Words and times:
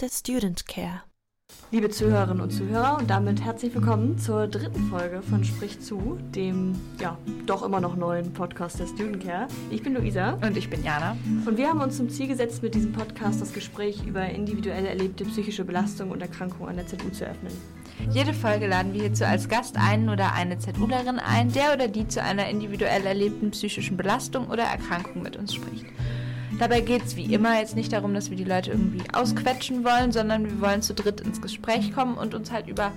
der 0.00 0.08
Student 0.08 0.66
Care. 0.66 1.02
Liebe 1.72 1.90
Zuhörerinnen 1.90 2.40
und 2.40 2.50
Zuhörer 2.50 2.96
und 2.98 3.10
damit 3.10 3.44
herzlich 3.44 3.74
willkommen 3.74 4.18
zur 4.18 4.46
dritten 4.46 4.88
Folge 4.88 5.20
von 5.20 5.44
Sprich 5.44 5.78
zu, 5.80 6.18
dem 6.34 6.74
ja 6.98 7.18
doch 7.44 7.62
immer 7.62 7.80
noch 7.80 7.96
neuen 7.96 8.32
Podcast 8.32 8.80
der 8.80 8.86
Student 8.86 9.22
Care. 9.22 9.48
Ich 9.70 9.82
bin 9.82 9.94
Luisa 9.94 10.38
und 10.42 10.56
ich 10.56 10.70
bin 10.70 10.82
Jana 10.82 11.18
und 11.44 11.58
wir 11.58 11.68
haben 11.68 11.80
uns 11.82 11.98
zum 11.98 12.08
Ziel 12.08 12.28
gesetzt, 12.28 12.62
mit 12.62 12.74
diesem 12.74 12.92
Podcast 12.92 13.42
das 13.42 13.52
Gespräch 13.52 14.06
über 14.06 14.24
individuell 14.24 14.86
erlebte 14.86 15.24
psychische 15.26 15.64
Belastung 15.64 16.10
und 16.12 16.22
Erkrankungen 16.22 16.70
an 16.70 16.76
der 16.76 16.86
ZU 16.86 17.10
zu 17.10 17.26
öffnen. 17.26 17.52
Jede 18.10 18.32
Folge 18.32 18.68
laden 18.68 18.94
wir 18.94 19.02
hierzu 19.02 19.26
als 19.26 19.48
Gast 19.48 19.76
einen 19.76 20.08
oder 20.08 20.32
eine 20.32 20.58
ZUlerin 20.58 21.18
ein, 21.18 21.52
der 21.52 21.74
oder 21.74 21.88
die 21.88 22.08
zu 22.08 22.22
einer 22.22 22.48
individuell 22.48 23.04
erlebten 23.04 23.50
psychischen 23.50 23.98
Belastung 23.98 24.48
oder 24.48 24.62
Erkrankung 24.62 25.22
mit 25.22 25.36
uns 25.36 25.52
spricht. 25.52 25.84
Dabei 26.58 26.80
geht 26.80 27.04
es 27.04 27.16
wie 27.16 27.32
immer 27.32 27.58
jetzt 27.58 27.76
nicht 27.76 27.92
darum, 27.92 28.12
dass 28.12 28.30
wir 28.30 28.36
die 28.36 28.44
Leute 28.44 28.72
irgendwie 28.72 29.02
ausquetschen 29.12 29.84
wollen, 29.84 30.12
sondern 30.12 30.44
wir 30.44 30.60
wollen 30.60 30.82
zu 30.82 30.94
dritt 30.94 31.20
ins 31.20 31.40
Gespräch 31.40 31.92
kommen 31.92 32.18
und 32.18 32.34
uns 32.34 32.50
halt 32.50 32.66
über 32.66 32.92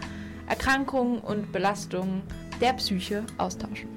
Erkrankungen 0.48 1.20
und 1.20 1.52
Belastungen 1.52 2.24
der 2.60 2.74
Psyche 2.74 3.24
austauschen. 3.38 3.90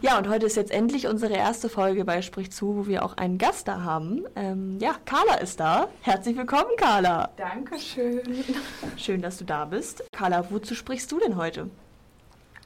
Ja, 0.00 0.18
und 0.18 0.28
heute 0.28 0.46
ist 0.46 0.56
jetzt 0.56 0.70
endlich 0.70 1.06
unsere 1.06 1.32
erste 1.32 1.68
Folge 1.68 2.04
bei 2.04 2.20
Sprich 2.20 2.52
zu, 2.52 2.76
wo 2.76 2.86
wir 2.86 3.04
auch 3.04 3.16
einen 3.16 3.38
Gast 3.38 3.68
da 3.68 3.82
haben. 3.82 4.24
Ähm, 4.36 4.78
ja, 4.78 4.96
Carla 5.06 5.36
ist 5.36 5.60
da. 5.60 5.88
Herzlich 6.02 6.36
willkommen, 6.36 6.76
Carla. 6.76 7.30
Dankeschön. 7.36 8.20
Schön, 8.96 9.22
dass 9.22 9.38
du 9.38 9.44
da 9.44 9.64
bist. 9.64 10.04
Carla, 10.12 10.50
wozu 10.50 10.74
sprichst 10.74 11.10
du 11.10 11.18
denn 11.20 11.36
heute? 11.36 11.70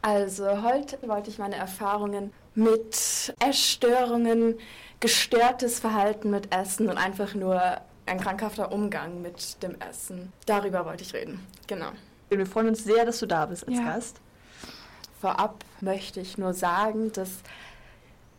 Also 0.03 0.63
heute 0.63 0.99
wollte 1.09 1.31
ich 1.31 1.39
meine 1.39 1.57
Erfahrungen 1.57 2.33
mit 2.55 3.35
Essstörungen, 3.39 4.55
gestörtes 5.01 5.81
Verhalten 5.81 6.31
mit 6.31 6.55
Essen 6.55 6.89
und 6.89 6.99
einfach 6.99 7.35
nur 7.35 7.81
ein 8.07 8.21
krankhafter 8.21 8.73
Umgang 8.73 9.23
mit 9.23 9.63
dem 9.63 9.81
Essen. 9.81 10.33
Darüber 10.47 10.85
wollte 10.85 11.03
ich 11.03 11.15
reden. 11.15 11.47
Genau. 11.67 11.91
Wir 12.31 12.47
freuen 12.47 12.69
uns 12.69 12.85
sehr, 12.85 13.05
dass 13.05 13.21
du 13.21 13.27
da 13.27 13.47
bist 13.47 13.67
als 13.67 13.77
ja. 13.79 13.85
Gast. 13.85 14.21
Vorab 15.21 15.65
möchte 15.81 16.21
ich 16.21 16.39
nur 16.39 16.55
sagen, 16.55 17.13
dass 17.13 17.31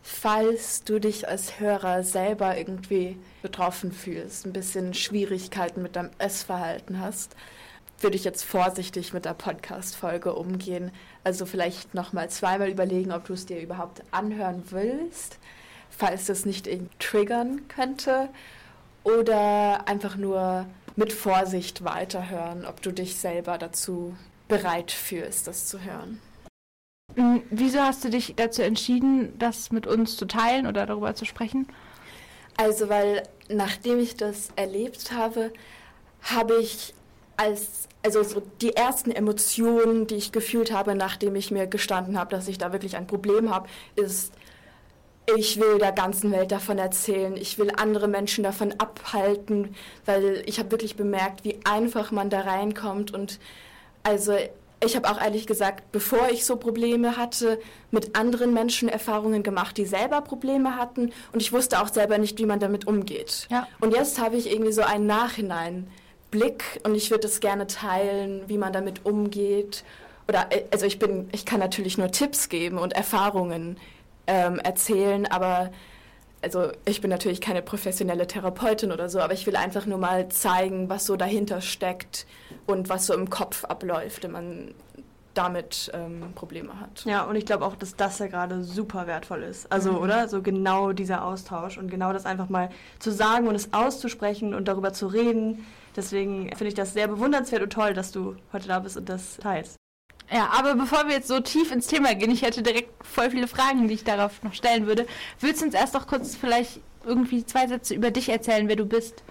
falls 0.02 0.82
du 0.84 0.98
dich 0.98 1.28
als 1.28 1.60
Hörer 1.60 2.02
selber 2.02 2.56
irgendwie 2.56 3.18
betroffen 3.42 3.92
fühlst, 3.92 4.46
ein 4.46 4.52
bisschen 4.52 4.94
Schwierigkeiten 4.94 5.82
mit 5.82 5.96
deinem 5.96 6.10
Essverhalten 6.18 7.00
hast, 7.00 7.36
würde 8.00 8.16
ich 8.16 8.24
jetzt 8.24 8.44
vorsichtig 8.44 9.12
mit 9.12 9.26
der 9.26 9.34
Podcast-Folge 9.34 10.34
umgehen. 10.34 10.90
Also 11.22 11.44
vielleicht 11.44 11.94
nochmal 11.94 12.30
zweimal 12.30 12.70
überlegen, 12.70 13.12
ob 13.12 13.26
du 13.26 13.34
es 13.34 13.44
dir 13.44 13.60
überhaupt 13.60 14.02
anhören 14.10 14.62
willst, 14.70 15.38
falls 15.90 16.26
das 16.26 16.46
nicht 16.46 16.68
triggern 16.98 17.68
könnte. 17.68 18.28
Oder 19.02 19.88
einfach 19.88 20.16
nur 20.16 20.66
mit 20.96 21.12
Vorsicht 21.12 21.84
weiterhören, 21.84 22.66
ob 22.66 22.82
du 22.82 22.92
dich 22.92 23.16
selber 23.16 23.58
dazu 23.58 24.14
bereit 24.48 24.90
fühlst, 24.90 25.46
das 25.46 25.66
zu 25.66 25.80
hören. 25.82 26.20
Hm, 27.16 27.42
wieso 27.50 27.80
hast 27.80 28.04
du 28.04 28.10
dich 28.10 28.34
dazu 28.36 28.62
entschieden, 28.62 29.38
das 29.38 29.72
mit 29.72 29.86
uns 29.86 30.16
zu 30.16 30.26
teilen 30.26 30.66
oder 30.66 30.86
darüber 30.86 31.14
zu 31.14 31.24
sprechen? 31.24 31.66
Also, 32.56 32.88
weil 32.88 33.22
nachdem 33.48 33.98
ich 33.98 34.16
das 34.16 34.50
erlebt 34.56 35.12
habe, 35.12 35.52
habe 36.22 36.56
ich 36.60 36.94
als, 37.36 37.88
also 38.02 38.22
so 38.22 38.42
die 38.60 38.76
ersten 38.76 39.10
Emotionen, 39.10 40.06
die 40.06 40.16
ich 40.16 40.30
gefühlt 40.30 40.72
habe, 40.72 40.94
nachdem 40.94 41.36
ich 41.36 41.50
mir 41.50 41.66
gestanden 41.66 42.18
habe, 42.18 42.30
dass 42.30 42.48
ich 42.48 42.58
da 42.58 42.72
wirklich 42.72 42.96
ein 42.96 43.06
Problem 43.06 43.52
habe, 43.52 43.68
ist, 43.96 44.32
ich 45.36 45.60
will 45.60 45.78
der 45.78 45.92
ganzen 45.92 46.32
Welt 46.32 46.52
davon 46.52 46.78
erzählen, 46.78 47.36
ich 47.36 47.58
will 47.58 47.70
andere 47.76 48.08
Menschen 48.08 48.44
davon 48.44 48.74
abhalten, 48.78 49.74
weil 50.06 50.42
ich 50.46 50.58
habe 50.58 50.70
wirklich 50.70 50.96
bemerkt, 50.96 51.44
wie 51.44 51.58
einfach 51.64 52.10
man 52.10 52.30
da 52.30 52.40
reinkommt 52.40 53.12
und 53.12 53.38
also 54.02 54.34
ich 54.82 54.96
habe 54.96 55.10
auch 55.10 55.20
ehrlich 55.20 55.46
gesagt, 55.46 55.92
bevor 55.92 56.30
ich 56.30 56.46
so 56.46 56.56
Probleme 56.56 57.16
hatte, 57.16 57.60
mit 57.90 58.16
anderen 58.16 58.54
Menschen 58.54 58.88
Erfahrungen 58.88 59.42
gemacht, 59.42 59.76
die 59.76 59.84
selber 59.84 60.22
Probleme 60.22 60.76
hatten 60.76 61.12
und 61.32 61.42
ich 61.42 61.52
wusste 61.52 61.82
auch 61.82 61.88
selber 61.88 62.16
nicht, 62.18 62.38
wie 62.38 62.46
man 62.46 62.60
damit 62.60 62.86
umgeht. 62.86 63.46
Ja. 63.50 63.68
Und 63.80 63.94
jetzt 63.94 64.20
habe 64.20 64.36
ich 64.36 64.50
irgendwie 64.50 64.72
so 64.72 64.82
einen 64.82 65.06
Nachhineinblick 65.06 66.80
und 66.84 66.94
ich 66.94 67.10
würde 67.10 67.26
es 67.26 67.40
gerne 67.40 67.66
teilen, 67.66 68.42
wie 68.46 68.56
man 68.56 68.72
damit 68.72 69.04
umgeht. 69.04 69.84
Oder 70.28 70.48
also 70.70 70.86
ich 70.86 70.98
bin, 70.98 71.28
ich 71.32 71.44
kann 71.44 71.60
natürlich 71.60 71.98
nur 71.98 72.10
Tipps 72.10 72.48
geben 72.48 72.78
und 72.78 72.94
Erfahrungen 72.94 73.76
ähm, 74.30 74.60
erzählen, 74.60 75.26
aber 75.26 75.70
also 76.42 76.70
ich 76.86 77.00
bin 77.00 77.10
natürlich 77.10 77.40
keine 77.40 77.62
professionelle 77.62 78.26
Therapeutin 78.26 78.92
oder 78.92 79.08
so, 79.08 79.20
aber 79.20 79.34
ich 79.34 79.46
will 79.46 79.56
einfach 79.56 79.86
nur 79.86 79.98
mal 79.98 80.28
zeigen, 80.28 80.88
was 80.88 81.04
so 81.04 81.16
dahinter 81.16 81.60
steckt 81.60 82.26
und 82.66 82.88
was 82.88 83.06
so 83.06 83.14
im 83.14 83.28
Kopf 83.28 83.64
abläuft, 83.64 84.22
wenn 84.22 84.30
man 84.30 84.74
damit 85.34 85.90
ähm, 85.94 86.32
Probleme 86.34 86.80
hat. 86.80 87.04
Ja, 87.04 87.24
und 87.24 87.36
ich 87.36 87.44
glaube 87.44 87.64
auch, 87.64 87.76
dass 87.76 87.94
das 87.96 88.18
ja 88.20 88.28
gerade 88.28 88.62
super 88.64 89.06
wertvoll 89.06 89.42
ist. 89.42 89.70
Also, 89.70 89.92
mhm. 89.92 89.98
oder? 89.98 90.28
So 90.28 90.42
genau 90.42 90.92
dieser 90.92 91.24
Austausch 91.24 91.76
und 91.76 91.90
genau 91.90 92.12
das 92.12 92.24
einfach 92.24 92.48
mal 92.48 92.70
zu 92.98 93.10
sagen 93.10 93.46
und 93.48 93.54
es 93.54 93.72
auszusprechen 93.72 94.54
und 94.54 94.66
darüber 94.66 94.92
zu 94.92 95.08
reden. 95.08 95.66
Deswegen 95.96 96.48
finde 96.48 96.68
ich 96.68 96.74
das 96.74 96.92
sehr 96.92 97.08
bewundernswert 97.08 97.62
und 97.62 97.72
toll, 97.72 97.94
dass 97.94 98.12
du 98.12 98.36
heute 98.52 98.68
da 98.68 98.78
bist 98.78 98.96
und 98.96 99.08
das 99.08 99.36
teilst. 99.36 99.76
Ja, 100.32 100.50
aber 100.52 100.74
bevor 100.74 101.06
wir 101.06 101.14
jetzt 101.14 101.28
so 101.28 101.40
tief 101.40 101.72
ins 101.72 101.88
Thema 101.88 102.14
gehen, 102.14 102.30
ich 102.30 102.42
hätte 102.42 102.62
direkt 102.62 102.90
voll 103.04 103.30
viele 103.30 103.48
Fragen, 103.48 103.88
die 103.88 103.94
ich 103.94 104.04
darauf 104.04 104.42
noch 104.42 104.54
stellen 104.54 104.86
würde. 104.86 105.06
Willst 105.40 105.60
du 105.60 105.66
uns 105.66 105.74
erst 105.74 105.94
noch 105.94 106.06
kurz 106.06 106.36
vielleicht 106.36 106.80
irgendwie 107.04 107.44
zwei 107.44 107.66
Sätze 107.66 107.94
über 107.94 108.10
dich 108.10 108.28
erzählen, 108.28 108.68
wer 108.68 108.76
du 108.76 108.86
bist? 108.86 109.24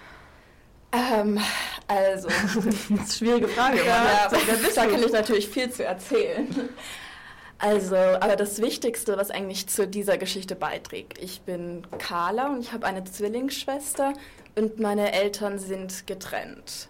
Ähm, 0.91 1.39
also. 1.87 2.27
das 2.43 2.55
ist 2.55 2.91
eine 2.91 3.07
schwierige 3.07 3.47
Frage. 3.47 3.77
Ja, 3.77 3.85
ja, 3.85 4.29
da 4.29 4.85
kann 4.87 5.03
ich 5.03 5.11
natürlich 5.11 5.47
viel 5.47 5.71
zu 5.71 5.85
erzählen. 5.85 6.69
Also, 7.59 7.95
aber 7.95 8.35
das 8.37 8.61
Wichtigste, 8.61 9.17
was 9.17 9.31
eigentlich 9.31 9.67
zu 9.67 9.85
dieser 9.85 10.17
Geschichte 10.17 10.55
beiträgt, 10.55 11.17
ich 11.17 11.41
bin 11.41 11.85
Carla 11.97 12.47
und 12.47 12.61
ich 12.61 12.71
habe 12.71 12.85
eine 12.85 13.03
Zwillingsschwester 13.03 14.13
und 14.55 14.79
meine 14.79 15.11
Eltern 15.11 15.59
sind 15.59 16.07
getrennt. 16.07 16.87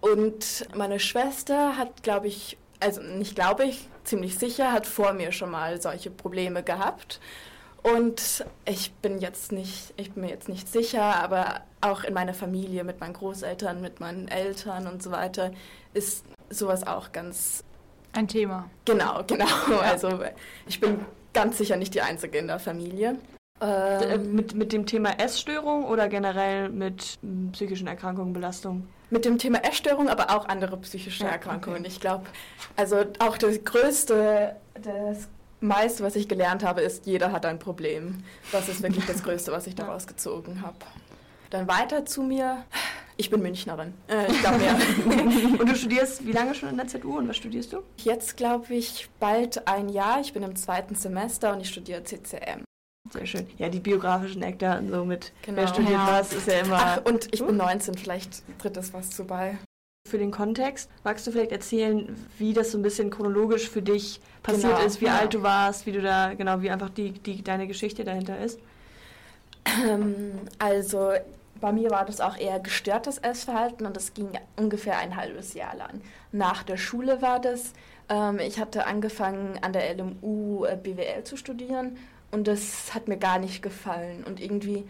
Und 0.00 0.66
meine 0.74 0.98
Schwester 0.98 1.76
hat, 1.76 2.02
glaube 2.02 2.26
ich, 2.26 2.56
also 2.80 3.00
nicht 3.02 3.34
glaube 3.34 3.64
ich, 3.64 3.88
ziemlich 4.04 4.38
sicher, 4.38 4.72
hat 4.72 4.86
vor 4.86 5.12
mir 5.12 5.32
schon 5.32 5.50
mal 5.50 5.80
solche 5.80 6.10
Probleme 6.10 6.62
gehabt. 6.62 7.20
Und 7.82 8.44
ich 8.66 8.92
bin 8.94 9.20
jetzt 9.20 9.52
nicht, 9.52 9.94
ich 9.96 10.12
bin 10.12 10.24
mir 10.24 10.30
jetzt 10.30 10.48
nicht 10.48 10.68
sicher, 10.68 11.02
aber 11.02 11.62
auch 11.80 12.04
in 12.04 12.12
meiner 12.12 12.34
Familie 12.34 12.84
mit 12.84 13.00
meinen 13.00 13.14
Großeltern, 13.14 13.80
mit 13.80 14.00
meinen 14.00 14.28
Eltern 14.28 14.86
und 14.86 15.02
so 15.02 15.10
weiter 15.10 15.52
ist 15.94 16.24
sowas 16.50 16.86
auch 16.86 17.12
ganz 17.12 17.64
ein 18.12 18.28
Thema. 18.28 18.68
Genau, 18.84 19.22
genau. 19.26 19.46
Ja. 19.70 19.78
Also 19.78 20.20
ich 20.66 20.80
bin 20.80 21.00
ganz 21.32 21.58
sicher 21.58 21.76
nicht 21.76 21.94
die 21.94 22.02
Einzige 22.02 22.38
in 22.38 22.48
der 22.48 22.58
Familie. 22.58 23.16
Äh, 23.62 24.14
ähm, 24.14 24.34
mit, 24.34 24.54
mit 24.54 24.72
dem 24.72 24.86
Thema 24.86 25.18
Essstörung 25.18 25.84
oder 25.84 26.08
generell 26.08 26.70
mit 26.70 27.18
psychischen 27.52 27.86
Erkrankungen, 27.86 28.32
Belastungen? 28.32 28.88
Mit 29.10 29.24
dem 29.24 29.38
Thema 29.38 29.64
Essstörung, 29.64 30.08
aber 30.08 30.30
auch 30.30 30.48
andere 30.48 30.76
psychische 30.78 31.24
Erkrankungen. 31.24 31.80
Okay. 31.80 31.88
Ich 31.88 32.00
glaube, 32.00 32.26
also 32.76 33.04
auch 33.18 33.36
das 33.36 33.64
größte, 33.64 34.56
das 34.74 35.28
meiste, 35.60 36.02
was 36.02 36.16
ich 36.16 36.28
gelernt 36.28 36.64
habe, 36.64 36.80
ist, 36.80 37.06
jeder 37.06 37.32
hat 37.32 37.44
ein 37.44 37.58
Problem. 37.58 38.22
Das 38.52 38.68
ist 38.68 38.82
wirklich 38.82 39.06
das 39.06 39.22
Größte, 39.24 39.52
was 39.52 39.66
ich 39.66 39.74
daraus 39.74 40.06
gezogen 40.06 40.62
habe. 40.62 40.76
Dann 41.50 41.66
weiter 41.66 42.04
zu 42.06 42.22
mir. 42.22 42.64
Ich 43.16 43.28
bin 43.28 43.42
Münchnerin. 43.42 43.92
Äh, 44.08 44.30
ich 44.30 44.40
glaube 44.40 44.64
ja. 44.64 44.74
und 45.58 45.68
du 45.68 45.74
studierst 45.74 46.24
wie 46.26 46.32
lange 46.32 46.54
schon 46.54 46.70
in 46.70 46.76
der 46.76 46.86
ZU 46.86 47.18
und 47.18 47.28
was 47.28 47.36
studierst 47.36 47.72
du? 47.72 47.82
Jetzt 47.98 48.36
glaube 48.36 48.72
ich 48.72 49.10
bald 49.18 49.66
ein 49.66 49.88
Jahr. 49.88 50.20
Ich 50.20 50.32
bin 50.32 50.42
im 50.42 50.56
zweiten 50.56 50.94
Semester 50.94 51.52
und 51.52 51.60
ich 51.60 51.68
studiere 51.68 52.04
CCM. 52.04 52.64
Sehr 53.10 53.26
schön. 53.26 53.46
Ja, 53.58 53.68
die 53.68 53.80
biografischen 53.80 54.42
Eckdaten 54.42 54.90
so 54.90 55.04
mit 55.04 55.32
genau. 55.42 55.58
wer 55.58 55.66
studiert 55.66 55.92
ja. 55.92 56.08
was 56.12 56.32
ist 56.32 56.46
ja 56.46 56.60
immer. 56.60 56.78
Ach, 56.80 57.04
und 57.04 57.28
ich 57.32 57.44
bin 57.44 57.56
19, 57.56 57.94
vielleicht 57.94 58.42
tritt 58.58 58.76
es 58.76 58.92
was 58.92 59.10
zu 59.10 59.24
bei. 59.24 59.58
Für 60.08 60.18
den 60.18 60.30
Kontext, 60.30 60.88
magst 61.04 61.26
du 61.26 61.30
vielleicht 61.30 61.52
erzählen, 61.52 62.16
wie 62.38 62.54
das 62.54 62.72
so 62.72 62.78
ein 62.78 62.82
bisschen 62.82 63.10
chronologisch 63.10 63.68
für 63.68 63.82
dich 63.82 64.20
passiert 64.42 64.76
genau. 64.76 64.86
ist, 64.86 65.00
wie 65.00 65.06
ja. 65.06 65.18
alt 65.18 65.34
du 65.34 65.42
warst, 65.42 65.86
wie 65.86 65.92
du 65.92 66.00
da, 66.00 66.34
genau, 66.34 66.62
wie 66.62 66.70
einfach 66.70 66.88
die, 66.88 67.12
die, 67.12 67.42
deine 67.42 67.66
Geschichte 67.66 68.04
dahinter 68.04 68.38
ist? 68.38 68.58
Ähm, 69.86 70.32
also 70.58 71.12
bei 71.60 71.72
mir 71.72 71.90
war 71.90 72.06
das 72.06 72.20
auch 72.20 72.36
eher 72.36 72.58
gestörtes 72.60 73.18
Essverhalten 73.18 73.86
und 73.86 73.94
das 73.94 74.14
ging 74.14 74.30
ungefähr 74.56 74.98
ein 74.98 75.16
halbes 75.16 75.54
Jahr 75.54 75.76
lang. 75.76 76.00
Nach 76.32 76.62
der 76.62 76.78
Schule 76.78 77.20
war 77.20 77.38
das. 77.38 77.72
Ähm, 78.08 78.38
ich 78.38 78.58
hatte 78.58 78.86
angefangen 78.86 79.58
an 79.60 79.72
der 79.72 79.94
LMU 79.94 80.64
äh, 80.64 80.76
BWL 80.76 81.24
zu 81.24 81.36
studieren 81.36 81.98
und 82.30 82.46
das 82.46 82.94
hat 82.94 83.08
mir 83.08 83.16
gar 83.16 83.38
nicht 83.38 83.62
gefallen. 83.62 84.24
Und 84.24 84.40
irgendwie 84.40 84.84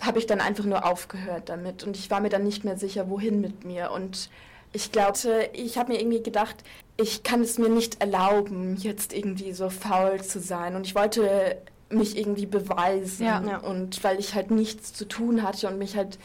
habe 0.00 0.18
ich 0.18 0.26
dann 0.26 0.40
einfach 0.40 0.64
nur 0.64 0.84
aufgehört 0.84 1.48
damit. 1.48 1.84
Und 1.84 1.96
ich 1.96 2.10
war 2.10 2.20
mir 2.20 2.28
dann 2.28 2.44
nicht 2.44 2.64
mehr 2.64 2.76
sicher, 2.76 3.08
wohin 3.08 3.40
mit 3.40 3.64
mir. 3.64 3.90
Und 3.90 4.30
ich 4.72 4.92
glaube, 4.92 5.48
ich 5.52 5.78
habe 5.78 5.92
mir 5.92 6.00
irgendwie 6.00 6.22
gedacht, 6.22 6.56
ich 6.96 7.22
kann 7.22 7.40
es 7.42 7.58
mir 7.58 7.68
nicht 7.68 8.00
erlauben, 8.00 8.76
jetzt 8.76 9.12
irgendwie 9.12 9.52
so 9.52 9.70
faul 9.70 10.22
zu 10.22 10.40
sein. 10.40 10.76
Und 10.76 10.86
ich 10.86 10.94
wollte 10.94 11.56
mich 11.88 12.16
irgendwie 12.16 12.46
beweisen. 12.46 13.26
Ja. 13.26 13.58
Und 13.58 14.02
weil 14.02 14.18
ich 14.18 14.34
halt 14.34 14.50
nichts 14.50 14.92
zu 14.92 15.06
tun 15.06 15.42
hatte 15.42 15.68
und 15.68 15.78
mich 15.78 15.96
halt 15.96 16.18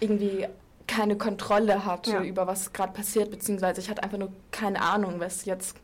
irgendwie 0.00 0.46
keine 0.86 1.16
Kontrolle 1.16 1.84
hatte 1.84 2.12
Ja. 2.12 2.22
über 2.22 2.46
was 2.46 2.72
gerade 2.72 2.92
passiert, 2.94 3.30
beziehungsweise 3.30 3.80
ich 3.80 3.90
hatte 3.90 4.02
einfach 4.02 4.18
nur 4.18 4.32
keine 4.50 4.80
Ahnung, 4.80 5.20
was 5.20 5.44
jetzt 5.44 5.76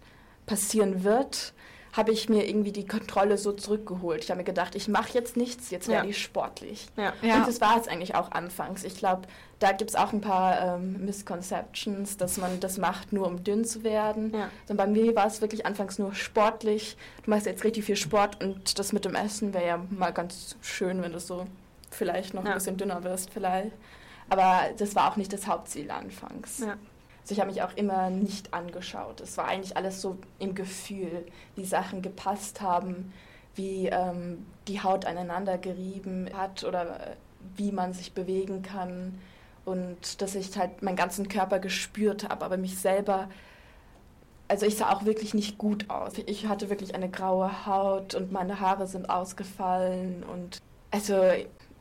passieren 0.46 1.04
wird, 1.04 1.52
habe 1.96 2.10
ich 2.10 2.28
mir 2.28 2.48
irgendwie 2.48 2.72
die 2.72 2.86
Kontrolle 2.86 3.38
so 3.38 3.52
zurückgeholt. 3.52 4.24
Ich 4.24 4.30
habe 4.30 4.38
mir 4.38 4.44
gedacht, 4.44 4.74
ich 4.74 4.88
mache 4.88 5.12
jetzt 5.14 5.36
nichts, 5.36 5.70
jetzt 5.70 5.86
werde 5.86 6.06
Ja. 6.06 6.10
ich 6.10 6.20
sportlich. 6.20 6.88
Ja. 6.96 7.12
Ja. 7.22 7.36
Und 7.36 7.46
das 7.46 7.60
war 7.60 7.78
es 7.80 7.86
eigentlich 7.86 8.16
auch 8.16 8.32
anfangs. 8.32 8.82
Ich 8.82 8.96
glaube, 8.96 9.22
da 9.60 9.70
gibt 9.70 9.90
es 9.90 9.96
auch 9.96 10.12
ein 10.12 10.20
paar 10.20 10.76
ähm, 10.76 11.04
Misconceptions, 11.04 12.16
dass 12.16 12.36
man 12.36 12.58
das 12.60 12.78
macht, 12.78 13.12
nur 13.12 13.26
um 13.28 13.44
dünn 13.44 13.64
zu 13.64 13.84
werden. 13.84 14.34
Ja. 14.34 14.50
Und 14.68 14.76
bei 14.76 14.86
mir 14.88 15.14
war 15.14 15.26
es 15.26 15.40
wirklich 15.40 15.66
anfangs 15.66 15.98
nur 15.98 16.14
sportlich. 16.14 16.96
Du 17.24 17.30
machst 17.30 17.46
jetzt 17.46 17.62
richtig 17.62 17.84
viel 17.84 17.96
Sport 17.96 18.42
und 18.42 18.78
das 18.78 18.92
mit 18.92 19.04
dem 19.04 19.14
Essen 19.14 19.54
wäre 19.54 19.66
ja 19.66 19.80
mal 19.90 20.10
ganz 20.12 20.56
schön, 20.62 21.00
wenn 21.02 21.12
du 21.12 21.20
so 21.20 21.46
vielleicht 21.90 22.34
noch 22.34 22.44
Ja. 22.44 22.50
ein 22.50 22.54
bisschen 22.56 22.76
dünner 22.76 23.04
wirst, 23.04 23.30
vielleicht. 23.30 23.70
Aber 24.28 24.62
das 24.78 24.96
war 24.96 25.12
auch 25.12 25.16
nicht 25.16 25.32
das 25.32 25.46
Hauptziel 25.46 25.90
anfangs. 25.90 26.58
Ja. 26.58 26.74
Also 27.24 27.32
ich 27.32 27.40
habe 27.40 27.50
mich 27.50 27.62
auch 27.62 27.74
immer 27.74 28.10
nicht 28.10 28.52
angeschaut. 28.52 29.22
Es 29.22 29.38
war 29.38 29.46
eigentlich 29.46 29.78
alles 29.78 30.02
so 30.02 30.18
im 30.38 30.54
Gefühl, 30.54 31.24
wie 31.56 31.64
Sachen 31.64 32.02
gepasst 32.02 32.60
haben, 32.60 33.14
wie 33.54 33.86
ähm, 33.86 34.44
die 34.68 34.82
Haut 34.82 35.06
aneinander 35.06 35.56
gerieben 35.56 36.28
hat 36.36 36.64
oder 36.64 37.00
äh, 37.00 37.16
wie 37.56 37.72
man 37.72 37.94
sich 37.94 38.12
bewegen 38.12 38.60
kann. 38.60 39.18
Und 39.64 40.20
dass 40.20 40.34
ich 40.34 40.54
halt 40.58 40.82
meinen 40.82 40.96
ganzen 40.96 41.26
Körper 41.28 41.60
gespürt 41.60 42.28
habe, 42.28 42.44
aber 42.44 42.58
mich 42.58 42.78
selber, 42.78 43.30
also 44.46 44.66
ich 44.66 44.76
sah 44.76 44.92
auch 44.92 45.06
wirklich 45.06 45.32
nicht 45.32 45.56
gut 45.56 45.88
aus. 45.88 46.12
Ich 46.26 46.46
hatte 46.46 46.68
wirklich 46.68 46.94
eine 46.94 47.08
graue 47.08 47.64
Haut 47.64 48.14
und 48.14 48.32
meine 48.32 48.60
Haare 48.60 48.86
sind 48.86 49.08
ausgefallen 49.08 50.24
und 50.24 50.58
also 50.90 51.22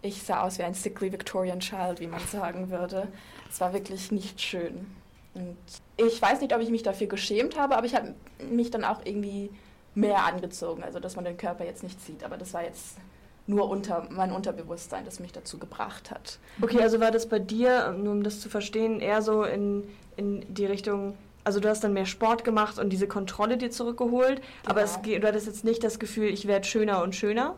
ich 0.02 0.24
sah 0.24 0.44
aus 0.44 0.58
wie 0.58 0.64
ein 0.64 0.74
sickly 0.74 1.12
Victorian 1.12 1.60
Child, 1.60 2.00
wie 2.00 2.08
man 2.08 2.22
sagen 2.32 2.70
würde. 2.70 3.10
Es 3.50 3.60
war 3.60 3.74
wirklich 3.74 4.10
nicht 4.10 4.40
schön. 4.40 5.03
Und 5.36 5.58
ich 5.98 6.22
weiß 6.22 6.42
nicht, 6.42 6.54
ob 6.56 6.62
ich 6.62 6.70
mich 6.70 6.84
dafür 6.84 7.08
geschämt 7.08 7.58
habe, 7.58 7.76
aber 7.76 7.86
ich 7.86 7.96
habe 7.96 8.14
mich 8.52 8.70
dann 8.72 8.84
auch 8.84 9.02
irgendwie 9.04 9.50
mehr 9.96 10.26
angezogen, 10.26 10.84
also 10.84 11.00
dass 11.00 11.16
man 11.16 11.26
den 11.26 11.38
Körper 11.38 11.66
jetzt 11.66 11.84
nicht 11.84 12.00
sieht. 12.02 12.24
Aber 12.24 12.38
das 12.38 12.54
war 12.54 12.64
jetzt 12.64 12.98
nur 13.46 13.70
unter 13.70 14.08
mein 14.10 14.32
Unterbewusstsein, 14.32 15.06
das 15.06 15.20
mich 15.20 15.32
dazu 15.32 15.58
gebracht 15.58 16.12
hat. 16.12 16.40
Okay, 16.62 16.82
also 16.82 17.00
war 17.00 17.12
das 17.12 17.28
bei 17.28 17.40
dir, 17.40 17.92
nur 17.92 18.14
um 18.14 18.24
das 18.24 18.40
zu 18.40 18.50
verstehen, 18.50 19.00
eher 19.02 19.22
so 19.22 19.44
in, 19.44 19.84
in 20.16 20.46
die 20.54 20.66
Richtung, 20.66 21.18
also 21.44 21.60
du 21.60 21.68
hast 21.68 21.84
dann 21.84 21.94
mehr 21.94 22.06
Sport 22.06 22.44
gemacht 22.46 22.80
und 22.80 22.90
diese 22.90 23.08
Kontrolle 23.08 23.58
dir 23.58 23.70
zurückgeholt, 23.70 24.42
aber 24.66 24.82
es, 24.82 25.02
Genau. 25.02 25.20
du 25.20 25.28
hattest 25.28 25.48
jetzt 25.48 25.66
nicht 25.66 25.84
das 25.84 26.00
Gefühl, 26.00 26.30
ich 26.30 26.48
werde 26.48 26.66
schöner 26.66 27.04
und 27.04 27.16
schöner? 27.16 27.58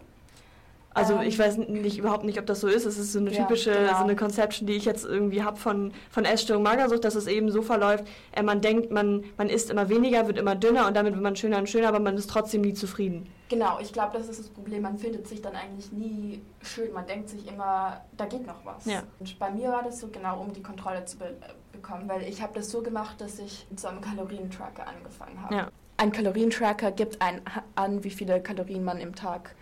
Also 0.95 1.15
Ähm, 1.15 1.23
ich 1.23 1.37
weiß 1.37 1.57
nicht, 1.57 1.97
überhaupt 1.97 2.23
nicht, 2.23 2.39
ob 2.39 2.45
das 2.45 2.61
so 2.61 2.67
ist. 2.67 2.85
Es 2.85 2.97
ist 2.97 3.11
so 3.11 3.19
eine 3.19 3.31
Ja, 3.31 3.43
typische, 3.43 3.71
genau. 3.71 3.97
so 3.97 4.03
eine 4.05 4.15
Conception, 4.15 4.65
die 4.65 4.73
ich 4.73 4.85
jetzt 4.85 5.05
irgendwie 5.05 5.43
habe 5.43 5.57
von, 5.57 5.91
von 6.09 6.23
Essstörung 6.25 6.63
Magersucht, 6.63 7.03
dass 7.03 7.15
es 7.15 7.27
eben 7.27 7.51
so 7.51 7.61
verläuft, 7.61 8.05
äh, 8.31 8.41
man 8.41 8.61
denkt, 8.61 8.91
man, 8.91 9.25
man 9.37 9.49
isst 9.49 9.69
immer 9.69 9.89
weniger, 9.89 10.25
wird 10.25 10.37
immer 10.37 10.55
dünner 10.55 10.87
und 10.87 10.95
damit 10.95 11.13
wird 11.13 11.21
man 11.21 11.35
schöner 11.35 11.57
und 11.57 11.69
schöner, 11.69 11.89
aber 11.89 11.99
man 11.99 12.15
ist 12.17 12.29
trotzdem 12.29 12.61
nie 12.61 12.73
zufrieden. 12.73 13.27
Genau, 13.49 13.77
ich 13.79 13.93
glaube, 13.93 14.17
das 14.17 14.27
ist 14.29 14.39
das 14.39 14.49
Problem. 14.49 14.81
Man 14.83 14.97
findet 14.97 15.27
sich 15.27 15.41
dann 15.41 15.55
eigentlich 15.55 15.91
nie 15.91 16.41
schön. 16.63 16.91
Man 16.93 17.05
denkt 17.05 17.29
sich 17.29 17.45
immer, 17.47 18.01
da 18.17 18.25
geht 18.25 18.47
noch 18.47 18.65
was. 18.65 18.85
Ja. 18.85 19.03
Und 19.19 19.37
bei 19.37 19.51
mir 19.51 19.69
war 19.69 19.83
das 19.83 19.99
so 19.99 20.07
genau, 20.07 20.39
um 20.39 20.51
die 20.53 20.63
Kontrolle 20.63 21.05
zu 21.05 21.17
be 21.17 21.25
äh, 21.25 21.31
bekommen, 21.73 22.07
weil 22.07 22.23
ich 22.23 22.41
habe 22.41 22.53
das 22.55 22.71
so 22.71 22.81
gemacht, 22.81 23.19
dass 23.19 23.37
ich 23.37 23.67
mit 23.69 23.79
so 23.81 23.89
einem 23.89 23.99
Kalorientracker 23.99 24.87
angefangen 24.87 25.41
habe. 25.43 25.55
Ja. 25.55 25.67
Ein 25.97 26.11
Kalorientracker 26.13 26.91
gibt 26.91 27.21
ein, 27.21 27.41
an, 27.75 28.03
wie 28.03 28.09
viele 28.09 28.41
Kalorien 28.41 28.83
man 28.83 28.97
im 28.99 29.13
Tag 29.13 29.55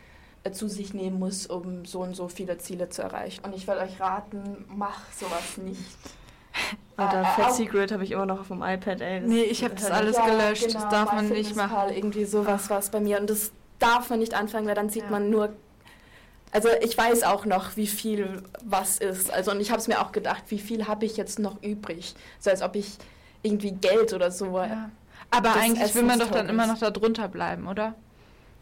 zu 0.52 0.68
sich 0.68 0.94
nehmen 0.94 1.20
muss, 1.20 1.48
um 1.48 1.86
so 1.86 2.02
und 2.02 2.16
so 2.16 2.28
viele 2.28 2.58
Ziele 2.58 2.90
zu 2.90 3.02
erreichen. 3.02 3.44
Und 3.46 3.56
ich 3.56 3.68
würde 3.68 3.82
euch 3.82 4.00
raten, 4.00 4.66
mach 4.68 5.00
sowas 5.14 5.58
nicht. 5.58 5.80
Alter, 6.98 7.22
Äh, 7.22 7.26
Fat 7.26 7.46
auch- 7.46 7.54
Secret 7.54 7.92
habe 7.92 8.04
ich 8.04 8.12
immer 8.12 8.26
noch 8.26 8.42
auf 8.42 8.48
dem 8.50 8.62
iPad, 8.62 9.02
ey. 9.02 9.22
Das- 9.22 9.30
Nee, 9.30 9.44
ich 9.44 9.64
habe 9.64 9.74
das 9.76 9.90
alles 9.90 10.18
Ja, 10.18 10.26
gelöscht. 10.26 10.68
genau, 10.68 10.80
das 10.82 10.90
darf 10.90 11.14
man 11.14 11.30
nicht 11.30 11.56
machen. 11.56 11.94
Irgendwie 11.96 12.26
sowas 12.26 12.70
war 12.70 12.80
es 12.80 12.90
bei 12.90 13.00
mir. 13.00 13.20
Und 13.20 13.30
das 13.30 13.52
darf 13.80 14.10
man 14.10 14.20
nicht 14.20 14.34
anfangen, 14.34 14.68
weil 14.68 14.76
dann 14.76 14.90
sieht 14.90 15.04
Ja. 15.04 15.10
man 15.10 15.30
nur. 15.30 15.54
Also 16.52 16.70
ich 16.82 16.96
weiß 16.96 17.24
auch 17.24 17.46
noch, 17.46 17.78
wie 17.78 17.88
viel 17.88 18.44
was 18.64 18.98
ist. 19.00 19.34
Also 19.34 19.50
und 19.52 19.60
ich 19.60 19.72
habe 19.72 19.80
es 19.82 19.88
mir 19.88 20.00
auch 20.02 20.12
gedacht, 20.12 20.44
wie 20.50 20.60
viel 20.60 20.88
habe 20.88 21.06
ich 21.06 21.18
jetzt 21.18 21.40
noch 21.40 21.64
übrig? 21.64 22.14
So 22.40 22.52
als 22.52 22.62
ob 22.62 22.76
ich 22.76 22.98
irgendwie 23.42 23.72
Geld 23.72 24.14
oder 24.14 24.30
so. 24.30 24.60
Ja. 24.60 24.92
Aber 25.32 25.56
eigentlich 25.56 25.96
will 25.96 26.04
man 26.04 26.20
doch 26.20 26.28
dann 26.30 26.46
Essenstokens. 26.46 26.50
immer 26.52 26.68
noch 26.68 26.78
da 26.78 26.92
drunter 26.92 27.28
bleiben, 27.28 27.68
oder? 27.68 27.96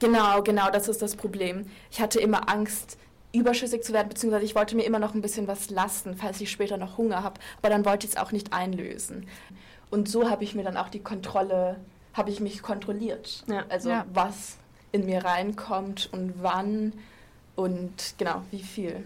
Genau, 0.01 0.41
genau, 0.41 0.69
das 0.71 0.89
ist 0.89 1.01
das 1.01 1.15
Problem. 1.15 1.65
Ich 1.89 2.01
hatte 2.01 2.19
immer 2.19 2.49
Angst, 2.49 2.97
überschüssig 3.33 3.83
zu 3.83 3.93
werden, 3.93 4.09
beziehungsweise 4.09 4.43
ich 4.43 4.55
wollte 4.55 4.75
mir 4.75 4.83
immer 4.83 4.99
noch 4.99 5.13
ein 5.13 5.21
bisschen 5.21 5.47
was 5.47 5.69
lassen, 5.69 6.17
falls 6.17 6.41
ich 6.41 6.51
später 6.51 6.75
noch 6.75 6.97
Hunger 6.97 7.23
habe. 7.23 7.39
Aber 7.61 7.69
dann 7.69 7.85
wollte 7.85 8.05
ich 8.05 8.13
es 8.13 8.17
auch 8.17 8.33
nicht 8.33 8.51
einlösen. 8.51 9.27
Und 9.89 10.09
so 10.09 10.29
habe 10.29 10.43
ich 10.43 10.53
mir 10.55 10.63
dann 10.63 10.75
auch 10.75 10.89
die 10.89 10.99
Kontrolle, 10.99 11.77
habe 12.13 12.29
ich 12.29 12.41
mich 12.41 12.61
kontrolliert. 12.61 13.43
Ja. 13.47 13.63
Also 13.69 13.89
Ja. 13.89 14.05
was 14.13 14.25
was 14.25 14.57
in 14.91 15.05
mir 15.05 15.23
reinkommt 15.23 16.09
und 16.11 16.33
wann 16.41 16.91
und 17.55 18.15
genau, 18.17 18.41
wie 18.51 18.61
viel. 18.61 19.03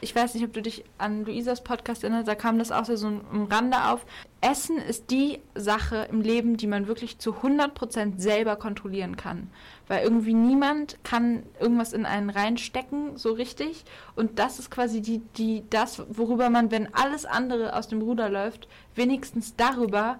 Ich 0.00 0.14
weiß 0.14 0.34
nicht, 0.34 0.44
ob 0.44 0.52
du 0.52 0.60
dich 0.60 0.84
an 0.98 1.24
Luisas 1.24 1.64
Podcast 1.64 2.04
erinnerst, 2.04 2.28
da 2.28 2.34
kam 2.34 2.58
das 2.58 2.70
auch 2.70 2.84
so 2.84 3.08
im 3.08 3.44
Rande 3.50 3.84
auf. 3.86 4.04
Essen 4.42 4.76
ist 4.76 5.10
die 5.10 5.40
Sache 5.54 6.06
im 6.10 6.20
Leben, 6.20 6.58
die 6.58 6.66
man 6.66 6.86
wirklich 6.86 7.18
zu 7.18 7.32
100% 7.32 8.18
selber 8.18 8.56
kontrollieren 8.56 9.16
kann. 9.16 9.50
Weil 9.88 10.04
irgendwie 10.04 10.34
niemand 10.34 11.02
kann 11.02 11.44
irgendwas 11.58 11.94
in 11.94 12.04
einen 12.04 12.28
reinstecken, 12.28 13.16
so 13.16 13.32
richtig. 13.32 13.84
Und 14.14 14.38
das 14.38 14.58
ist 14.58 14.70
quasi 14.70 15.00
die, 15.00 15.18
die, 15.36 15.64
das, 15.70 16.02
worüber 16.08 16.50
man, 16.50 16.70
wenn 16.70 16.92
alles 16.94 17.24
andere 17.24 17.74
aus 17.74 17.88
dem 17.88 18.02
Ruder 18.02 18.28
läuft, 18.28 18.68
wenigstens 18.94 19.56
darüber 19.56 20.18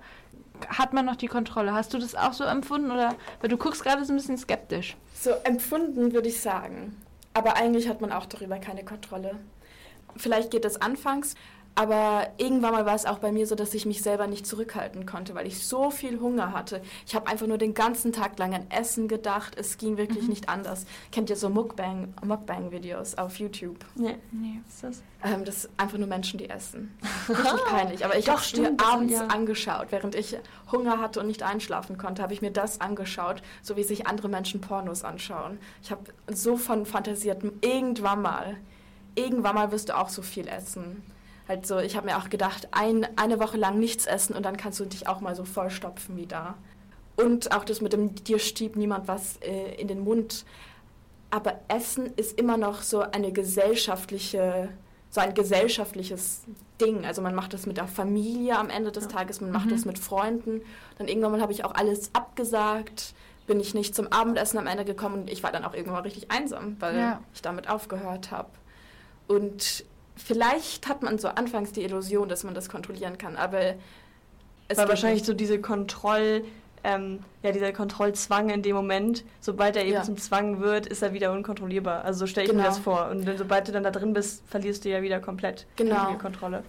hat 0.69 0.95
man 0.95 1.05
noch 1.05 1.17
die 1.17 1.27
Kontrolle. 1.27 1.75
Hast 1.75 1.93
du 1.93 1.99
das 1.99 2.15
auch 2.15 2.33
so 2.33 2.45
empfunden? 2.45 2.91
Oder, 2.91 3.15
weil 3.41 3.51
du 3.51 3.59
guckst 3.59 3.83
gerade 3.83 4.05
so 4.07 4.13
ein 4.13 4.17
bisschen 4.17 4.39
skeptisch. 4.39 4.97
So 5.15 5.31
empfunden 5.45 6.13
würde 6.13 6.29
ich 6.29 6.41
sagen. 6.41 6.97
Aber 7.35 7.57
eigentlich 7.57 7.89
hat 7.89 8.01
man 8.01 8.13
auch 8.13 8.25
darüber 8.25 8.59
keine 8.59 8.85
Kontrolle. 8.85 9.37
Vielleicht 10.19 10.51
geht 10.51 10.65
es 10.65 10.81
anfangs, 10.81 11.35
aber 11.79 12.29
irgendwann 12.39 12.73
mal 12.73 12.87
war 12.87 12.95
es 12.95 13.05
auch 13.05 13.19
bei 13.19 13.31
mir 13.31 13.47
so, 13.47 13.55
dass 13.55 13.75
ich 13.75 13.85
mich 13.85 14.03
selber 14.03 14.27
nicht 14.27 14.47
zurückhalten 14.47 15.05
konnte, 15.05 15.35
weil 15.35 15.47
ich 15.47 15.67
so 15.67 15.91
viel 15.91 16.21
Hunger 16.21 16.53
hatte. 16.55 16.81
Ich 17.07 17.15
habe 17.15 17.27
einfach 17.27 17.47
nur 17.47 17.59
den 17.59 17.75
ganzen 17.75 18.15
Tag 18.15 18.39
lang 18.39 18.55
an 18.55 18.67
Essen 18.71 19.09
gedacht. 19.09 19.55
Es 19.59 19.77
ging 19.77 19.99
wirklich 19.99 20.27
nicht 20.27 20.49
anders. 20.49 20.87
Kennt 21.13 21.29
ihr 21.29 21.37
so 21.37 21.51
Mukbang, 21.51 22.15
Mukbang-Videos 22.25 23.17
auf 23.19 23.39
YouTube? 23.39 23.77
Nee. 23.95 24.17
Nee. 24.33 24.63
Was 24.65 24.75
ist 24.75 24.85
das? 24.85 25.03
Ähm, 25.23 25.45
das 25.45 25.63
sind 25.63 25.75
einfach 25.77 25.99
nur 25.99 26.09
Menschen, 26.09 26.39
die 26.39 26.49
essen. 26.49 26.97
Richtig 27.29 27.65
peinlich. 27.67 28.05
Aber 28.07 28.17
ich 28.17 28.27
habe 28.31 28.41
es 28.41 28.57
mir 28.57 28.71
das- 28.71 28.87
abends 28.89 29.13
ja. 29.13 29.27
angeschaut. 29.27 29.89
Während 29.91 30.15
ich 30.15 30.39
Hunger 30.73 30.99
hatte 30.99 31.21
und 31.21 31.27
nicht 31.27 31.43
einschlafen 31.43 31.99
konnte, 31.99 32.23
habe 32.23 32.33
ich 32.33 32.41
mir 32.41 32.53
das 32.53 32.81
angeschaut, 32.81 33.43
so 33.61 33.77
wie 33.77 33.83
sich 33.83 34.07
andere 34.07 34.31
Menschen 34.31 34.63
Pornos 34.63 35.05
anschauen. 35.05 35.59
Ich 35.83 35.91
habe 35.91 36.05
so 36.33 36.57
von 36.57 36.87
fantasiert, 36.87 37.45
irgendwann 37.61 38.23
mal, 38.23 38.57
irgendwann 39.17 39.55
mal 39.57 39.73
wirst 39.73 39.89
du 39.89 39.97
auch 39.99 40.09
so 40.09 40.23
viel 40.23 40.47
essen. 40.47 41.03
Halt 41.49 41.67
so, 41.67 41.79
ich 41.79 41.97
habe 41.97 42.07
mir 42.07 42.19
auch 42.19 42.29
gedacht, 42.31 42.69
ein, 42.73 43.07
eine 43.17 43.39
Woche 43.41 43.57
lang 43.57 43.79
nichts 43.79 44.07
essen 44.07 44.35
und 44.37 44.45
dann 44.45 44.57
kannst 44.57 44.79
du 44.81 44.85
dich 44.85 45.09
auch 45.09 45.21
mal 45.21 45.35
so 45.35 45.45
vollstopfen 45.45 46.17
wie 46.17 46.27
da. 46.27 46.55
Und 47.17 47.53
auch 47.57 47.65
das 47.65 47.81
mit 47.81 47.93
dem, 47.93 48.15
dir 48.15 48.39
stiebt 48.39 48.77
niemand 48.77 49.09
was 49.09 49.37
äh, 49.39 49.75
in 49.81 49.89
den 49.89 50.01
Mund. 50.01 50.45
Aber 51.31 51.55
Essen 51.69 52.13
ist 52.17 52.39
immer 52.39 52.57
noch 52.57 52.83
so 52.83 53.01
eine 53.01 53.33
gesellschaftliche, 53.33 54.69
so 55.11 55.21
ein 55.21 55.35
gesellschaftliches 55.35 56.43
Ding. 56.81 57.05
Also 57.07 57.23
man 57.23 57.35
macht 57.35 57.53
das 57.55 57.67
mit 57.67 57.77
der 57.77 57.87
Familie 57.89 58.59
am 58.59 58.69
Ende 58.71 58.93
des 58.93 59.09
Tages, 59.09 59.41
man 59.41 59.51
macht 59.53 59.67
Mhm. 59.67 59.71
das 59.71 59.85
mit 59.85 59.99
Freunden. 59.99 60.63
Dann 60.99 61.09
irgendwann 61.09 61.33
mal 61.33 61.41
habe 61.41 61.53
ich 61.53 61.65
auch 61.65 61.75
alles 61.75 62.11
abgesagt, 62.13 63.15
bin 63.47 63.61
ich 63.61 63.75
nicht 63.75 63.95
zum 63.95 64.09
Abendessen 64.13 64.59
am 64.59 64.67
Ende 64.67 64.85
gekommen 64.85 65.23
und 65.23 65.31
ich 65.31 65.43
war 65.43 65.53
dann 65.53 65.65
auch 65.65 65.75
irgendwann 65.75 66.03
richtig 66.03 66.31
einsam, 66.31 66.77
weil 66.81 66.97
Ja. 66.97 67.21
ich 67.33 67.43
damit 67.43 67.69
aufgehört 67.69 68.31
habe. 68.31 68.49
Und 69.29 69.85
vielleicht 70.17 70.89
hat 70.89 71.03
man 71.03 71.19
so 71.19 71.29
anfangs 71.29 71.73
die 71.73 71.83
Illusion, 71.83 72.29
dass 72.29 72.45
man 72.45 72.55
das 72.55 72.69
kontrollieren 72.69 73.19
kann, 73.19 73.37
aber 73.37 73.61
es 74.69 74.77
Weil 74.79 74.85
geht 74.85 74.89
wahrscheinlich 74.89 75.21
nicht. 75.23 75.27
so 75.27 75.33
diese 75.35 75.61
Kontroll, 75.61 76.45
ähm, 76.85 77.21
ja, 77.43 77.53
dieser 77.53 77.73
Kontrollzwang 77.73 78.51
in 78.51 78.63
dem 78.63 78.77
Moment, 78.77 79.25
sobald 79.41 79.77
er 79.77 79.83
eben 79.85 79.95
Ja. 79.95 80.03
zum 80.03 80.17
Zwang 80.17 80.61
wird, 80.61 80.87
ist 80.87 81.03
er 81.03 81.13
wieder 81.13 81.33
unkontrollierbar. 81.33 82.05
Also 82.05 82.21
so 82.21 82.27
stelle 82.27 82.47
ich 82.47 82.53
mir 82.53 82.59
Genau. 82.59 82.69
das 82.69 82.79
vor. 82.79 83.09
Und 83.11 83.27
dann, 83.27 83.37
sobald 83.39 83.69
du 83.69 83.73
dann 83.73 83.83
da 83.83 83.91
drin 83.91 84.13
bist, 84.13 84.43
verlierst 84.49 84.85
du 84.85 84.89
ja 84.91 85.03
wieder 85.03 85.21
komplett 85.21 85.67
Genau. 85.77 86.11
die 86.13 86.19
Kontrolle. 86.19 86.63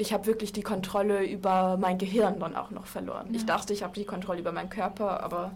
ich 0.00 0.12
habe 0.12 0.26
wirklich 0.26 0.52
die 0.52 0.62
Kontrolle 0.62 1.24
über 1.24 1.76
mein 1.76 1.98
Gehirn 1.98 2.38
dann 2.38 2.54
auch 2.54 2.70
noch 2.70 2.86
verloren. 2.86 3.30
Ich 3.32 3.40
Ja. 3.40 3.46
dachte, 3.48 3.72
ich 3.72 3.82
habe 3.82 3.94
die 3.94 4.04
Kontrolle 4.04 4.38
über 4.38 4.52
meinen 4.52 4.70
Körper, 4.70 5.24
aber 5.24 5.50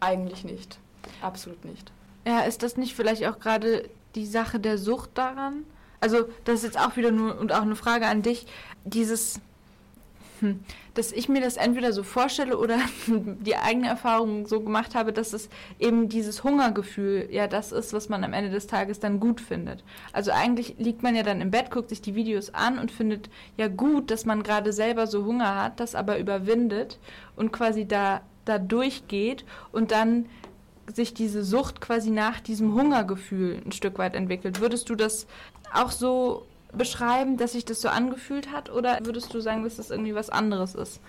eigentlich 0.00 0.44
nicht. 0.44 0.78
Absolut 1.20 1.62
nicht. 1.66 1.92
Ja, 2.26 2.40
ist 2.40 2.62
das 2.62 2.78
nicht 2.78 2.94
vielleicht 2.96 3.26
auch 3.26 3.38
gerade 3.38 3.86
die 4.14 4.24
Sache 4.24 4.58
der 4.60 4.78
Sucht 4.78 5.10
daran? 5.18 5.64
Also, 6.06 6.28
das 6.44 6.60
ist 6.60 6.62
jetzt 6.62 6.78
auch 6.78 6.96
wieder 6.96 7.10
nur 7.10 7.36
und 7.36 7.52
auch 7.52 7.62
eine 7.62 7.74
Frage 7.74 8.06
an 8.06 8.22
dich. 8.22 8.46
Dieses, 8.84 9.40
Hm. 10.40 10.60
Dass 10.94 11.12
ich 11.12 11.28
mir 11.28 11.40
das 11.40 11.56
entweder 11.56 11.92
so 11.92 12.02
vorstelle 12.02 12.58
oder 12.58 12.78
die 13.06 13.56
eigene 13.56 13.88
Erfahrung 13.88 14.46
so 14.46 14.60
gemacht 14.60 14.94
habe, 14.94 15.12
dass 15.12 15.32
es 15.32 15.48
eben 15.78 16.08
dieses 16.08 16.44
Hungergefühl 16.44 17.28
ja 17.30 17.46
das 17.46 17.72
ist, 17.72 17.92
was 17.92 18.08
man 18.08 18.24
am 18.24 18.32
Ende 18.32 18.50
des 18.50 18.66
Tages 18.66 19.00
dann 19.00 19.20
gut 19.20 19.40
findet. 19.40 19.82
Also 20.12 20.32
eigentlich 20.32 20.76
liegt 20.78 21.02
man 21.02 21.16
ja 21.16 21.22
dann 21.22 21.40
im 21.40 21.50
Bett, 21.50 21.70
guckt 21.70 21.88
sich 21.88 22.02
die 22.02 22.14
Videos 22.14 22.52
an 22.52 22.78
und 22.78 22.90
findet 22.90 23.30
ja 23.56 23.68
gut, 23.68 24.10
dass 24.10 24.26
man 24.26 24.42
gerade 24.42 24.72
selber 24.72 25.06
so 25.06 25.24
Hunger 25.24 25.62
hat, 25.62 25.80
das 25.80 25.94
aber 25.94 26.18
überwindet 26.18 26.98
und 27.34 27.52
quasi 27.52 27.86
da, 27.86 28.20
da 28.44 28.58
durchgeht 28.58 29.44
und 29.72 29.90
dann 29.90 30.26
sich 30.92 31.14
diese 31.14 31.42
Sucht 31.42 31.80
quasi 31.80 32.10
nach 32.10 32.40
diesem 32.40 32.74
Hungergefühl 32.74 33.60
ein 33.64 33.72
Stück 33.72 33.98
weit 33.98 34.14
entwickelt. 34.14 34.60
Würdest 34.60 34.88
du 34.88 34.94
das 34.94 35.26
auch 35.76 35.90
so 35.90 36.46
beschreiben, 36.72 37.36
dass 37.36 37.52
sich 37.52 37.64
das 37.64 37.80
so 37.80 37.88
angefühlt 37.88 38.52
hat? 38.52 38.70
Oder 38.70 38.98
würdest 39.04 39.32
du 39.32 39.40
sagen, 39.40 39.64
dass 39.64 39.76
das 39.76 39.90
irgendwie 39.90 40.14
was 40.14 40.30
anderes 40.30 40.74
ist? 40.74 41.00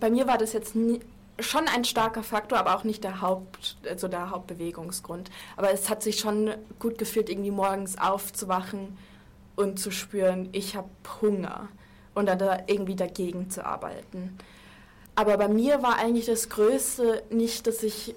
Bei 0.00 0.10
mir 0.10 0.26
war 0.26 0.38
das 0.38 0.52
jetzt 0.52 0.74
nie, 0.74 1.00
schon 1.38 1.66
ein 1.68 1.84
starker 1.84 2.22
Faktor, 2.22 2.58
aber 2.58 2.76
auch 2.76 2.84
nicht 2.84 3.04
der 3.04 3.20
Haupt, 3.20 3.76
also 3.88 4.08
der 4.08 4.30
Hauptbewegungsgrund. 4.30 5.30
Aber 5.56 5.72
es 5.72 5.88
hat 5.88 6.02
sich 6.02 6.18
schon 6.18 6.54
gut 6.78 6.98
gefühlt, 6.98 7.28
irgendwie 7.28 7.50
morgens 7.50 7.98
aufzuwachen 7.98 8.96
und 9.56 9.78
zu 9.78 9.90
spüren, 9.90 10.48
ich 10.52 10.76
habe 10.76 10.88
Hunger 11.20 11.68
und 12.14 12.26
dann 12.26 12.38
da 12.38 12.60
irgendwie 12.66 12.96
dagegen 12.96 13.50
zu 13.50 13.64
arbeiten. 13.64 14.38
Aber 15.14 15.36
bei 15.36 15.48
mir 15.48 15.82
war 15.82 15.98
eigentlich 15.98 16.26
das 16.26 16.48
Größte 16.48 17.22
nicht, 17.30 17.66
dass 17.66 17.82
ich 17.82 18.14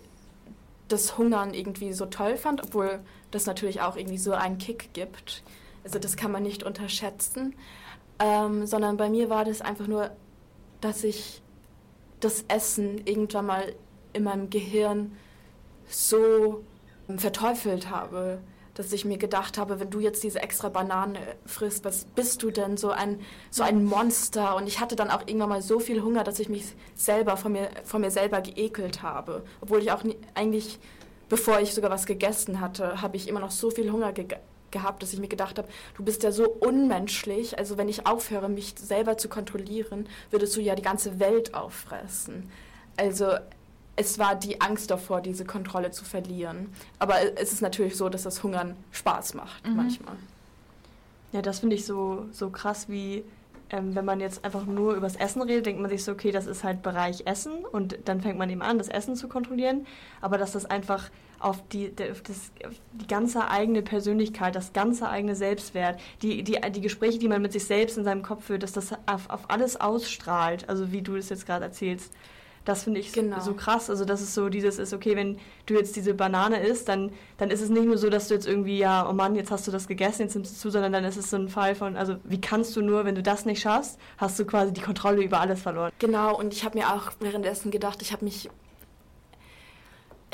das 0.87 1.17
Hungern 1.17 1.53
irgendwie 1.53 1.93
so 1.93 2.05
toll 2.05 2.37
fand, 2.37 2.63
obwohl 2.63 2.99
das 3.31 3.45
natürlich 3.45 3.81
auch 3.81 3.95
irgendwie 3.97 4.17
so 4.17 4.33
einen 4.33 4.57
Kick 4.57 4.93
gibt. 4.93 5.43
Also 5.85 5.99
das 5.99 6.17
kann 6.17 6.31
man 6.31 6.41
nicht 6.41 6.63
unterschätzen, 6.63 7.55
ähm, 8.19 8.65
sondern 8.65 8.97
bei 8.97 9.07
mir 9.07 9.29
war 9.29 9.45
das 9.45 9.61
einfach 9.61 9.87
nur, 9.87 10.09
dass 10.81 11.03
ich 11.03 11.43
das 12.19 12.43
Essen 12.47 13.05
irgendwann 13.05 13.45
mal 13.45 13.75
in 14.13 14.23
meinem 14.23 14.49
Gehirn 14.49 15.15
so 15.87 16.63
verteufelt 17.17 17.91
habe, 17.91 18.39
dass 18.73 18.91
ich 18.93 19.05
mir 19.05 19.19
gedacht 19.19 19.59
habe, 19.59 19.79
wenn 19.79 19.91
du 19.91 19.99
jetzt 19.99 20.23
diese 20.23 20.41
extra 20.41 20.69
Banane 20.69 21.19
frisst, 21.45 21.85
was 21.85 22.05
bist 22.05 22.41
du 22.41 22.49
denn? 22.49 22.77
So 22.77 22.89
ein 22.89 23.19
so 23.51 23.61
ein 23.61 23.85
Monster? 23.85 24.55
Und 24.55 24.67
ich 24.67 24.79
hatte 24.79 24.95
dann 24.95 25.11
auch 25.11 25.21
irgendwann 25.27 25.49
mal 25.49 25.61
so 25.61 25.79
viel 25.79 26.01
Hunger, 26.01 26.23
dass 26.23 26.39
ich 26.39 26.49
mich 26.49 26.65
selber 26.95 27.37
von 27.37 27.51
mir 27.51 27.69
von 27.83 28.01
mir 28.01 28.09
selber 28.09 28.41
geekelt 28.41 29.03
habe, 29.03 29.43
obwohl 29.61 29.83
ich 29.83 29.91
auch 29.91 30.03
nie, 30.03 30.17
eigentlich 30.33 30.79
bevor 31.29 31.59
ich 31.59 31.75
sogar 31.75 31.91
was 31.91 32.07
gegessen 32.07 32.59
hatte, 32.59 33.03
habe 33.03 33.17
ich 33.17 33.27
immer 33.27 33.39
noch 33.39 33.51
so 33.51 33.69
viel 33.69 33.91
Hunger 33.91 34.13
gegessen 34.13 34.54
gehabt, 34.75 35.01
dass 35.01 35.13
ich 35.13 35.19
mir 35.19 35.29
gedacht 35.29 35.57
habe, 35.57 35.69
du 35.95 36.03
bist 36.03 36.23
ja 36.23 36.31
so 36.31 36.49
unmenschlich. 36.49 37.57
Also 37.57 37.77
wenn 37.77 37.87
ich 37.87 38.05
aufhöre, 38.05 38.49
mich 38.49 38.75
selber 38.77 39.17
zu 39.17 39.29
kontrollieren, 39.29 40.07
würdest 40.31 40.55
du 40.55 40.61
ja 40.61 40.75
die 40.75 40.81
ganze 40.81 41.19
Welt 41.19 41.53
auffressen. 41.53 42.51
Also 42.97 43.37
es 43.95 44.19
war 44.19 44.35
die 44.35 44.59
Angst 44.59 44.91
davor, 44.91 45.21
diese 45.21 45.45
Kontrolle 45.45 45.91
zu 45.91 46.03
verlieren. 46.03 46.73
Aber 46.99 47.15
es 47.39 47.53
ist 47.53 47.61
natürlich 47.61 47.95
so, 47.95 48.09
dass 48.09 48.23
das 48.23 48.43
Hungern 48.43 48.75
Spaß 48.91 49.33
macht 49.35 49.65
mhm. 49.65 49.77
manchmal. 49.77 50.15
Ja, 51.31 51.41
das 51.41 51.59
finde 51.59 51.75
ich 51.77 51.85
so, 51.85 52.25
so 52.31 52.49
krass, 52.49 52.89
wie 52.89 53.23
ähm, 53.69 53.95
wenn 53.95 54.05
man 54.05 54.19
jetzt 54.19 54.45
einfach 54.45 54.65
nur 54.65 54.95
übers 54.95 55.15
Essen 55.15 55.41
redet, 55.41 55.65
denkt 55.65 55.81
man 55.81 55.89
sich 55.89 56.03
so, 56.03 56.11
okay, 56.11 56.31
das 56.31 56.45
ist 56.45 56.63
halt 56.63 56.81
Bereich 56.81 57.23
Essen 57.25 57.65
und 57.65 57.97
dann 58.05 58.21
fängt 58.21 58.37
man 58.37 58.49
eben 58.49 58.61
an, 58.61 58.77
das 58.77 58.89
Essen 58.89 59.15
zu 59.15 59.27
kontrollieren. 59.27 59.85
Aber 60.21 60.37
dass 60.37 60.51
das 60.51 60.65
einfach 60.65 61.09
auf 61.39 61.67
die, 61.69 61.91
auf 62.11 62.21
das, 62.21 62.51
auf 62.65 62.73
die 62.93 63.07
ganze 63.07 63.49
eigene 63.49 63.81
Persönlichkeit, 63.81 64.55
das 64.55 64.73
ganze 64.73 65.09
eigene 65.09 65.35
Selbstwert, 65.35 65.99
die, 66.21 66.43
die, 66.43 66.59
die 66.71 66.81
Gespräche, 66.81 67.19
die 67.19 67.27
man 67.27 67.41
mit 67.41 67.51
sich 67.53 67.65
selbst 67.65 67.97
in 67.97 68.03
seinem 68.03 68.23
Kopf 68.23 68.45
führt, 68.45 68.63
dass 68.63 68.73
das 68.73 68.93
auf, 69.05 69.29
auf 69.29 69.49
alles 69.49 69.79
ausstrahlt, 69.79 70.69
also 70.69 70.91
wie 70.91 71.01
du 71.01 71.15
es 71.15 71.29
jetzt 71.29 71.45
gerade 71.45 71.65
erzählst. 71.65 72.13
Das 72.65 72.83
finde 72.83 72.99
ich 72.99 73.13
genau. 73.13 73.39
so 73.39 73.53
krass. 73.53 73.89
Also, 73.89 74.05
dass 74.05 74.21
es 74.21 74.33
so 74.33 74.49
dieses 74.49 74.79
ist, 74.79 74.93
okay, 74.93 75.15
wenn 75.15 75.37
du 75.67 75.75
jetzt 75.75 75.95
diese 75.95 76.13
Banane 76.13 76.65
isst, 76.65 76.89
dann, 76.89 77.11
dann 77.37 77.51
ist 77.51 77.61
es 77.61 77.69
nicht 77.69 77.85
nur 77.85 77.97
so, 77.97 78.09
dass 78.09 78.27
du 78.27 78.33
jetzt 78.33 78.47
irgendwie, 78.47 78.79
ja, 78.79 79.07
oh 79.07 79.13
Mann, 79.13 79.35
jetzt 79.35 79.51
hast 79.51 79.67
du 79.67 79.71
das 79.71 79.87
gegessen, 79.87 80.23
jetzt 80.23 80.33
nimmst 80.33 80.51
du 80.51 80.59
zu, 80.59 80.71
sondern 80.71 80.91
dann 80.91 81.03
ist 81.03 81.15
es 81.15 81.29
so 81.29 81.37
ein 81.37 81.47
Fall 81.47 81.75
von, 81.75 81.95
also, 81.95 82.15
wie 82.23 82.41
kannst 82.41 82.75
du 82.75 82.81
nur, 82.81 83.05
wenn 83.05 83.15
du 83.15 83.23
das 83.23 83.45
nicht 83.45 83.61
schaffst, 83.61 83.99
hast 84.17 84.37
du 84.39 84.45
quasi 84.45 84.73
die 84.73 84.81
Kontrolle 84.81 85.23
über 85.23 85.39
alles 85.39 85.61
verloren. 85.61 85.91
Genau, 85.99 86.37
und 86.37 86.53
ich 86.53 86.65
habe 86.65 86.77
mir 86.77 86.91
auch 86.91 87.11
währenddessen 87.19 87.69
gedacht, 87.69 88.01
ich 88.01 88.11
habe 88.11 88.25
mich 88.25 88.49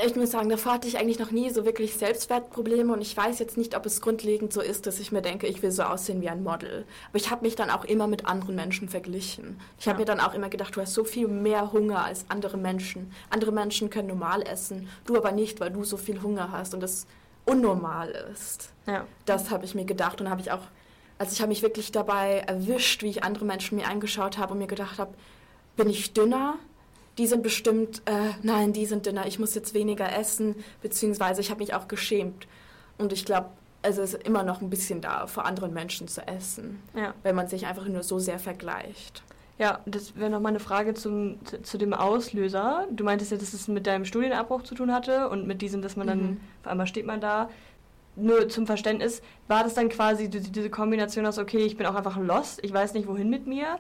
ich 0.06 0.16
muss 0.16 0.32
sagen, 0.32 0.50
davor 0.50 0.74
hatte 0.74 0.88
ich 0.88 0.98
eigentlich 0.98 1.20
noch 1.20 1.32
nie 1.32 1.50
so 1.50 1.66
wirklich 1.66 1.96
Selbstwertprobleme 1.96 2.94
und 2.94 3.02
ich 3.02 3.16
weiß 3.16 3.40
jetzt 3.40 3.58
nicht, 3.58 3.76
ob 3.76 3.86
es 3.86 4.02
grundlegend 4.02 4.52
so 4.52 4.62
ist, 4.62 4.88
dass 4.88 5.00
ich 5.00 5.12
mir 5.12 5.22
denke, 5.22 5.48
ich 5.48 5.62
will 5.62 5.72
so 5.72 5.84
aussehen 5.84 6.22
wie 6.22 6.30
ein 6.30 6.44
Model. 6.44 6.86
Aber 7.10 7.18
ich 7.18 7.30
habe 7.30 7.46
mich 7.46 7.56
dann 7.56 7.70
auch 7.70 7.86
immer 7.86 8.08
mit 8.08 8.26
anderen 8.26 8.56
Menschen 8.56 8.90
verglichen. 8.90 9.60
Ich 9.80 9.88
habe 9.88 9.98
ja. 9.98 10.02
mir 10.02 10.06
dann 10.06 10.20
auch 10.20 10.34
immer 10.34 10.50
gedacht, 10.50 10.76
du 10.76 10.82
hast 10.82 10.94
so 10.94 11.04
viel 11.04 11.28
mehr 11.28 11.72
Hunger 11.72 12.04
als 12.04 12.26
andere 12.30 12.58
Menschen. 12.58 13.12
Andere 13.30 13.52
Menschen 13.52 13.90
können 13.90 14.08
normal 14.08 14.42
essen, 14.44 14.90
du 15.06 15.18
aber 15.18 15.32
nicht, 15.32 15.60
weil 15.60 15.72
du 15.72 15.84
so 15.84 15.98
viel 15.98 16.22
Hunger 16.22 16.52
hast 16.52 16.74
und 16.74 16.82
das 16.82 17.06
unnormal 17.46 18.10
ist. 18.32 18.70
Ja. 18.88 19.06
Das 19.26 19.52
habe 19.52 19.66
ich 19.66 19.76
mir 19.76 19.86
gedacht 19.86 20.22
und 20.22 20.30
habe 20.30 20.42
ich 20.42 20.52
auch, 20.52 20.62
also 21.18 21.34
ich 21.34 21.42
habe 21.42 21.50
mich 21.50 21.62
wirklich 21.62 21.92
dabei 21.92 22.44
erwischt, 22.48 23.04
wie 23.04 23.10
ich 23.10 23.24
andere 23.24 23.46
Menschen 23.46 23.78
mir 23.78 23.88
angeschaut 23.88 24.38
habe 24.38 24.54
und 24.54 24.60
mir 24.60 24.68
gedacht 24.68 25.00
habe, 25.00 25.14
bin 25.76 25.90
ich 25.90 26.14
dünner? 26.14 26.56
Die 27.18 27.28
sind 27.28 27.44
bestimmt, 27.44 28.02
äh, 28.06 28.32
nein, 28.42 28.74
die 28.74 28.86
sind 28.86 29.06
dünner, 29.06 29.28
ich 29.28 29.40
muss 29.40 29.54
jetzt 29.56 29.74
weniger 29.74 30.18
essen, 30.18 30.56
beziehungsweise 30.82 31.42
ich 31.42 31.50
habe 31.50 31.60
mich 31.60 31.74
auch 31.74 31.88
geschämt. 31.88 32.48
Und 32.98 33.14
ich 33.14 33.26
glaube, 33.26 33.50
also 33.82 34.02
es 34.02 34.14
ist 34.14 34.24
immer 34.24 34.44
noch 34.44 34.62
ein 34.62 34.70
bisschen 34.70 35.02
da, 35.02 35.28
vor 35.28 35.46
anderen 35.46 35.74
Menschen 35.74 36.08
zu 36.08 36.26
essen, 36.28 36.82
ja. 36.96 37.14
wenn 37.24 37.36
man 37.36 37.48
sich 37.48 37.66
einfach 37.66 37.88
nur 37.88 38.04
so 38.04 38.20
sehr 38.20 38.40
vergleicht. 38.40 39.24
Ja, 39.58 39.80
das 39.86 40.16
wäre 40.16 40.30
noch 40.30 40.40
mal 40.40 40.50
eine 40.50 40.60
Frage 40.60 40.94
zum, 40.94 41.38
zu, 41.46 41.62
zu, 41.62 41.78
dem 41.78 41.94
Auslöser. 41.94 42.88
Du 42.90 43.04
meintest 43.04 43.32
ja, 43.32 43.38
dass 43.38 43.54
es 43.54 43.68
mit 43.68 43.86
deinem 43.86 44.06
Studienabbruch 44.06 44.64
zu 44.64 44.74
tun 44.74 44.92
hatte 44.92 45.30
und 45.30 45.46
mit 45.46 45.62
diesem, 45.62 45.84
dass 45.84 45.96
man 45.96 46.08
dann, 46.08 46.22
mhm. 46.22 46.42
auf 46.64 46.72
einmal 46.72 46.88
steht 46.88 47.06
man 47.06 47.22
da. 47.22 47.50
Nur 48.16 48.50
zum 48.50 48.66
Verständnis, 48.66 49.22
war 49.48 49.64
das 49.64 49.74
dann 49.74 49.90
quasi 49.90 50.30
diese 50.30 50.70
Kombination 50.70 51.26
aus, 51.26 51.38
okay, 51.38 51.60
ich 51.60 51.78
bin 51.78 51.86
auch 51.86 51.96
einfach 51.96 52.18
lost, 52.18 52.60
ich 52.64 52.74
weiß 52.74 52.94
nicht, 52.94 53.08
wohin 53.08 53.30
mit 53.30 53.48
mir, 53.48 53.78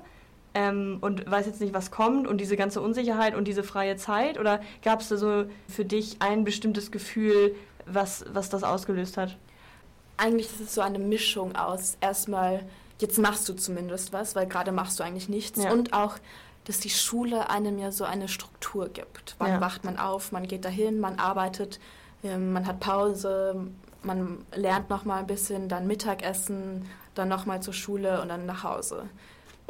ähm, 0.54 0.98
und 1.02 1.30
weiß 1.30 1.46
jetzt 1.46 1.62
nicht, 1.62 1.74
was 1.74 1.92
kommt 1.92 2.28
und 2.28 2.40
diese 2.40 2.58
ganze 2.58 2.82
Unsicherheit 2.82 3.36
und 3.36 3.48
diese 3.48 3.64
freie 3.64 3.96
Zeit? 3.96 4.40
Oder 4.40 4.62
gab 4.84 5.02
es 5.02 5.10
da 5.10 5.18
so 5.18 5.46
für 5.68 5.86
dich 5.86 6.18
ein 6.20 6.44
bestimmtes 6.44 6.92
Gefühl, 6.92 7.56
was, 7.86 8.26
was 8.34 8.50
das 8.50 8.64
ausgelöst 8.64 9.18
hat? 9.18 9.38
Eigentlich 10.18 10.48
ist 10.48 10.60
es 10.60 10.76
so 10.76 10.82
eine 10.82 11.00
Mischung 11.00 11.56
aus 11.56 11.98
erstmal, 12.02 12.64
jetzt 13.00 13.18
machst 13.18 13.48
du 13.50 13.54
zumindest 13.54 14.14
was, 14.14 14.36
weil 14.36 14.46
gerade 14.46 14.72
machst 14.72 15.00
du 15.00 15.04
eigentlich 15.04 15.30
nichts. 15.30 15.64
Ja. 15.64 15.72
Und 15.72 15.94
auch, 15.94 16.18
dass 16.66 16.80
die 16.80 16.90
Schule 16.90 17.50
einem 17.50 17.80
ja 17.80 17.92
so 17.92 18.04
eine 18.04 18.28
Struktur 18.28 18.90
gibt. 18.90 19.36
Wann 19.40 19.54
ja. 19.54 19.62
wacht 19.62 19.84
man 19.84 19.98
auf, 19.98 20.32
man 20.32 20.48
geht 20.48 20.66
dahin, 20.66 21.00
man 21.00 21.18
arbeitet, 21.18 21.80
ähm, 22.24 22.54
man 22.54 22.68
hat 22.68 22.80
Pause, 22.80 23.68
man 24.04 24.46
lernt 24.54 24.90
noch 24.90 25.06
mal 25.06 25.20
ein 25.20 25.28
bisschen, 25.28 25.70
dann 25.70 25.88
Mittagessen, 25.88 26.86
dann 27.16 27.30
noch 27.30 27.46
mal 27.46 27.62
zur 27.62 27.74
Schule 27.74 28.22
und 28.22 28.30
dann 28.30 28.46
nach 28.46 28.64
Hause. 28.64 29.10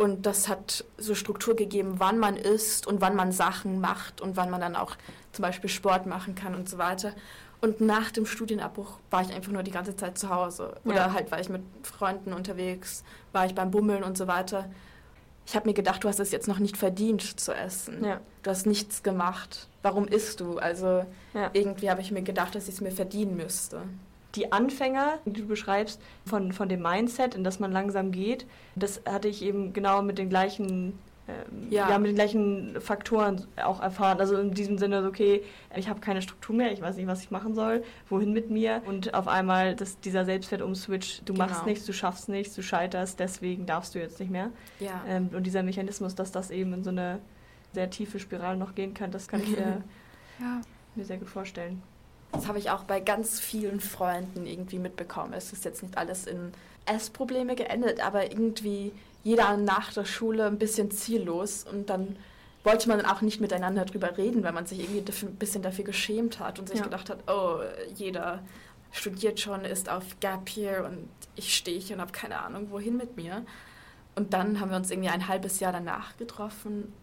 Und 0.02 0.26
das 0.26 0.50
hat 0.50 0.84
so 0.98 1.14
Struktur 1.14 1.56
gegeben, 1.56 2.00
wann 2.00 2.18
man 2.18 2.36
isst 2.36 2.88
und 2.88 3.02
wann 3.02 3.16
man 3.16 3.32
Sachen 3.32 3.80
macht 3.80 4.20
und 4.20 4.36
wann 4.36 4.50
man 4.50 4.60
dann 4.60 4.76
auch 4.76 4.96
zum 5.32 5.44
Beispiel 5.44 5.70
Sport 5.70 6.08
machen 6.08 6.34
kann 6.34 6.56
und 6.56 6.68
so 6.68 6.80
weiter. 6.80 7.14
Und 7.62 7.82
nach 7.82 8.10
dem 8.10 8.26
Studienabbruch 8.26 8.98
war 9.12 9.22
ich 9.22 9.32
einfach 9.32 9.52
nur 9.52 9.62
die 9.62 9.70
ganze 9.70 9.96
Zeit 9.96 10.18
zu 10.18 10.30
Hause. 10.30 10.74
Oder 10.86 10.96
ja. 10.96 11.14
halt 11.14 11.30
war 11.30 11.40
ich 11.40 11.50
mit 11.50 11.62
Freunden 11.84 12.34
unterwegs, 12.34 13.04
war 13.32 13.46
ich 13.46 13.54
beim 13.54 13.70
Bummeln 13.70 14.02
und 14.02 14.18
so 14.18 14.26
weiter. 14.26 14.72
Ich 15.46 15.56
habe 15.56 15.70
mir 15.70 15.76
gedacht, 15.76 16.04
du 16.04 16.08
hast 16.08 16.20
es 16.20 16.32
jetzt 16.32 16.48
noch 16.48 16.58
nicht 16.58 16.78
verdient 16.78 17.40
zu 17.40 17.54
essen. 17.54 18.04
Ja. 18.04 18.22
Du 18.42 18.50
hast 18.50 18.66
nichts 18.66 19.04
gemacht. 19.04 19.68
Warum 19.84 20.08
isst 20.08 20.40
du? 20.40 20.58
Also 20.58 21.06
ja. 21.36 21.52
irgendwie 21.54 21.92
habe 21.92 22.02
ich 22.02 22.10
mir 22.10 22.24
gedacht, 22.24 22.56
dass 22.56 22.68
ich 22.68 22.74
es 22.74 22.82
mir 22.82 22.92
verdienen 22.92 23.36
müsste 23.38 23.84
die 24.36 24.52
Anfänger, 24.52 25.20
die 25.26 25.42
du 25.42 25.48
beschreibst, 25.48 26.02
von, 26.26 26.54
von 26.54 26.70
dem 26.70 26.82
Mindset, 26.82 27.36
in 27.36 27.44
das 27.44 27.60
man 27.60 27.72
langsam 27.72 28.12
geht, 28.12 28.46
das 28.76 29.02
hatte 29.06 29.28
ich 29.28 29.42
eben 29.44 29.74
genau 29.74 30.02
mit 30.02 30.18
den 30.18 30.30
gleichen 30.30 30.98
ähm, 31.32 31.68
ja. 31.70 31.90
ja. 31.90 32.00
mit 32.00 32.10
den 32.10 32.16
gleichen 32.16 32.82
Faktoren 32.82 33.46
auch 33.64 33.82
erfahren. 33.82 34.20
Also 34.20 34.38
in 34.38 34.54
diesem 34.54 34.78
Sinne, 34.78 35.06
okay, 35.06 35.44
ich 35.76 35.88
habe 35.88 36.00
keine 36.00 36.22
Struktur 36.22 36.56
mehr, 36.56 36.72
ich 36.72 36.82
weiß 36.82 36.98
nicht, 36.98 37.08
was 37.08 37.22
ich 37.22 37.32
machen 37.32 37.54
soll, 37.54 37.84
wohin 38.10 38.34
mit 38.34 38.50
mir. 38.50 38.82
Und 38.86 39.14
auf 39.14 39.28
einmal 39.28 39.76
das, 39.76 40.00
dieser 40.00 40.26
Selbstwertumswitch, 40.26 41.22
du 41.26 41.34
genau. 41.34 41.46
machst 41.46 41.66
nichts, 41.66 41.86
du 41.86 41.94
schaffst 41.94 42.30
nichts, 42.30 42.56
du 42.56 42.64
scheiterst, 42.64 43.20
deswegen 43.20 43.66
darfst 43.66 43.96
du 43.96 44.00
jetzt 44.00 44.20
nicht 44.20 44.32
mehr. 44.32 44.52
Ja. 44.80 45.04
Ähm, 45.08 45.30
und 45.34 45.44
dieser 45.44 45.64
Mechanismus, 45.64 46.16
dass 46.16 46.32
das 46.32 46.52
eben 46.52 46.74
in 46.74 46.84
so 46.84 46.90
eine 46.90 47.20
sehr 47.74 47.90
tiefe 47.90 48.20
Spirale 48.20 48.58
noch 48.58 48.76
gehen 48.76 48.94
kann, 48.94 49.12
das 49.12 49.28
kann 49.28 49.42
ich 49.42 49.52
mir, 49.52 49.84
ja. 50.40 50.62
mir 50.96 51.06
sehr 51.06 51.18
gut 51.18 51.30
vorstellen. 51.30 51.82
Das 52.32 52.48
habe 52.48 52.60
ich 52.60 52.70
auch 52.70 52.84
bei 52.84 53.00
ganz 53.00 53.40
vielen 53.40 53.80
Freunden 53.80 54.46
irgendwie 54.46 54.80
mitbekommen. 54.80 55.34
Es 55.34 55.54
ist 55.54 55.66
jetzt 55.66 55.84
nicht 55.84 55.98
alles 55.98 56.28
in 56.28 56.54
Essprobleme 56.86 57.56
geendet, 57.56 58.06
aber 58.06 58.32
irgendwie 58.32 58.92
jeder 59.24 59.58
nach 59.58 59.94
der 59.94 60.06
Schule 60.06 60.46
ein 60.46 60.58
bisschen 60.58 60.92
ziellos 60.92 61.66
und 61.70 61.90
dann 61.90 62.16
wollte 62.64 62.88
man 62.88 63.00
dann 63.00 63.08
auch 63.08 63.22
nicht 63.22 63.42
miteinander 63.42 63.86
drüber 63.86 64.18
reden, 64.18 64.44
weil 64.44 64.52
man 64.54 64.66
sich 64.66 64.80
irgendwie 64.80 65.00
ein 65.00 65.36
bisschen 65.36 65.62
dafür 65.62 65.84
geschämt 65.84 66.40
hat 66.40 66.60
und 66.60 66.70
sich 66.70 66.78
ja. 66.78 66.84
gedacht 66.84 67.10
hat, 67.10 67.20
oh, 67.28 67.60
jeder 67.96 68.40
studiert 68.92 69.40
schon, 69.40 69.66
ist 69.66 69.90
auf 69.90 70.20
Gap 70.20 70.50
hier 70.50 70.86
und 70.86 71.08
ich 71.36 71.56
stehe 71.56 71.80
hier 71.80 71.96
und 71.96 72.02
habe 72.02 72.12
keine 72.12 72.40
Ahnung, 72.40 72.68
wohin 72.70 72.98
mit 72.98 73.18
mir. 73.18 73.44
Und 74.16 74.34
dann 74.34 74.60
haben 74.60 74.70
wir 74.70 74.78
uns 74.78 74.92
irgendwie 74.92 75.10
ein 75.10 75.28
halbes 75.28 75.60
Jahr 75.60 75.72
danach 75.72 76.18
getroffen. 76.18 76.94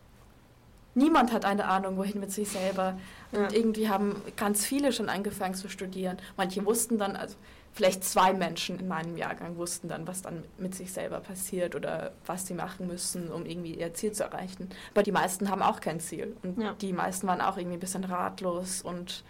Niemand 0.98 1.32
hat 1.32 1.44
eine 1.44 1.66
Ahnung, 1.66 1.96
wohin 1.96 2.20
mit 2.20 2.32
sich 2.32 2.48
selber. 2.48 2.98
Und 3.32 3.40
Ja. 3.40 3.48
irgendwie 3.52 3.88
haben 3.88 4.20
ganz 4.36 4.64
viele 4.66 4.92
schon 4.92 5.08
angefangen 5.08 5.54
zu 5.54 5.68
studieren. 5.68 6.18
Manche 6.36 6.64
wussten 6.66 6.98
dann, 6.98 7.16
also 7.16 7.36
vielleicht 7.72 8.02
zwei 8.04 8.32
Menschen 8.32 8.80
in 8.80 8.88
meinem 8.88 9.16
Jahrgang 9.16 9.56
wussten 9.56 9.88
dann, 9.88 10.06
was 10.08 10.22
dann 10.22 10.42
mit 10.58 10.74
sich 10.74 10.92
selber 10.92 11.20
passiert 11.20 11.76
oder 11.76 12.12
was 12.26 12.46
sie 12.46 12.54
machen 12.54 12.86
müssen, 12.88 13.30
um 13.30 13.46
irgendwie 13.46 13.74
ihr 13.74 13.94
Ziel 13.94 14.12
zu 14.12 14.24
erreichen. 14.24 14.68
Aber 14.92 15.02
die 15.04 15.12
meisten 15.12 15.48
haben 15.50 15.62
auch 15.62 15.80
kein 15.80 16.00
Ziel. 16.00 16.36
Und 16.42 16.60
Ja. 16.60 16.74
die 16.80 16.92
meisten 16.92 17.26
waren 17.28 17.40
auch 17.40 17.56
irgendwie 17.56 17.76
ein 17.76 17.80
bisschen 17.80 18.04
ratlos 18.04 18.82
und 18.82 19.24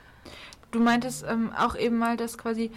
Du 0.71 0.81
meintest 0.81 1.25
ähm, 1.27 1.51
auch 1.57 1.77
eben 1.77 1.97
mal, 1.97 2.19
dass 2.19 2.37
quasi 2.37 2.71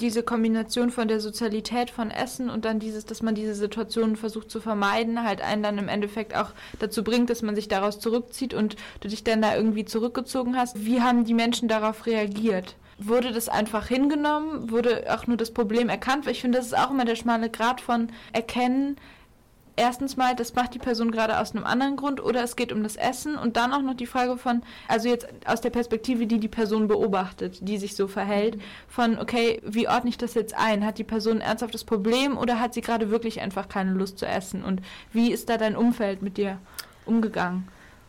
diese 0.00 0.22
Kombination 0.22 0.90
von 0.90 1.08
der 1.08 1.20
Sozialität 1.20 1.90
von 1.90 2.10
Essen 2.10 2.50
und 2.50 2.64
dann 2.64 2.78
dieses, 2.78 3.04
dass 3.04 3.22
man 3.22 3.34
diese 3.34 3.54
Situationen 3.54 4.16
versucht 4.16 4.50
zu 4.50 4.60
vermeiden, 4.60 5.22
halt 5.22 5.42
einen 5.42 5.62
dann 5.62 5.78
im 5.78 5.88
Endeffekt 5.88 6.34
auch 6.34 6.50
dazu 6.78 7.04
bringt, 7.04 7.30
dass 7.30 7.42
man 7.42 7.54
sich 7.54 7.68
daraus 7.68 8.00
zurückzieht 8.00 8.54
und 8.54 8.76
du 9.00 9.08
dich 9.08 9.24
dann 9.24 9.42
da 9.42 9.54
irgendwie 9.54 9.84
zurückgezogen 9.84 10.56
hast. 10.56 10.84
Wie 10.84 11.00
haben 11.02 11.24
die 11.24 11.34
Menschen 11.34 11.68
darauf 11.68 12.06
reagiert? 12.06 12.76
Wurde 12.98 13.32
das 13.32 13.48
einfach 13.48 13.86
hingenommen? 13.86 14.70
Wurde 14.70 15.04
auch 15.08 15.26
nur 15.26 15.36
das 15.36 15.52
Problem 15.52 15.88
erkannt? 15.88 16.26
Weil 16.26 16.32
ich 16.32 16.42
finde, 16.42 16.58
das 16.58 16.66
ist 16.66 16.78
auch 16.78 16.90
immer 16.90 17.06
der 17.06 17.16
schmale 17.16 17.48
Grad 17.48 17.80
von 17.80 18.08
erkennen, 18.32 18.96
erstens 19.76 20.16
mal, 20.16 20.34
das 20.34 20.54
macht 20.54 20.74
die 20.74 20.78
Person 20.78 21.10
gerade 21.10 21.38
aus 21.38 21.54
einem 21.54 21.64
anderen 21.64 21.96
Grund 21.96 22.22
oder 22.22 22.42
es 22.42 22.56
geht 22.56 22.72
um 22.72 22.82
das 22.82 22.96
Essen 22.96 23.36
und 23.36 23.56
dann 23.56 23.72
auch 23.72 23.82
noch 23.82 23.94
die 23.94 24.06
Frage 24.06 24.36
von, 24.36 24.62
also 24.88 25.08
jetzt 25.08 25.26
aus 25.46 25.60
der 25.60 25.70
Perspektive, 25.70 26.26
die 26.26 26.38
die 26.38 26.48
Person 26.48 26.88
beobachtet, 26.88 27.58
die 27.60 27.78
sich 27.78 27.96
so 27.96 28.08
verhält, 28.08 28.60
von, 28.88 29.18
okay, 29.18 29.60
wie 29.64 29.88
ordne 29.88 30.10
ich 30.10 30.18
das 30.18 30.34
jetzt 30.34 30.54
ein? 30.54 30.84
Hat 30.84 30.98
die 30.98 31.04
Person 31.04 31.38
ein 31.38 31.40
ernsthaftes 31.40 31.84
Problem 31.84 32.36
oder 32.36 32.60
hat 32.60 32.74
sie 32.74 32.80
gerade 32.80 33.10
wirklich 33.10 33.40
einfach 33.40 33.68
keine 33.68 33.92
Lust 33.92 34.18
zu 34.18 34.26
essen? 34.26 34.64
Und 34.64 34.80
wie 35.12 35.32
ist 35.32 35.48
da 35.48 35.56
dein 35.56 35.76
Umfeld 35.76 36.22
mit 36.22 36.36
dir 36.36 36.58
umgegangen? 37.06 37.68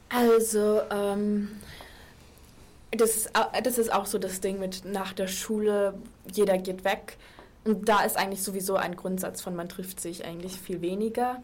Also, 0.09 0.81
ähm, 0.91 1.49
das, 2.91 3.15
ist, 3.15 3.31
das 3.63 3.77
ist 3.77 3.93
auch 3.93 4.05
so 4.05 4.17
das 4.17 4.41
Ding 4.41 4.59
mit 4.59 4.83
nach 4.85 5.13
der 5.13 5.27
Schule, 5.27 5.93
jeder 6.31 6.57
geht 6.57 6.83
weg. 6.83 7.17
Und 7.63 7.87
da 7.87 8.03
ist 8.03 8.17
eigentlich 8.17 8.43
sowieso 8.43 8.75
ein 8.75 8.95
Grundsatz 8.95 9.41
von, 9.41 9.55
man 9.55 9.69
trifft 9.69 9.99
sich 9.99 10.25
eigentlich 10.25 10.59
viel 10.59 10.81
weniger. 10.81 11.41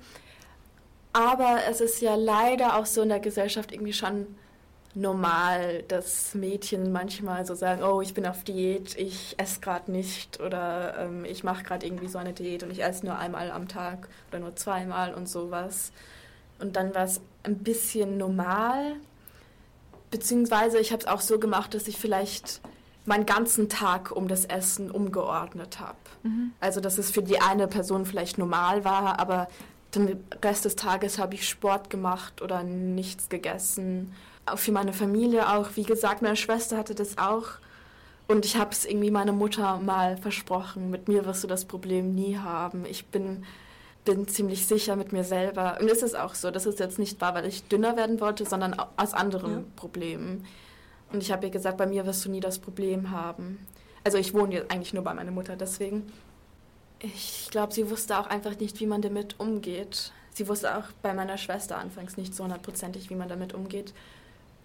Aber 1.13 1.59
es 1.69 1.81
ist 1.81 2.01
ja 2.01 2.15
leider 2.15 2.77
auch 2.77 2.85
so 2.85 3.01
in 3.01 3.09
der 3.09 3.19
Gesellschaft 3.19 3.71
irgendwie 3.71 3.93
schon 3.93 4.27
normal, 4.97 5.83
dass 5.87 6.33
Mädchen 6.33 6.91
manchmal 6.91 7.45
so 7.45 7.53
sagen, 7.53 7.83
oh, 7.83 8.01
ich 8.01 8.13
bin 8.13 8.25
auf 8.25 8.43
Diät, 8.43 8.97
ich 8.97 9.35
esse 9.37 9.59
gerade 9.59 9.91
nicht 9.91 10.39
oder 10.39 10.97
ähm, 10.97 11.23
ich 11.23 11.43
mache 11.43 11.63
gerade 11.63 11.85
irgendwie 11.85 12.07
so 12.07 12.17
eine 12.17 12.33
Diät 12.33 12.63
und 12.63 12.71
ich 12.71 12.83
esse 12.83 13.05
nur 13.05 13.17
einmal 13.17 13.51
am 13.51 13.67
Tag 13.67 14.09
oder 14.29 14.39
nur 14.39 14.55
zweimal 14.55 15.13
und 15.13 15.29
sowas. 15.29 15.91
Und 16.59 16.75
dann 16.75 16.95
war 16.95 17.03
es 17.03 17.21
ein 17.43 17.59
bisschen 17.59 18.17
normal. 18.17 18.95
Beziehungsweise 20.09 20.79
ich 20.79 20.91
habe 20.91 21.03
es 21.03 21.07
auch 21.07 21.21
so 21.21 21.37
gemacht, 21.39 21.73
dass 21.75 21.87
ich 21.87 21.97
vielleicht 21.97 22.61
meinen 23.05 23.25
ganzen 23.25 23.69
Tag 23.69 24.11
um 24.11 24.27
das 24.27 24.45
Essen 24.45 24.89
umgeordnet 24.89 25.79
habe. 25.79 25.97
Also 26.59 26.81
dass 26.81 26.97
es 26.97 27.11
für 27.11 27.21
die 27.23 27.39
eine 27.39 27.67
Person 27.67 28.05
vielleicht 28.05 28.37
normal 28.37 28.83
war, 28.85 29.19
aber 29.19 29.47
den 29.95 30.23
Rest 30.43 30.65
des 30.65 30.75
Tages 30.75 31.17
habe 31.19 31.35
ich 31.35 31.47
Sport 31.47 31.89
gemacht 31.89 32.41
oder 32.41 32.63
nichts 32.63 33.29
gegessen. 33.29 34.13
Auch 34.45 34.59
für 34.59 34.71
meine 34.71 34.93
Familie 34.93 35.49
auch. 35.57 35.69
Wie 35.75 35.83
gesagt, 35.83 36.21
meine 36.21 36.35
Schwester 36.35 36.77
hatte 36.77 36.95
das 36.95 37.17
auch. 37.17 37.45
Und 38.27 38.43
ich 38.45 38.57
habe 38.57 38.71
es 38.71 38.83
irgendwie 38.85 39.11
meiner 39.11 39.31
Mutter 39.31 39.77
mal 39.79 40.17
versprochen, 40.17 40.89
mit 40.89 41.07
mir 41.07 41.25
wirst 41.25 41.43
du 41.43 41.47
das 41.47 41.63
Problem 41.65 42.13
nie 42.13 42.37
haben. 42.37 42.85
Ich 42.85 43.05
bin 43.07 43.43
bin 44.03 44.25
ziemlich 44.25 44.65
sicher 44.67 44.95
mit 44.95 45.11
mir 45.11 45.25
selber. 45.25 45.77
Und 45.81 45.89
es 45.91 46.01
ist 46.01 46.15
auch 46.17 46.33
so, 46.33 46.49
das 46.49 46.65
ist 46.65 46.79
jetzt 46.79 46.97
nicht 46.97 47.19
wahr, 47.19 47.35
weil 47.35 47.45
ich 47.45 47.67
dünner 47.67 47.97
werden 47.97 48.21
wollte, 48.21 48.45
sondern 48.45 48.79
au- 48.79 48.85
aus 48.95 49.13
anderen 49.13 49.51
Ja. 49.51 49.63
Problemen. 49.75 50.45
Und 51.11 51.21
ich 51.21 51.29
habe 51.33 51.45
ihr 51.47 51.51
gesagt, 51.51 51.75
bei 51.77 51.85
mir 51.87 52.05
wirst 52.05 52.23
du 52.23 52.31
nie 52.31 52.39
das 52.39 52.57
Problem 52.57 53.11
haben. 53.11 53.59
Also 54.07 54.19
ich 54.19 54.33
wohne 54.33 54.53
jetzt 54.53 54.71
eigentlich 54.71 54.93
nur 54.93 55.03
bei 55.03 55.13
meiner 55.13 55.31
Mutter, 55.31 55.57
deswegen. 55.57 56.09
Ich 56.99 57.49
glaube, 57.51 57.73
sie 57.73 57.89
wusste 57.91 58.17
auch 58.17 58.27
einfach 58.27 58.57
nicht, 58.57 58.79
wie 58.79 58.85
man 58.85 59.01
damit 59.01 59.37
umgeht. 59.37 60.13
Sie 60.31 60.47
wusste 60.47 60.77
auch 60.77 60.85
bei 61.01 61.13
meiner 61.13 61.37
Schwester 61.37 61.77
anfangs 61.77 62.15
nicht 62.15 62.33
so 62.33 62.45
hundertprozentig, 62.45 63.09
wie 63.09 63.15
man 63.15 63.27
damit 63.27 63.53
umgeht. 63.53 63.93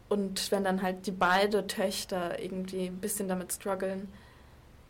Und 0.08 0.52
wenn 0.52 0.62
dann 0.62 0.80
halt 0.80 1.08
die 1.08 1.10
beiden 1.10 1.66
Töchter 1.66 2.40
irgendwie 2.40 2.86
ein 2.86 2.98
bisschen 2.98 3.26
damit 3.26 3.52
strugglen, 3.52 4.08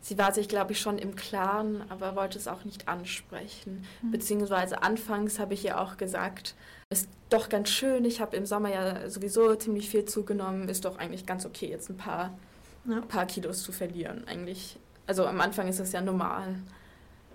sie 0.03 0.19
war 0.19 0.35
sich, 0.35 0.49
glaube 0.49 0.73
ich, 0.73 0.81
schon 0.81 0.99
im 0.99 1.17
Klaren, 1.17 1.83
aber 1.89 2.15
wollte 2.15 2.37
es 2.37 2.47
auch 2.47 2.67
nicht 2.67 2.89
ansprechen. 2.89 3.87
Beziehungsweise 4.03 4.83
anfangs 4.83 5.39
habe 5.39 5.55
ich 5.55 5.65
ihr 5.65 5.81
auch 5.81 5.97
gesagt, 5.97 6.55
ist 6.91 7.09
doch 7.31 7.49
ganz 7.49 7.71
schön, 7.71 8.05
ich 8.05 8.21
habe 8.21 8.37
im 8.37 8.45
Sommer 8.45 8.69
ja 8.69 9.09
sowieso 9.09 9.55
ziemlich 9.55 9.89
viel 9.89 10.05
zugenommen, 10.05 10.69
ist 10.69 10.85
doch 10.85 10.99
eigentlich 10.99 11.25
ganz 11.25 11.47
okay, 11.47 11.71
jetzt 11.71 11.89
ein 11.89 11.97
paar, 11.97 12.37
Ja. 12.85 13.01
paar 13.01 13.27
Kilos 13.27 13.63
zu 13.63 13.73
verlieren. 13.73 14.25
Eigentlich, 14.27 14.79
also 15.07 15.27
am 15.27 15.41
Anfang 15.41 15.69
ist 15.69 15.81
das 15.81 15.93
ja 15.93 16.01
normal. 16.01 16.57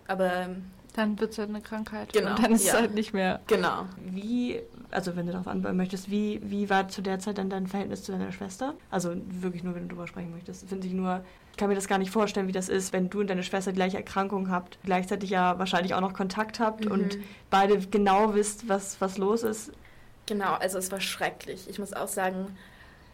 Aber 0.07 0.33
ähm, 0.33 0.65
Dann 0.93 1.19
wird 1.19 1.31
es 1.31 1.37
halt 1.37 1.49
eine 1.49 1.61
Krankheit. 1.61 2.11
Genau, 2.13 2.31
Und 2.31 2.43
dann 2.43 2.51
ist 2.53 2.61
es 2.61 2.67
ja. 2.67 2.73
halt 2.79 2.93
nicht 2.93 3.13
mehr. 3.13 3.41
genau. 3.47 3.85
Wie, 4.05 4.61
also 4.91 5.15
wenn 5.15 5.25
du 5.25 5.31
darauf 5.33 5.47
antworten 5.47 5.77
möchtest, 5.77 6.09
wie, 6.09 6.39
wie 6.43 6.69
war 6.69 6.87
zu 6.87 7.01
der 7.01 7.19
Zeit 7.19 7.37
dann 7.37 7.49
dein 7.49 7.67
Verhältnis 7.67 8.03
zu 8.03 8.11
deiner 8.11 8.31
Schwester? 8.31 8.73
Also 8.89 9.13
wirklich 9.29 9.63
nur, 9.63 9.75
wenn 9.75 9.83
du 9.83 9.89
drüber 9.89 10.07
sprechen 10.07 10.31
möchtest. 10.31 10.67
Finde 10.69 10.87
ich 10.87 10.93
nur, 10.93 11.23
ich 11.51 11.57
kann 11.57 11.69
mir 11.69 11.75
das 11.75 11.87
gar 11.87 11.97
nicht 11.97 12.11
vorstellen, 12.11 12.47
wie 12.47 12.51
das 12.53 12.69
ist, 12.69 12.93
wenn 12.93 13.09
du 13.09 13.19
und 13.19 13.29
deine 13.29 13.43
Schwester 13.43 13.71
die 13.71 13.75
gleiche 13.77 13.97
Erkrankung 13.97 14.49
habt, 14.49 14.77
gleichzeitig 14.83 15.29
ja 15.29 15.57
wahrscheinlich 15.59 15.93
auch 15.93 16.01
noch 16.01 16.13
Kontakt 16.13 16.59
habt 16.59 16.85
Mhm. 16.85 16.91
und 16.91 17.17
beide 17.49 17.77
genau 17.79 18.33
wisst, 18.33 18.67
was, 18.69 18.99
was 19.01 19.17
los 19.17 19.43
ist. 19.43 19.71
Genau, 20.25 20.53
also 20.55 20.77
es 20.77 20.91
war 20.91 20.99
schrecklich. 21.01 21.69
Ich 21.69 21.79
muss 21.79 21.93
auch 21.93 22.07
sagen, 22.09 22.47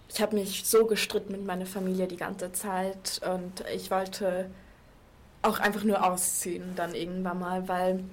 ich 0.10 0.22
habe 0.22 0.36
mich 0.36 0.66
so 0.66 0.86
gestritten 0.86 1.32
mit 1.32 1.46
meiner 1.46 1.66
Familie 1.66 2.08
die 2.08 2.18
ganze 2.18 2.52
Zeit 2.52 3.22
und 3.28 3.64
ich 3.74 3.90
wollte 3.90 4.50
auch 5.42 5.60
einfach 5.60 5.84
nur 5.84 6.04
ausziehen 6.06 6.74
dann 6.76 6.96
irgendwann 6.96 7.40
mal, 7.40 7.68
weil 7.68 8.04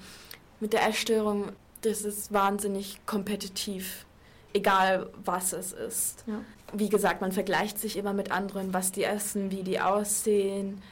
mit 0.59 0.72
der 0.72 0.87
Essstörung, 0.88 1.53
das 1.83 2.03
ist 2.03 2.33
wahnsinnig 2.33 3.00
kompetitiv, 3.07 4.05
egal 4.53 5.09
was 5.24 5.53
es 5.53 5.72
ist. 5.72 6.24
Ja. 6.26 6.40
Wie 6.72 6.88
gesagt, 6.88 7.20
man 7.20 7.33
vergleicht 7.33 7.79
sich 7.79 7.96
immer 7.96 8.12
mit 8.12 8.31
anderen, 8.31 8.74
was 8.74 8.92
die 8.92 9.05
essen, 9.05 9.50
wie 9.50 9.62
die 9.62 9.81
aussehen 9.81 10.83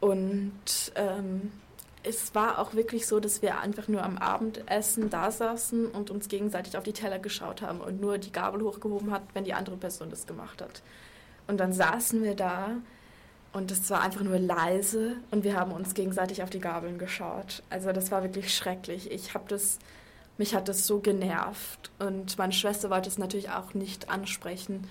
und 0.00 0.52
ähm, 0.94 1.52
es 2.02 2.34
war 2.34 2.58
auch 2.58 2.74
wirklich 2.74 3.06
so, 3.06 3.20
dass 3.20 3.42
wir 3.42 3.60
einfach 3.60 3.88
nur 3.88 4.02
am 4.02 4.16
Abendessen 4.18 5.10
da 5.10 5.30
saßen 5.30 5.86
und 5.86 6.10
uns 6.10 6.28
gegenseitig 6.28 6.76
auf 6.76 6.84
die 6.84 6.92
Teller 6.92 7.18
geschaut 7.18 7.62
haben 7.62 7.80
und 7.80 8.00
nur 8.00 8.18
die 8.18 8.32
Gabel 8.32 8.62
hochgehoben 8.62 9.10
hat, 9.10 9.22
wenn 9.34 9.44
die 9.44 9.54
andere 9.54 9.76
Person 9.76 10.10
das 10.10 10.26
gemacht 10.26 10.62
hat. 10.62 10.82
Und 11.46 11.58
dann 11.58 11.72
saßen 11.72 12.22
wir 12.22 12.34
da 12.34 12.76
und 13.52 13.70
es 13.70 13.90
war 13.90 14.02
einfach 14.02 14.22
nur 14.22 14.38
leise 14.38 15.16
und 15.30 15.44
wir 15.44 15.56
haben 15.56 15.72
uns 15.72 15.94
gegenseitig 15.94 16.42
auf 16.42 16.50
die 16.50 16.60
Gabeln 16.60 16.98
geschaut. 16.98 17.62
Also 17.68 17.92
das 17.92 18.10
war 18.10 18.22
wirklich 18.22 18.54
schrecklich. 18.54 19.10
Ich 19.10 19.34
habe 19.34 19.44
das, 19.48 19.78
mich 20.38 20.54
hat 20.54 20.68
das 20.68 20.86
so 20.86 21.00
genervt 21.00 21.90
und 21.98 22.38
meine 22.38 22.52
Schwester 22.52 22.88
wollte 22.88 23.08
es 23.08 23.18
natürlich 23.18 23.50
auch 23.50 23.74
nicht 23.74 24.08
ansprechen, 24.08 24.86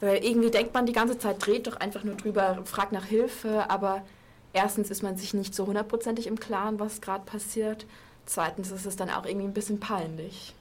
weil 0.00 0.24
irgendwie 0.24 0.50
denkt 0.50 0.74
man 0.74 0.86
die 0.86 0.92
ganze 0.92 1.18
Zeit, 1.18 1.46
dreht 1.46 1.68
doch 1.68 1.76
einfach 1.76 2.02
nur 2.02 2.16
drüber, 2.16 2.58
fragt 2.64 2.90
nach 2.90 3.04
Hilfe, 3.04 3.70
aber 3.70 4.02
erstens 4.52 4.90
ist 4.90 5.02
man 5.02 5.16
sich 5.16 5.34
nicht 5.34 5.54
so 5.54 5.66
hundertprozentig 5.66 6.26
im 6.26 6.38
Klaren, 6.38 6.78
was 6.80 7.00
gerade 7.00 7.24
passiert. 7.24 7.86
Zweitens 8.26 8.70
ist 8.70 8.86
es 8.86 8.96
dann 8.96 9.10
auch 9.10 9.26
irgendwie 9.26 9.46
ein 9.46 9.54
bisschen 9.54 9.80
peinlich. 9.80 10.54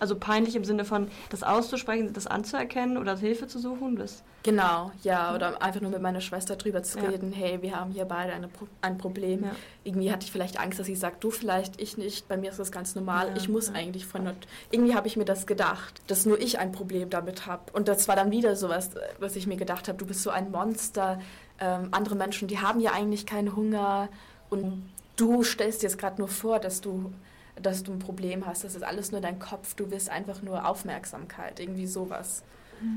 Also 0.00 0.16
peinlich 0.16 0.56
im 0.56 0.64
Sinne 0.64 0.84
von, 0.84 1.08
das 1.30 1.42
auszusprechen, 1.44 2.12
das 2.12 2.26
anzuerkennen 2.26 2.96
oder 2.96 3.16
Hilfe 3.16 3.46
zu 3.46 3.58
suchen. 3.60 3.96
Das, 3.96 4.22
Genau, 4.42 4.90
ja, 5.04 5.32
oder 5.34 5.62
einfach 5.62 5.80
nur 5.80 5.92
mit 5.92 6.02
meiner 6.02 6.20
Schwester 6.20 6.56
drüber 6.56 6.82
zu 6.82 6.98
Ja. 6.98 7.08
reden, 7.08 7.32
hey, 7.32 7.62
wir 7.62 7.78
haben 7.78 7.92
hier 7.92 8.04
beide 8.04 8.32
eine, 8.32 8.48
ein 8.80 8.98
Problem. 8.98 9.44
Ja. 9.44 9.50
Irgendwie 9.84 10.10
hatte 10.10 10.26
ich 10.26 10.32
vielleicht 10.32 10.58
Angst, 10.58 10.80
dass 10.80 10.86
sie 10.86 10.96
sagt, 10.96 11.22
du 11.22 11.30
vielleicht, 11.30 11.80
ich 11.80 11.96
nicht, 11.96 12.26
bei 12.26 12.36
mir 12.36 12.50
ist 12.50 12.58
das 12.58 12.72
ganz 12.72 12.96
normal, 12.96 13.28
Ja, 13.28 13.36
ich 13.36 13.48
muss 13.48 13.72
eigentlich 13.72 14.04
von 14.04 14.28
Irgendwie 14.72 14.96
habe 14.96 15.06
ich 15.06 15.16
mir 15.16 15.24
das 15.24 15.46
gedacht, 15.46 16.00
dass 16.08 16.26
nur 16.26 16.40
ich 16.40 16.58
ein 16.58 16.72
Problem 16.72 17.08
damit 17.08 17.46
habe. 17.46 17.62
Und 17.72 17.86
das 17.86 18.08
war 18.08 18.16
dann 18.16 18.32
wieder 18.32 18.56
sowas, 18.56 18.90
was 19.20 19.36
ich 19.36 19.46
mir 19.46 19.56
gedacht 19.56 19.86
habe, 19.86 19.98
du 19.98 20.06
bist 20.06 20.22
so 20.24 20.30
ein 20.30 20.50
Monster, 20.50 21.20
ähm, 21.62 21.88
andere 21.92 22.16
Menschen, 22.16 22.48
die 22.48 22.58
haben 22.58 22.80
ja 22.80 22.92
eigentlich 22.92 23.24
keinen 23.24 23.54
Hunger 23.54 24.08
und 24.50 24.82
du 25.16 25.42
stellst 25.44 25.82
dir 25.82 25.86
jetzt 25.88 25.98
gerade 25.98 26.20
nur 26.20 26.28
vor, 26.28 26.58
dass 26.58 26.80
du 26.80 27.12
dass 27.60 27.82
du 27.82 27.92
ein 27.92 27.98
Problem 27.98 28.46
hast, 28.46 28.64
das 28.64 28.74
ist 28.74 28.82
alles 28.82 29.12
nur 29.12 29.20
dein 29.20 29.38
Kopf, 29.38 29.74
du 29.74 29.90
willst 29.90 30.08
einfach 30.08 30.40
nur 30.40 30.66
Aufmerksamkeit, 30.66 31.60
irgendwie 31.60 31.86
sowas. 31.86 32.42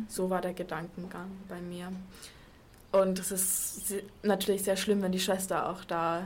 So 0.07 0.29
war 0.29 0.39
der 0.41 0.53
Gedankengang 0.53 1.29
bei 1.49 1.59
mir. 1.59 1.91
Und 2.93 3.19
es 3.19 3.31
ist 3.31 3.93
natürlich 4.23 4.63
sehr 4.63 4.77
schlimm, 4.77 5.01
wenn 5.01 5.11
die 5.11 5.19
Schwester 5.19 5.69
auch 5.69 5.83
da 5.83 6.23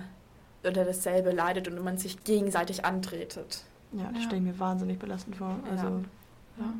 unter 0.64 0.86
dasselbe 0.86 1.32
leidet 1.32 1.68
und 1.68 1.84
man 1.84 1.98
sich 1.98 2.24
gegenseitig 2.24 2.86
antretet. 2.86 3.64
ja, 3.94 4.04
das 4.14 4.18
Ja. 4.18 4.22
stelle 4.22 4.38
ich 4.38 4.48
mir 4.48 4.60
wahnsinnig 4.60 5.00
belastend 5.00 5.36
vor. 5.36 5.60
Also, 5.70 5.88
Ja. 6.58 6.74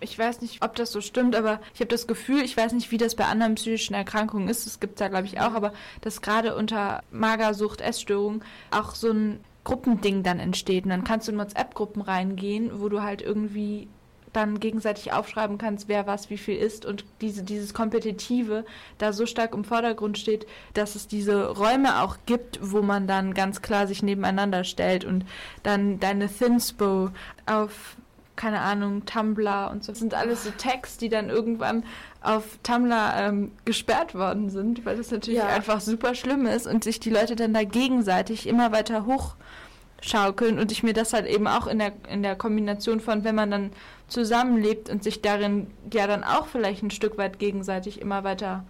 Ich 0.00 0.18
weiß 0.18 0.42
nicht, 0.42 0.62
ob 0.62 0.74
das 0.74 0.92
so 0.92 1.00
stimmt, 1.00 1.34
aber 1.34 1.60
ich 1.74 1.80
habe 1.80 1.88
das 1.88 2.06
Gefühl, 2.06 2.42
ich 2.42 2.56
weiß 2.56 2.72
nicht, 2.72 2.90
wie 2.90 2.98
das 2.98 3.14
bei 3.14 3.24
anderen 3.24 3.54
psychischen 3.54 3.94
Erkrankungen 3.94 4.48
ist, 4.48 4.66
das 4.66 4.78
gibt 4.78 4.94
es 4.94 4.98
da, 4.98 5.08
glaube 5.08 5.26
ich, 5.26 5.40
auch, 5.40 5.54
aber 5.54 5.72
dass 6.02 6.20
gerade 6.20 6.54
unter 6.54 7.02
Magersucht, 7.10 7.80
Essstörung 7.80 8.42
auch 8.70 8.94
so 8.94 9.10
ein 9.10 9.40
Gruppending 9.64 10.22
dann 10.22 10.38
entsteht. 10.38 10.84
Und 10.84 10.90
dann 10.90 11.02
kannst 11.02 11.26
du 11.26 11.32
in 11.32 11.38
WhatsApp-Gruppen 11.38 12.02
reingehen, 12.02 12.80
wo 12.80 12.88
du 12.88 13.02
halt 13.02 13.22
irgendwie 13.22 13.88
dann 14.36 14.60
gegenseitig 14.60 15.12
aufschreiben 15.12 15.56
kannst, 15.56 15.88
wer 15.88 16.06
was 16.06 16.28
wie 16.28 16.36
viel 16.36 16.56
ist 16.56 16.84
und 16.84 17.06
diese, 17.22 17.42
dieses 17.42 17.72
Kompetitive 17.72 18.66
da 18.98 19.14
so 19.14 19.24
stark 19.24 19.54
im 19.54 19.64
Vordergrund 19.64 20.18
steht, 20.18 20.46
dass 20.74 20.94
es 20.94 21.08
diese 21.08 21.48
Räume 21.48 22.02
auch 22.02 22.18
gibt, 22.26 22.58
wo 22.62 22.82
man 22.82 23.06
dann 23.06 23.32
ganz 23.32 23.62
klar 23.62 23.86
sich 23.86 24.02
nebeneinander 24.02 24.64
stellt 24.64 25.06
und 25.06 25.24
dann 25.62 25.98
deine 26.00 26.28
Thinspo 26.28 27.10
auf 27.46 27.96
keine 28.36 28.60
Ahnung, 28.60 29.04
Tumblr 29.06 29.70
und 29.70 29.82
so. 29.84 29.92
Das 29.92 29.98
sind 29.98 30.14
alles 30.14 30.44
so 30.44 30.50
Tags, 30.50 30.96
die 30.98 31.08
dann 31.08 31.30
irgendwann 31.30 31.84
auf 32.20 32.44
Tumblr 32.62 33.14
ähm, 33.16 33.52
gesperrt 33.64 34.14
worden 34.14 34.50
sind, 34.50 34.84
weil 34.84 34.96
das 34.96 35.10
natürlich 35.10 35.38
Ja. 35.40 35.46
einfach 35.48 35.80
super 35.80 36.14
schlimm 36.14 36.46
ist 36.46 36.66
und 36.66 36.84
sich 36.84 37.00
die 37.00 37.10
Leute 37.10 37.34
dann 37.36 37.54
da 37.54 37.64
gegenseitig 37.64 38.46
immer 38.46 38.72
weiter 38.72 39.06
hochschaukeln 39.06 40.58
und 40.58 40.72
ich 40.72 40.82
mir 40.82 40.92
das 40.92 41.12
halt 41.12 41.26
eben 41.26 41.46
auch 41.46 41.66
in 41.66 41.78
der, 41.78 41.92
in 42.10 42.22
der 42.22 42.36
Kombination 42.36 43.00
von, 43.00 43.24
wenn 43.24 43.34
man 43.34 43.50
dann 43.50 43.72
zusammenlebt 44.08 44.88
und 44.90 45.02
sich 45.02 45.22
darin 45.22 45.68
ja 45.92 46.06
dann 46.06 46.22
auch 46.24 46.46
vielleicht 46.46 46.82
ein 46.82 46.90
Stück 46.90 47.18
weit 47.18 47.38
gegenseitig 47.38 48.00
immer 48.00 48.22
weiter, 48.24 48.64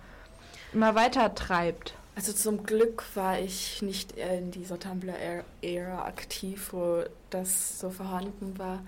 immer 0.73 0.95
weiter 0.95 1.35
treibt. 1.35 1.95
Also 2.15 2.33
zum 2.33 2.65
Glück 2.65 3.05
war 3.15 3.39
ich 3.39 3.83
nicht 3.83 4.13
in 4.13 4.51
dieser 4.51 4.79
Tumblr-Ära 4.79 6.07
aktiv, 6.07 6.69
wo 6.73 7.03
das 7.29 7.79
so 7.79 7.91
vorhanden 7.91 8.59
war. 8.59 8.81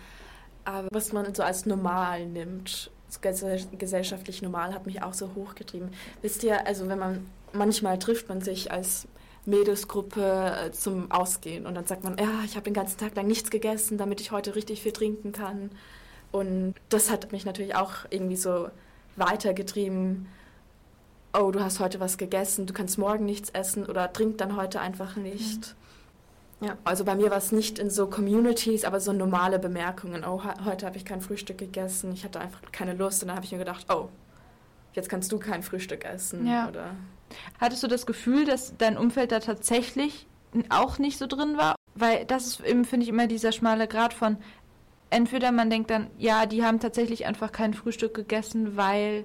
Aber 0.68 0.86
was 0.90 1.14
man 1.14 1.34
so 1.34 1.42
als 1.42 1.64
normal 1.64 2.26
nimmt, 2.26 2.90
gesellschaftlich 3.22 4.42
normal, 4.42 4.74
hat 4.74 4.84
mich 4.84 5.02
auch 5.02 5.14
so 5.14 5.30
hochgetrieben. 5.34 5.88
Wisst 6.20 6.42
ihr, 6.42 6.66
also 6.66 6.88
wenn 6.88 6.98
man, 6.98 7.26
manchmal 7.54 7.98
trifft 7.98 8.28
man 8.28 8.42
sich 8.42 8.70
als 8.70 9.08
Mädelsgruppe 9.46 10.66
äh, 10.66 10.70
zum 10.72 11.10
Ausgehen 11.10 11.64
und 11.64 11.74
dann 11.74 11.86
sagt 11.86 12.04
man, 12.04 12.18
ja, 12.18 12.42
ich 12.44 12.54
habe 12.54 12.64
den 12.64 12.74
ganzen 12.74 12.98
Tag 12.98 13.16
lang 13.16 13.26
nichts 13.26 13.48
gegessen, 13.48 13.96
damit 13.96 14.20
ich 14.20 14.30
heute 14.30 14.56
richtig 14.56 14.82
viel 14.82 14.92
trinken 14.92 15.32
kann. 15.32 15.70
Und 16.32 16.74
das 16.90 17.10
hat 17.10 17.32
mich 17.32 17.46
natürlich 17.46 17.74
auch 17.74 18.04
irgendwie 18.10 18.36
so 18.36 18.68
weitergetrieben, 19.16 20.26
oh, 21.32 21.50
du 21.50 21.60
hast 21.60 21.80
heute 21.80 21.98
was 21.98 22.18
gegessen, 22.18 22.66
du 22.66 22.74
kannst 22.74 22.98
morgen 22.98 23.24
nichts 23.24 23.48
essen 23.48 23.86
oder 23.86 24.12
trink 24.12 24.36
dann 24.36 24.54
heute 24.54 24.80
einfach 24.82 25.16
nicht. 25.16 25.74
Ja. 26.60 26.76
Also 26.84 27.04
bei 27.04 27.14
mir 27.14 27.30
war 27.30 27.36
es 27.38 27.52
nicht 27.52 27.78
in 27.78 27.88
so 27.88 28.08
Communities, 28.08 28.84
aber 28.84 28.98
so 29.00 29.12
normale 29.12 29.58
Bemerkungen. 29.58 30.24
Oh, 30.24 30.42
he- 30.42 30.64
heute 30.64 30.86
habe 30.86 30.96
ich 30.96 31.04
kein 31.04 31.20
Frühstück 31.20 31.58
gegessen, 31.58 32.12
ich 32.12 32.24
hatte 32.24 32.40
einfach 32.40 32.60
keine 32.72 32.94
Lust 32.94 33.22
und 33.22 33.28
dann 33.28 33.36
habe 33.36 33.46
ich 33.46 33.52
mir 33.52 33.58
gedacht, 33.58 33.86
oh, 33.92 34.08
jetzt 34.94 35.08
kannst 35.08 35.30
du 35.30 35.38
kein 35.38 35.62
Frühstück 35.62 36.04
essen. 36.04 36.46
Ja. 36.46 36.68
Oder 36.68 36.90
Hattest 37.60 37.82
du 37.82 37.86
das 37.88 38.06
Gefühl, 38.06 38.44
dass 38.44 38.74
dein 38.78 38.96
Umfeld 38.96 39.30
da 39.32 39.38
tatsächlich 39.40 40.26
auch 40.70 40.98
nicht 40.98 41.18
so 41.18 41.26
drin 41.26 41.56
war? 41.58 41.76
Weil 41.94 42.24
das 42.24 42.46
ist 42.46 42.60
eben, 42.60 42.84
finde 42.84 43.04
ich, 43.04 43.10
immer 43.10 43.26
dieser 43.26 43.52
schmale 43.52 43.86
Grad 43.86 44.14
von 44.14 44.38
entweder 45.10 45.52
man 45.52 45.70
denkt 45.70 45.90
dann, 45.90 46.08
ja, 46.18 46.46
die 46.46 46.64
haben 46.64 46.80
tatsächlich 46.80 47.26
einfach 47.26 47.52
kein 47.52 47.74
Frühstück 47.74 48.14
gegessen, 48.14 48.76
weil 48.76 49.24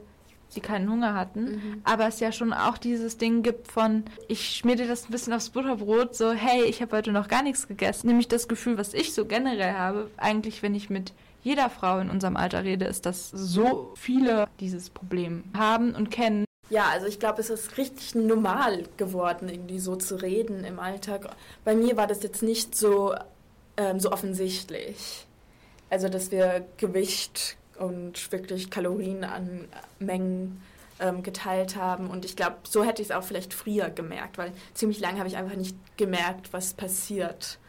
sie 0.54 0.62
keinen 0.62 0.90
Hunger 0.90 1.14
hatten. 1.14 1.44
Mhm. 1.44 1.82
Aber 1.84 2.08
es 2.08 2.20
ja 2.20 2.32
schon 2.32 2.54
auch 2.54 2.78
dieses 2.78 3.18
Ding 3.18 3.44
gibt 3.44 3.68
von, 3.68 4.04
ich 4.28 4.56
schmier 4.58 4.76
dir 4.76 4.88
das 4.88 5.06
ein 5.06 5.12
bisschen 5.12 5.34
aufs 5.34 5.50
Butterbrot, 5.50 6.16
so, 6.16 6.32
hey, 6.32 6.64
ich 6.64 6.82
habe 6.82 6.96
heute 6.98 7.12
noch 7.12 7.28
gar 7.28 7.44
nichts 7.44 7.68
gegessen. 7.68 8.08
Nämlich 8.08 8.28
das 8.28 8.48
Gefühl, 8.48 8.78
was 8.78 8.94
ich 8.94 9.14
so 9.14 9.26
generell 9.26 9.74
habe, 9.74 10.10
eigentlich, 10.18 10.64
wenn 10.64 10.76
ich 10.76 10.90
mit 10.90 11.14
jeder 11.44 11.70
Frau 11.70 12.00
in 12.00 12.10
unserem 12.10 12.38
Alter 12.38 12.64
rede, 12.64 12.86
ist, 12.86 13.06
dass 13.06 13.30
so 13.30 13.94
viele 13.96 14.48
dieses 14.60 14.90
Problem 14.90 15.44
haben 15.56 15.94
und 15.94 16.10
kennen. 16.10 16.46
Ja, 16.70 16.88
also 16.90 17.06
ich 17.06 17.20
glaube, 17.20 17.42
es 17.42 17.50
ist 17.50 17.78
richtig 17.78 18.16
normal 18.16 18.86
geworden, 18.98 19.50
irgendwie 19.50 19.80
so 19.80 19.96
zu 19.96 20.16
reden 20.16 20.64
im 20.64 20.80
Alltag. 20.80 21.30
Bei 21.66 21.76
mir 21.76 21.98
war 21.98 22.08
das 22.08 22.24
jetzt 22.24 22.42
nicht 22.42 22.76
so, 22.76 23.14
ähm, 23.78 24.00
so 24.00 24.12
offensichtlich. 24.12 25.28
Also, 25.90 26.10
dass 26.10 26.32
wir 26.32 26.66
Gewicht 26.78 27.58
und 27.78 28.32
wirklich 28.32 28.70
Kalorien 28.70 29.24
an 29.24 29.68
Mengen 30.00 30.62
ähm, 31.00 31.24
geteilt 31.24 31.76
haben. 31.76 32.10
Und 32.10 32.26
ich 32.26 32.36
glaube, 32.36 32.58
so 32.64 32.84
hätte 32.84 33.02
ich 33.02 33.10
es 33.10 33.16
auch 33.16 33.24
vielleicht 33.24 33.54
früher 33.54 33.90
gemerkt, 33.90 34.38
weil 34.38 34.52
ziemlich 34.74 35.00
lange 35.00 35.20
habe 35.20 35.28
ich 35.28 35.38
einfach 35.38 35.56
nicht 35.56 35.76
gemerkt, 35.98 36.54
was 36.54 36.74
passiert. 36.74 37.60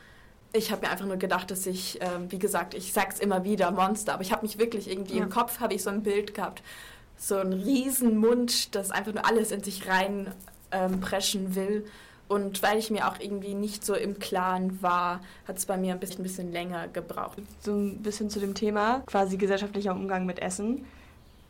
Ich 0.52 0.70
habe 0.70 0.82
mir 0.86 0.92
einfach 0.92 1.06
nur 1.06 1.16
gedacht, 1.16 1.50
dass 1.50 1.66
ich, 1.66 1.98
ähm, 2.00 2.30
wie 2.30 2.38
gesagt, 2.38 2.74
ich 2.74 2.92
sag's 2.92 3.18
immer 3.18 3.42
wieder, 3.44 3.70
Monster, 3.72 4.14
aber 4.14 4.22
ich 4.22 4.30
habe 4.30 4.42
mich 4.42 4.58
wirklich 4.58 4.88
irgendwie 4.90 5.16
Ja. 5.16 5.24
im 5.24 5.30
Kopf 5.30 5.58
habe 5.60 5.74
ich 5.74 5.82
so 5.82 5.90
ein 5.90 6.02
Bild 6.02 6.34
gehabt, 6.34 6.62
so 7.16 7.36
ein 7.36 7.52
riesen 7.52 8.18
Mund, 8.18 8.74
das 8.74 8.90
einfach 8.90 9.12
nur 9.12 9.26
alles 9.26 9.50
in 9.50 9.62
sich 9.64 9.88
rein 9.88 10.32
ähm, 10.70 11.00
preschen 11.00 11.54
will. 11.54 11.86
Und 12.26 12.62
weil 12.62 12.78
ich 12.78 12.90
mir 12.90 13.08
auch 13.08 13.20
irgendwie 13.20 13.54
nicht 13.54 13.84
so 13.84 13.94
im 13.94 14.18
Klaren 14.18 14.82
war, 14.82 15.20
hat 15.46 15.58
es 15.58 15.66
bei 15.66 15.76
mir 15.76 15.92
ein 15.92 16.00
bisschen, 16.00 16.20
ein 16.20 16.22
bisschen 16.22 16.52
länger 16.52 16.88
gebraucht. 16.88 17.38
so 17.60 17.72
ein 17.72 18.02
bisschen 18.02 18.30
zu 18.30 18.40
dem 18.40 18.54
Thema 18.54 19.02
quasi 19.06 19.36
gesellschaftlicher 19.36 19.92
Umgang 19.92 20.24
mit 20.24 20.40
Essen. 20.40 20.84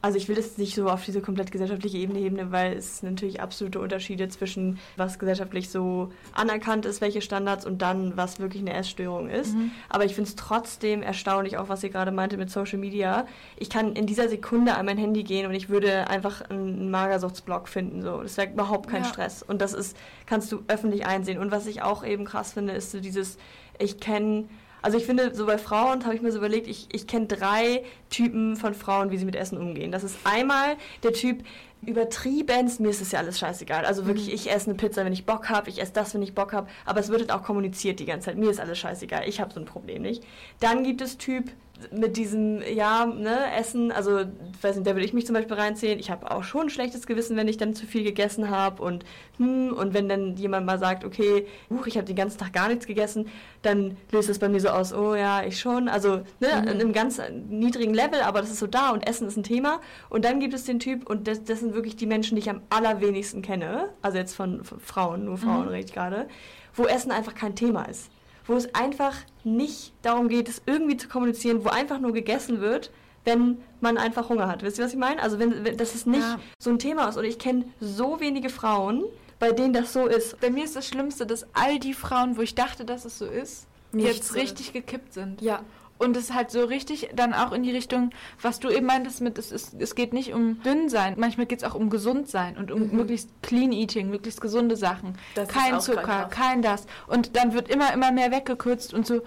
Also 0.05 0.19
ich 0.19 0.29
will 0.29 0.37
das 0.37 0.59
nicht 0.59 0.75
so 0.75 0.91
auf 0.91 1.03
diese 1.03 1.23
komplett 1.23 1.51
gesellschaftliche 1.51 1.97
Ebene 1.97 2.19
heben, 2.19 2.53
weil 2.53 2.77
es 2.77 3.03
natürlich 3.03 3.41
absolute 3.41 3.81
Unterschiede 3.81 4.29
zwischen 4.29 4.79
was 4.99 5.19
gesellschaftlich 5.19 5.71
so 5.71 6.13
anerkannt 6.35 6.85
ist, 6.85 7.01
welche 7.01 7.23
Standards 7.23 7.65
und 7.65 7.81
dann 7.81 8.15
was 8.15 8.39
wirklich 8.39 8.61
eine 8.61 8.75
Essstörung 8.75 9.31
ist. 9.31 9.57
Aber 9.89 10.05
ich 10.05 10.15
finde 10.15 10.29
es 10.29 10.37
trotzdem 10.37 11.03
erstaunlich, 11.03 11.57
auch 11.57 11.71
was 11.71 11.83
ihr 11.83 11.89
gerade 11.89 12.11
meinte 12.11 12.37
mit 12.37 12.51
Social 12.51 12.79
Media. 12.79 13.27
Ich 13.57 13.71
kann 13.71 13.95
in 13.95 14.05
dieser 14.05 14.29
Sekunde 14.29 14.75
an 14.75 14.85
mein 14.85 14.99
Handy 14.99 15.23
gehen 15.23 15.47
und 15.47 15.55
ich 15.55 15.71
würde 15.71 16.07
einfach 16.11 16.51
einen 16.51 16.91
Magersuchtsblog 16.91 17.67
finden. 17.67 18.03
So. 18.03 18.23
Das 18.23 18.37
wäre 18.37 18.53
überhaupt 18.53 18.91
kein 18.91 19.05
Ja. 19.05 19.09
Stress. 19.09 19.43
Und 19.43 19.63
das 19.63 19.73
ist, 19.73 19.97
kannst 20.27 20.53
du 20.53 20.65
öffentlich 20.69 21.07
einsehen. 21.07 21.39
Und 21.39 21.51
was 21.51 21.67
ich 21.67 21.81
auch 21.81 22.05
eben 22.05 22.27
krass 22.27 22.53
finde, 22.53 22.75
ist 22.75 22.91
so 22.91 23.01
dieses, 23.01 23.39
ich 23.79 24.01
kenne 24.01 24.45
also 24.85 24.99
ich 24.99 25.07
finde, 25.07 25.35
so 25.35 25.47
bei 25.47 25.57
Frauen 25.57 26.05
habe 26.05 26.15
ich 26.15 26.21
mir 26.21 26.31
so 26.31 26.37
überlegt, 26.37 26.67
ich, 26.67 26.89
ich 26.93 27.07
kenne 27.07 27.25
drei 27.25 27.83
Typen 28.11 28.55
von 28.55 28.75
Frauen, 28.75 29.11
wie 29.11 29.17
sie 29.17 29.25
mit 29.25 29.35
Essen 29.35 29.57
umgehen. 29.57 29.91
Das 29.91 30.05
ist 30.05 30.19
einmal 30.25 30.77
der 31.03 31.15
Typ 31.15 31.43
übertriebenst, 31.87 32.81
mir 32.81 32.91
ist 32.91 33.01
es 33.01 33.11
ja 33.11 33.21
alles 33.21 33.39
scheißegal. 33.39 33.87
Also 33.87 34.07
wirklich, 34.07 34.31
ich 34.31 34.53
esse 34.53 34.67
eine 34.67 34.75
Pizza, 34.75 35.07
wenn 35.07 35.15
ich 35.15 35.25
Bock 35.25 35.49
habe, 35.49 35.71
ich 35.71 35.81
esse 35.81 35.95
das, 35.95 36.13
wenn 36.13 36.21
ich 36.21 36.35
Bock 36.35 36.53
habe, 36.53 36.69
aber 36.85 37.01
es 37.01 37.09
wird 37.09 37.21
halt 37.21 37.33
auch 37.33 37.43
kommuniziert 37.43 37.99
die 37.99 38.05
ganze 38.05 38.27
Zeit. 38.27 38.37
Mir 38.37 38.51
ist 38.51 38.61
alles 38.61 38.79
scheißegal, 38.79 39.27
ich 39.27 39.41
habe 39.41 39.55
so 39.55 39.61
ein 39.61 39.65
Problem 39.65 40.03
nicht. 40.03 40.23
Dann 40.61 40.85
gibt 40.85 41.01
es 41.01 41.17
Typ 41.17 41.51
mit 41.91 42.17
diesem, 42.17 42.63
ja, 42.63 43.05
ne, 43.05 43.53
Essen, 43.59 43.91
also, 43.91 44.21
weiß 44.63 44.77
nicht, 44.77 44.87
da 44.87 44.93
würde 44.95 45.05
ich 45.05 45.13
mich 45.13 45.27
zum 45.27 45.35
Beispiel 45.35 45.57
reinzählen. 45.57 45.99
Ich 45.99 46.09
habe 46.11 46.31
auch 46.31 46.45
schon 46.45 46.63
ein 46.63 46.71
schlechtes 46.71 47.07
Gewissen, 47.07 47.37
wenn 47.37 47.49
ich 47.49 47.57
dann 47.57 47.75
zu 47.75 47.85
viel 47.87 48.05
gegessen 48.05 48.49
habe 48.49 48.81
und, 48.83 49.05
hm, 49.39 49.73
und 49.73 49.93
wenn 49.93 50.09
dann 50.09 50.37
jemand 50.37 50.67
mal 50.67 50.79
sagt, 50.79 51.05
okay, 51.05 51.47
huch, 51.71 51.87
ich 51.87 51.97
habe 51.97 52.07
den 52.07 52.15
ganzen 52.17 52.39
Tag 52.39 52.53
gar 52.53 52.69
nichts 52.69 52.87
gegessen, 52.87 53.27
dann 53.63 53.97
löst 54.13 54.29
es 54.29 54.39
bei 54.39 54.49
mir 54.49 54.61
so 54.61 54.69
aus, 54.69 54.95
oh 54.95 55.15
ja, 55.17 55.43
ich 55.45 55.59
schon. 55.59 55.89
Also, 55.89 56.23
ne, 56.41 56.49
Mhm. 56.63 56.69
in 56.69 56.81
einem 56.81 56.93
ganz 56.93 57.21
niedrigen 57.49 57.93
Level, 57.93 58.21
aber 58.23 58.41
das 58.41 58.51
ist 58.51 58.61
so 58.61 58.67
da 58.69 58.91
und 58.91 59.07
Essen 59.09 59.27
ist 59.27 59.37
ein 59.37 59.43
Thema. 59.43 59.81
Und 60.09 60.25
dann 60.25 60.39
gibt 60.41 60.55
es 60.55 60.65
den 60.65 60.79
Typ, 60.79 61.09
und 61.11 61.27
das, 61.27 61.43
das 61.45 61.59
sind 61.61 61.75
wirklich 61.75 61.97
die 61.97 62.07
Menschen, 62.07 62.37
die 62.37 62.41
ich 62.43 62.51
am 62.51 62.61
allerwenigsten 62.71 63.43
kenne, 63.43 63.89
also 64.01 64.17
jetzt 64.17 64.35
von, 64.35 64.63
von 64.65 64.79
Frauen, 64.81 65.25
nur 65.25 65.39
Frauen 65.39 65.63
Mhm. 65.65 65.69
rede 65.69 65.85
ich 65.87 65.93
gerade, 65.93 66.29
wo 66.75 66.85
Essen 66.87 67.11
einfach 67.11 67.35
kein 67.35 67.57
Thema 67.57 67.83
ist. 67.85 68.11
Wo 68.47 68.55
es 68.55 68.75
einfach 68.75 69.15
nicht 69.43 69.93
darum 70.03 70.29
geht, 70.29 70.49
es 70.49 70.63
irgendwie 70.67 70.97
zu 70.97 71.09
kommunizieren, 71.09 71.65
wo 71.65 71.69
einfach 71.71 71.99
nur 71.99 72.13
gegessen 72.13 72.61
wird, 72.61 72.91
wenn 73.25 73.59
man 73.81 73.97
einfach 73.97 74.29
Hunger 74.29 74.49
hat. 74.49 74.63
Wisst 74.63 74.79
ihr, 74.79 74.85
was 74.85 74.93
ich 74.93 74.99
meine? 74.99 75.23
Also, 75.23 75.39
wenn, 75.39 75.65
wenn 75.65 75.77
dass 75.79 75.95
es 75.95 76.05
nicht 76.05 76.21
Ja. 76.21 76.39
so 76.59 76.71
ein 76.71 76.79
Thema 76.79 77.09
ist. 77.09 77.17
Und 77.17 77.25
ich 77.25 77.39
kenne 77.39 77.65
so 77.81 78.21
wenige 78.21 78.51
Frauen, 78.51 79.05
bei 79.39 79.53
denen 79.53 79.73
das 79.73 79.93
so 79.95 80.07
ist. 80.07 80.39
Bei 80.41 80.51
mir 80.51 80.65
ist 80.65 80.77
das 80.77 80.87
Schlimmste, 80.87 81.27
dass 81.27 81.47
all 81.55 81.79
die 81.79 81.95
Frauen, 81.95 82.37
wo 82.37 82.43
ich 82.43 82.55
dachte, 82.55 82.85
dass 82.85 83.05
es 83.07 83.19
so 83.19 83.25
ist, 83.27 83.67
Nicht 83.93 84.07
jetzt 84.07 84.35
richtig 84.35 84.73
gekippt 84.73 85.15
sind. 85.15 85.41
Ja, 85.41 85.61
Und 85.97 86.17
es 86.17 86.33
halt 86.35 86.51
so 86.51 86.65
richtig 86.65 87.11
dann 87.15 87.33
auch 87.33 87.53
in 87.53 87.63
die 87.63 87.71
Richtung, 87.71 88.11
was 88.43 88.59
du 88.59 88.69
eben 88.69 88.87
meintest 88.87 89.21
mit, 89.21 89.39
es, 89.39 89.53
ist, 89.53 89.75
es 89.81 89.95
geht 89.95 90.13
nicht 90.13 90.35
um 90.35 90.61
dünn 90.63 90.89
sein, 90.89 91.15
manchmal 91.17 91.47
geht 91.47 91.63
es 91.63 91.65
auch 91.65 91.75
um 91.77 91.89
gesund 91.89 92.29
sein 92.29 92.57
und 92.57 92.73
um 92.73 92.89
Mhm. 92.89 92.97
möglichst 92.97 93.31
clean 93.43 93.71
eating, 93.73 94.11
möglichst 94.11 94.41
gesunde 94.41 94.77
Sachen. 94.77 95.17
Das 95.37 95.49
ist 95.49 95.55
kein 95.55 95.81
Zucker, 95.81 96.27
kein 96.31 96.63
das. 96.63 96.87
Und 97.07 97.37
dann 97.37 97.55
wird 97.55 97.69
immer, 97.69 97.93
immer 97.93 98.11
mehr 98.11 98.33
weggekürzt 98.33 98.93
und 98.93 99.07
so. 99.07 99.23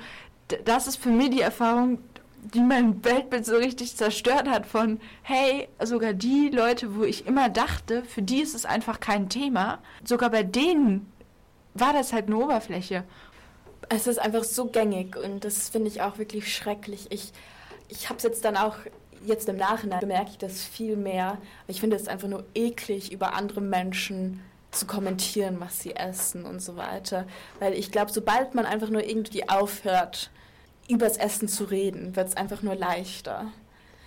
Das 0.65 0.87
ist 0.87 0.97
für 0.97 1.09
mich 1.09 1.29
die 1.29 1.41
Erfahrung, 1.41 1.99
die 2.53 2.59
mein 2.61 3.03
Weltbild 3.03 3.45
so 3.45 3.55
richtig 3.55 3.95
zerstört 3.97 4.47
hat 4.49 4.65
von, 4.65 4.99
hey, 5.23 5.67
sogar 5.83 6.13
die 6.13 6.49
Leute, 6.49 6.95
wo 6.95 7.03
ich 7.03 7.27
immer 7.27 7.49
dachte, 7.49 8.03
für 8.03 8.21
die 8.21 8.41
ist 8.41 8.55
es 8.55 8.65
einfach 8.65 8.99
kein 8.99 9.29
Thema, 9.29 9.79
sogar 10.03 10.29
bei 10.29 10.43
denen 10.43 11.11
war 11.73 11.93
das 11.93 12.11
halt 12.13 12.27
eine 12.27 12.37
Oberfläche. 12.37 13.03
Es 13.89 14.07
ist 14.07 14.19
einfach 14.19 14.43
so 14.43 14.65
gängig 14.65 15.15
und 15.15 15.43
das 15.43 15.69
finde 15.69 15.87
ich 15.87 16.01
auch 16.01 16.17
wirklich 16.17 16.53
schrecklich. 16.53 17.07
Ich, 17.09 17.31
ich 17.87 18.09
habe 18.09 18.17
es 18.17 18.23
jetzt 18.23 18.43
dann 18.45 18.57
auch, 18.57 18.75
jetzt 19.25 19.47
im 19.49 19.57
Nachhinein 19.57 19.99
bemerke 19.99 20.31
ich 20.31 20.37
das 20.37 20.61
viel 20.61 20.95
mehr. 20.95 21.37
Ich 21.67 21.79
finde 21.79 21.95
es 21.95 22.07
einfach 22.07 22.27
nur 22.27 22.45
eklig, 22.53 23.11
über 23.11 23.33
andere 23.33 23.61
Menschen 23.61 24.41
zu 24.71 24.85
kommentieren, 24.85 25.59
was 25.59 25.79
sie 25.79 25.95
essen 25.95 26.45
und 26.45 26.61
so 26.61 26.75
weiter. 26.75 27.25
Weil 27.59 27.73
ich 27.73 27.91
glaube, 27.91 28.11
sobald 28.11 28.55
man 28.55 28.65
einfach 28.65 28.89
nur 28.89 29.03
irgendwie 29.03 29.47
aufhört, 29.49 30.31
übers 30.89 31.17
Essen 31.17 31.47
zu 31.47 31.65
reden, 31.65 32.15
wird 32.15 32.29
es 32.29 32.37
einfach 32.37 32.61
nur 32.61 32.75
leichter. 32.75 33.51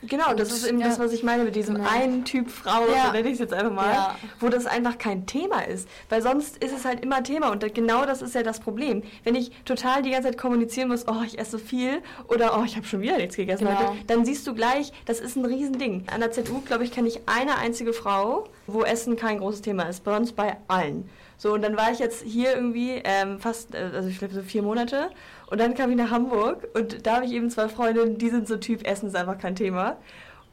Genau, 0.03 0.33
das 0.35 0.51
ist 0.51 0.67
eben 0.67 0.81
ja. 0.81 0.89
das, 0.89 0.99
was 0.99 1.13
ich 1.13 1.23
meine 1.23 1.45
mit 1.45 1.55
diesem 1.57 1.75
Genau. 1.77 1.89
einen 1.91 2.25
Typ 2.25 2.51
Frau, 2.51 2.87
Ja. 2.91 3.07
so 3.07 3.13
nenne 3.13 3.29
ich 3.29 3.35
es 3.35 3.39
jetzt 3.41 3.53
einfach 3.53 3.73
mal, 3.73 3.93
Ja. 3.93 4.17
wo 4.41 4.49
das 4.49 4.67
einfach 4.67 4.97
kein 4.99 5.27
Thema 5.27 5.61
ist. 5.61 5.89
Weil 6.09 6.23
sonst 6.23 6.57
ist 6.63 6.73
es 6.75 6.85
halt 6.85 7.05
immer 7.05 7.23
Thema 7.23 7.51
und 7.51 7.75
genau 7.75 8.07
das 8.07 8.23
ist 8.23 8.35
ja 8.35 8.43
das 8.43 8.61
Problem. 8.61 9.03
Wenn 9.25 9.35
ich 9.35 9.51
total 9.65 10.03
die 10.03 10.11
ganze 10.11 10.29
Zeit 10.31 10.39
kommunizieren 10.39 10.89
muss, 10.89 11.07
oh, 11.07 11.23
ich 11.27 11.39
esse 11.39 11.53
so 11.53 11.59
viel 11.59 12.03
oder 12.29 12.59
oh, 12.59 12.65
ich 12.65 12.77
habe 12.77 12.87
schon 12.87 13.01
wieder 13.03 13.17
nichts 13.19 13.37
gegessen 13.37 13.67
Genau. 13.67 13.79
heute, 13.79 13.93
dann 14.07 14.25
siehst 14.25 14.47
du 14.47 14.55
gleich, 14.55 14.93
das 15.05 15.21
ist 15.21 15.37
ein 15.37 15.45
Riesending. 15.45 16.05
An 16.13 16.21
der 16.21 16.33
ZU, 16.33 16.61
glaube 16.63 16.85
ich, 16.85 16.93
kenne 16.93 17.09
ich 17.09 17.21
eine 17.27 17.57
einzige 17.59 17.93
Frau, 17.93 18.45
wo 18.67 18.83
Essen 18.83 19.17
kein 19.17 19.39
großes 19.39 19.63
Thema 19.63 19.83
ist. 19.85 20.05
Bei 20.05 20.17
uns 20.17 20.33
bei 20.33 20.57
allen. 20.69 21.09
So, 21.41 21.55
und 21.55 21.63
dann 21.63 21.75
war 21.75 21.91
ich 21.91 21.99
jetzt 21.99 22.23
hier 22.23 22.55
irgendwie 22.55 23.01
ähm, 23.03 23.39
fast, 23.39 23.75
äh, 23.75 23.89
also 23.95 24.11
ich 24.11 24.19
glaube 24.19 24.35
so 24.35 24.43
vier 24.43 24.61
Monate. 24.61 25.09
Und 25.47 25.59
dann 25.59 25.73
kam 25.73 25.91
ich 25.91 25.97
nach 25.97 26.11
Hamburg 26.11 26.69
und 26.75 27.07
da 27.07 27.17
habe 27.17 27.25
ich 27.25 27.33
eben 27.33 27.49
zwei 27.49 27.67
Freundinnen, 27.71 28.19
die 28.19 28.29
sind 28.29 28.47
so 28.47 28.59
Typ, 28.59 28.87
Essen 28.87 29.09
ist 29.09 29.17
einfach 29.17 29.39
kein 29.39 29.57
Thema. 29.57 29.97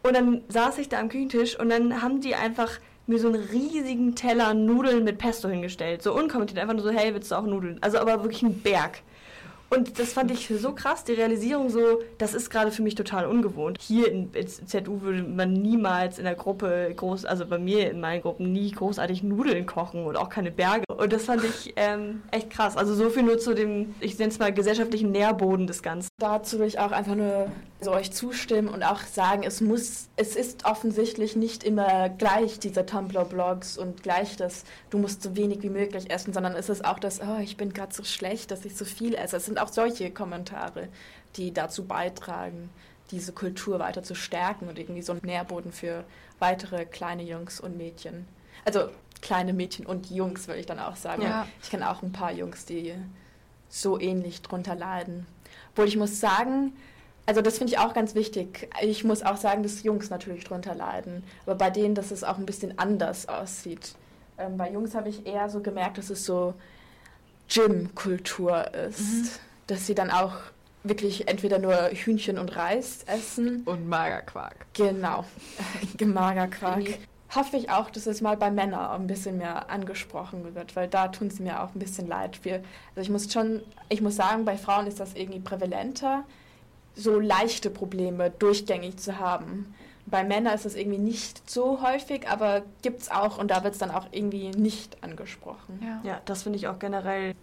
Und 0.02 0.15
dann 0.15 0.43
saß 0.47 0.78
ich 0.78 0.88
da 0.88 1.02
am 1.02 1.10
Küchentisch 1.10 1.60
und 1.60 1.67
dann 1.67 2.02
haben 2.02 2.21
die 2.21 2.36
einfach 2.36 2.80
mir 3.06 3.19
so 3.19 3.28
einen 3.28 3.43
riesigen 3.43 4.15
Teller 4.15 4.54
Nudeln 4.54 5.04
mit 5.04 5.17
Pesto 5.17 5.50
hingestellt. 5.50 6.04
So 6.04 6.15
unkommentiert, 6.15 6.58
einfach 6.58 6.73
nur 6.73 6.84
so, 6.84 6.89
hey, 6.89 7.13
willst 7.13 7.32
du 7.32 7.36
auch 7.36 7.45
Nudeln? 7.45 7.80
Also 7.82 7.97
aber 7.97 8.23
wirklich 8.23 8.43
ein 8.43 8.62
Berg. 8.62 9.02
Und 9.69 9.99
das 9.99 10.13
fand 10.13 10.32
ich 10.32 10.47
so 10.47 10.71
krass, 10.71 11.03
die 11.03 11.13
Realisierung 11.13 11.69
so, 11.69 12.01
das 12.17 12.34
ist 12.34 12.49
gerade 12.49 12.71
für 12.71 12.82
mich 12.82 12.95
total 12.95 13.25
ungewohnt. 13.25 13.80
Hier 13.82 14.10
in 14.10 14.30
ZU 14.65 15.01
würde 15.01 15.23
man 15.23 15.53
niemals 15.53 16.19
in 16.19 16.25
der 16.25 16.36
Gruppe 16.36 16.93
groß, 16.95 17.25
also 17.25 17.45
bei 17.45 17.58
mir 17.58 17.91
in 17.91 17.99
meinen 17.99 18.21
Gruppen 18.21 18.53
nie 18.53 18.71
großartig 18.71 19.23
Nudeln 19.23 19.65
kochen 19.65 20.06
und 20.06 20.15
auch 20.15 20.30
keine 20.30 20.51
Berge. 20.51 20.86
Und 20.95 21.12
das 21.12 21.25
fand 21.25 21.43
ich 21.43 21.73
ähm, 21.75 22.21
echt 22.32 22.49
krass. 22.49 22.77
Also 22.77 22.95
so 22.95 23.10
viel 23.10 23.23
nur 23.23 23.39
zu 23.39 23.53
dem, 23.53 23.95
ich 23.99 24.17
nenne 24.17 24.32
es 24.32 24.39
mal 24.39 24.53
gesellschaftlichen 24.53 25.12
Nährboden 25.12 25.67
des 25.67 25.84
Ganzen. 25.84 26.10
Dazu 26.17 26.60
will 26.60 26.67
ich 26.67 26.80
auch 26.80 26.91
einfach 26.91 27.15
nur 27.15 27.51
so 27.80 27.92
euch 27.92 28.12
zustimmen 28.12 28.70
und 28.70 28.84
auch 28.84 29.02
sagen, 29.02 29.44
es 29.44 29.62
muss, 29.62 30.08
es 30.16 30.36
ist 30.36 30.66
offensichtlich 30.66 31.36
nicht 31.36 31.63
immer 31.63 32.10
gleich 32.10 32.60
diese 32.60 32.86
Tumblr-Blogs 32.86 33.78
und 33.78 34.02
gleich 34.02 34.36
das, 34.36 34.63
du 34.90 34.98
musst 34.98 35.22
so 35.22 35.36
wenig 35.36 35.62
wie 35.62 35.70
möglich 35.70 36.10
essen, 36.10 36.34
sondern 36.34 36.54
es 36.54 36.70
ist 36.70 36.84
auch 36.84 36.98
das, 36.98 37.22
oh, 37.22 37.40
ich 37.40 37.56
bin 37.56 37.74
gerade 37.74 37.94
so 37.94 38.04
schlecht, 38.04 38.50
dass 38.50 38.66
ich 38.66 38.76
so 38.76 38.84
viel 38.84 39.13
esse. 39.13 39.38
Es 39.38 39.46
sind 39.46 39.60
auch 39.60 39.70
solche 39.70 40.10
Kommentare, 40.10 40.88
die 41.36 41.54
dazu 41.54 41.86
beitragen, 41.86 42.70
diese 43.12 43.32
Kultur 43.32 43.80
weiter 43.80 44.02
zu 44.02 44.16
stärken 44.16 44.68
und 44.68 44.80
irgendwie 44.80 45.04
so 45.04 45.12
einen 45.12 45.22
Nährboden 45.24 45.72
für 45.72 46.04
weitere 46.40 46.86
kleine 46.86 47.24
Jungs 47.24 47.60
und 47.60 47.78
Mädchen. 47.78 48.28
Also 48.66 48.90
kleine 49.22 49.54
Mädchen 49.54 49.86
und 49.86 50.10
Jungs, 50.10 50.48
will 50.48 50.58
ich 50.58 50.66
dann 50.66 50.80
auch 50.80 50.96
sagen. 50.96 51.22
Ja. 51.22 51.48
Ich 51.62 51.70
kenne 51.70 51.90
auch 51.90 52.02
ein 52.02 52.12
paar 52.12 52.32
Jungs, 52.32 52.66
die 52.66 52.94
so 53.70 54.00
ähnlich 54.00 54.42
drunter 54.42 54.76
leiden. 54.76 55.28
Obwohl 55.72 55.88
ich 55.88 55.98
muss 55.98 56.20
sagen, 56.20 56.74
also 57.28 57.42
das 57.42 57.58
finde 57.58 57.74
ich 57.74 57.80
auch 57.80 57.94
ganz 57.94 58.16
wichtig. 58.16 58.70
Ich 58.82 59.04
muss 59.04 59.22
auch 59.22 59.36
sagen, 59.36 59.62
dass 59.62 59.84
Jungs 59.84 60.10
natürlich 60.10 60.46
drunter 60.46 60.74
leiden. 60.74 61.24
Aber 61.46 61.56
bei 61.56 61.70
denen, 61.70 61.94
dass 61.94 62.12
es 62.12 62.24
auch 62.24 62.38
ein 62.38 62.46
bisschen 62.46 62.80
anders 62.80 63.28
aussieht. 63.28 63.96
Ähm, 64.38 64.56
bei 64.56 64.72
Jungs 64.72 64.96
habe 64.96 65.10
ich 65.10 65.28
eher 65.28 65.50
so 65.50 65.60
gemerkt, 65.60 65.98
dass 65.98 66.10
es 66.10 66.26
so 66.26 66.54
Gym-Kultur 67.50 68.74
ist. 68.74 69.42
Dass 69.68 69.86
sie 69.86 69.94
dann 69.94 70.10
auch 70.10 70.36
wirklich 70.84 71.28
entweder 71.28 71.60
nur 71.60 71.76
Hühnchen 71.92 72.38
und 72.38 72.56
Reis 72.56 73.04
essen. 73.08 73.63
Und 73.63 73.90
Magerquark. 73.90 74.66
Genau, 74.74 75.26
Magerquark. 76.02 76.86
Hoffe 77.36 77.58
ich 77.58 77.70
auch, 77.70 77.90
dass 77.90 78.08
es 78.08 78.22
mal 78.22 78.38
bei 78.38 78.50
Männern 78.50 79.02
ein 79.02 79.08
bisschen 79.08 79.38
mehr 79.38 79.70
angesprochen 79.70 80.56
wird, 80.56 80.78
weil 80.78 80.88
da 80.88 81.10
tun 81.10 81.30
sie 81.30 81.44
mir 81.44 81.62
auch 81.62 81.76
ein 81.76 81.80
bisschen 81.80 82.08
leid. 82.08 82.40
Wir, 82.44 82.63
also 82.96 83.02
ich 83.02 83.10
muss 83.10 83.32
schon, 83.32 83.62
ich 83.90 84.00
muss 84.00 84.16
sagen, 84.16 84.46
bei 84.46 84.58
Frauen 84.58 84.88
ist 84.88 85.02
das 85.02 85.13
irgendwie 85.13 85.42
prävalenter, 85.42 86.24
so 86.98 87.20
leichte 87.20 87.70
Probleme 87.70 88.30
durchgängig 88.32 88.98
zu 88.98 89.20
haben. 89.20 89.74
Bei 90.06 90.24
Männern 90.24 90.56
ist 90.56 90.66
das 90.66 90.76
irgendwie 90.76 90.98
nicht 90.98 91.50
so 91.50 91.82
häufig, 91.82 92.28
aber 92.30 92.64
gibt 92.82 93.02
es 93.02 93.12
auch 93.12 93.38
und 93.38 93.52
da 93.52 93.64
wird 93.64 93.74
es 93.74 93.80
dann 93.80 93.92
auch 93.92 94.08
irgendwie 94.12 94.50
nicht 94.52 95.04
angesprochen. 95.04 95.82
Ja. 95.84 96.02
Ja, 96.04 96.22
das 96.26 96.44
finde 96.44 96.58
ich 96.58 96.68
auch 96.68 96.80
generell 96.80 97.36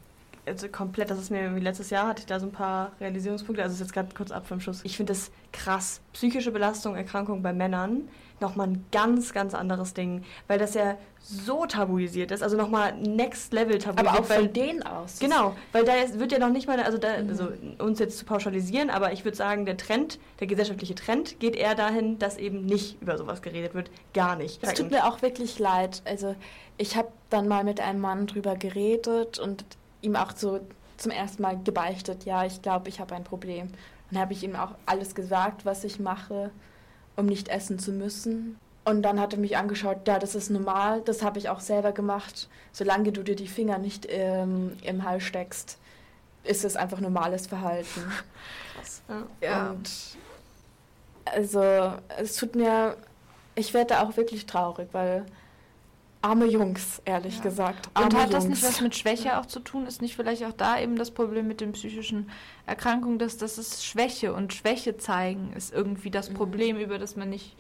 also 0.47 0.69
komplett, 0.69 1.11
das 1.11 1.19
ist 1.19 1.31
mir 1.31 1.43
irgendwie 1.43 1.63
letztes 1.63 1.91
Jahr, 1.91 2.09
hatte 2.09 2.21
ich 2.21 2.27
da 2.27 2.39
so 2.39 2.47
ein 2.47 2.53
paar 2.53 2.93
Realisierungspunkte, 3.01 3.63
also 3.63 3.75
ist 3.75 3.81
jetzt 3.81 3.93
gerade 3.93 4.15
kurz 4.15 4.31
ab 4.31 4.47
vom 4.47 4.61
Schuss. 4.61 4.81
Ich 4.85 4.97
finde 4.97 5.13
es 5.13 5.31
krass. 5.53 6.01
Psychische 6.13 6.51
Belastung, 6.51 6.97
Erkrankung 6.97 7.43
bei 7.43 7.53
Männern, 7.53 8.09
nochmal 8.41 8.69
ein 8.69 8.85
ganz, 8.93 9.33
ganz 9.33 9.55
anderes 9.55 9.95
Ding, 9.95 10.25
weil 10.49 10.59
das 10.59 10.75
ja 10.75 10.97
so 11.21 11.65
tabuisiert 11.65 12.31
ist, 12.31 12.43
also 12.43 12.57
nochmal 12.57 12.95
next 12.99 13.53
level 13.55 13.79
tabuisiert. 13.79 14.09
Aber 14.09 14.21
auch 14.21 14.29
weil, 14.29 14.41
von 14.41 14.53
denen 14.53 14.83
aus. 14.83 15.19
Genau, 15.19 15.57
weil 15.73 15.85
da 15.85 15.93
wird 16.19 16.33
ja 16.33 16.39
noch 16.39 16.51
nicht 16.51 16.67
mal, 16.67 16.79
also, 16.81 16.99
da, 16.99 17.15
also 17.15 17.49
uns 17.79 17.99
jetzt 17.99 18.19
zu 18.19 18.25
pauschalisieren, 18.25 18.91
aber 18.91 19.13
ich 19.13 19.25
würde 19.25 19.37
sagen, 19.37 19.65
der 19.65 19.77
Trend, 19.77 20.19
der 20.41 20.47
gesellschaftliche 20.47 20.95
Trend 20.95 21.41
geht 21.41 21.57
eher 21.57 21.75
dahin, 21.75 22.19
dass 22.19 22.37
eben 22.37 22.67
nicht 22.67 23.01
über 23.01 23.17
sowas 23.17 23.41
geredet 23.41 23.75
wird. 23.75 23.91
Gar 24.13 24.37
nicht. 24.37 24.63
Es 24.63 24.75
tut 24.75 24.91
mir 24.91 25.07
auch 25.07 25.23
wirklich 25.23 25.59
leid. 25.59 26.03
Also 26.05 26.35
ich 26.77 26.97
habe 26.97 27.09
dann 27.31 27.49
mal 27.49 27.65
mit 27.65 27.81
einem 27.81 28.01
Mann 28.01 28.27
drüber 28.27 28.57
geredet 28.57 29.39
und 29.39 29.65
ihm 30.05 30.17
auch 30.17 30.33
so 30.37 30.61
zum 30.97 31.11
ersten 31.11 31.43
Mal 31.43 31.59
gebeichtet, 31.63 32.25
ja, 32.25 32.45
ich 32.45 32.63
glaube, 32.63 32.89
ich 32.89 33.01
habe 33.01 33.15
ein 33.15 33.25
Problem. 33.25 33.69
Dann 34.11 34.21
habe 34.21 34.33
ich 34.33 34.45
ihm 34.45 34.55
auch 34.55 34.75
alles 34.87 35.15
gesagt, 35.15 35.65
was 35.65 35.83
ich 35.85 35.99
mache, 35.99 36.51
um 37.17 37.27
nicht 37.27 37.49
essen 37.49 37.79
zu 37.79 37.91
müssen. 37.91 38.59
Und 38.85 39.03
dann 39.03 39.19
hat 39.19 39.33
er 39.33 39.39
mich 39.39 39.57
angeschaut, 39.57 40.07
ja, 40.07 40.19
das 40.19 40.35
ist 40.35 40.51
normal, 40.51 41.01
das 41.01 41.23
habe 41.23 41.39
ich 41.39 41.49
auch 41.49 41.61
selber 41.61 41.93
gemacht. 41.93 42.49
Solange 42.73 43.13
du 43.13 43.23
dir 43.23 43.35
die 43.35 43.49
Finger 43.49 43.79
nicht 43.79 44.07
ähm, 44.11 44.77
im 44.83 45.05
Hals 45.05 45.25
steckst, 45.25 45.79
ist 46.45 46.65
es 46.65 46.77
einfach 46.77 47.01
normales 47.01 47.47
Verhalten. 47.47 48.01
Ja. 49.09 49.27
Ja. 49.41 49.71
Und 49.71 49.91
also 51.27 51.93
es 52.19 52.37
tut 52.37 52.55
mir, 52.55 52.97
ich 53.55 53.73
werde 53.73 53.95
da 53.95 54.03
auch 54.03 54.17
wirklich 54.17 54.47
traurig, 54.47 54.89
weil 54.93 55.25
arme 56.25 56.47
Jungs, 56.47 57.03
ehrlich 57.05 57.37
Ja. 57.37 57.43
gesagt. 57.43 57.91
Arme 57.95 58.07
Und 58.07 58.15
hat 58.23 58.33
das 58.33 58.45
Jungs. 58.45 58.61
nicht 58.61 58.63
was 58.69 58.81
mit 58.81 58.97
Schwäche 58.97 59.39
auch 59.39 59.47
zu 59.47 59.61
tun? 59.61 59.87
Ist 59.87 60.01
nicht 60.01 60.17
vielleicht 60.17 60.45
auch 60.45 60.53
da 60.53 60.81
eben 60.81 60.97
das 60.97 61.11
Problem 61.11 61.47
mit 61.47 61.61
den 61.61 61.73
psychischen 61.73 62.31
Erkrankungen, 62.67 63.19
dass 63.19 63.37
das 63.37 63.59
ist 63.59 63.85
Schwäche 63.85 64.33
und 64.33 64.55
Schwäche 64.55 64.97
zeigen 64.97 65.53
ist 65.55 65.73
irgendwie 65.73 66.11
das 66.11 66.31
Mhm. 66.31 66.35
Problem, 66.35 66.77
über 66.79 66.99
das 66.99 67.15
man 67.17 67.29
nicht, 67.29 67.55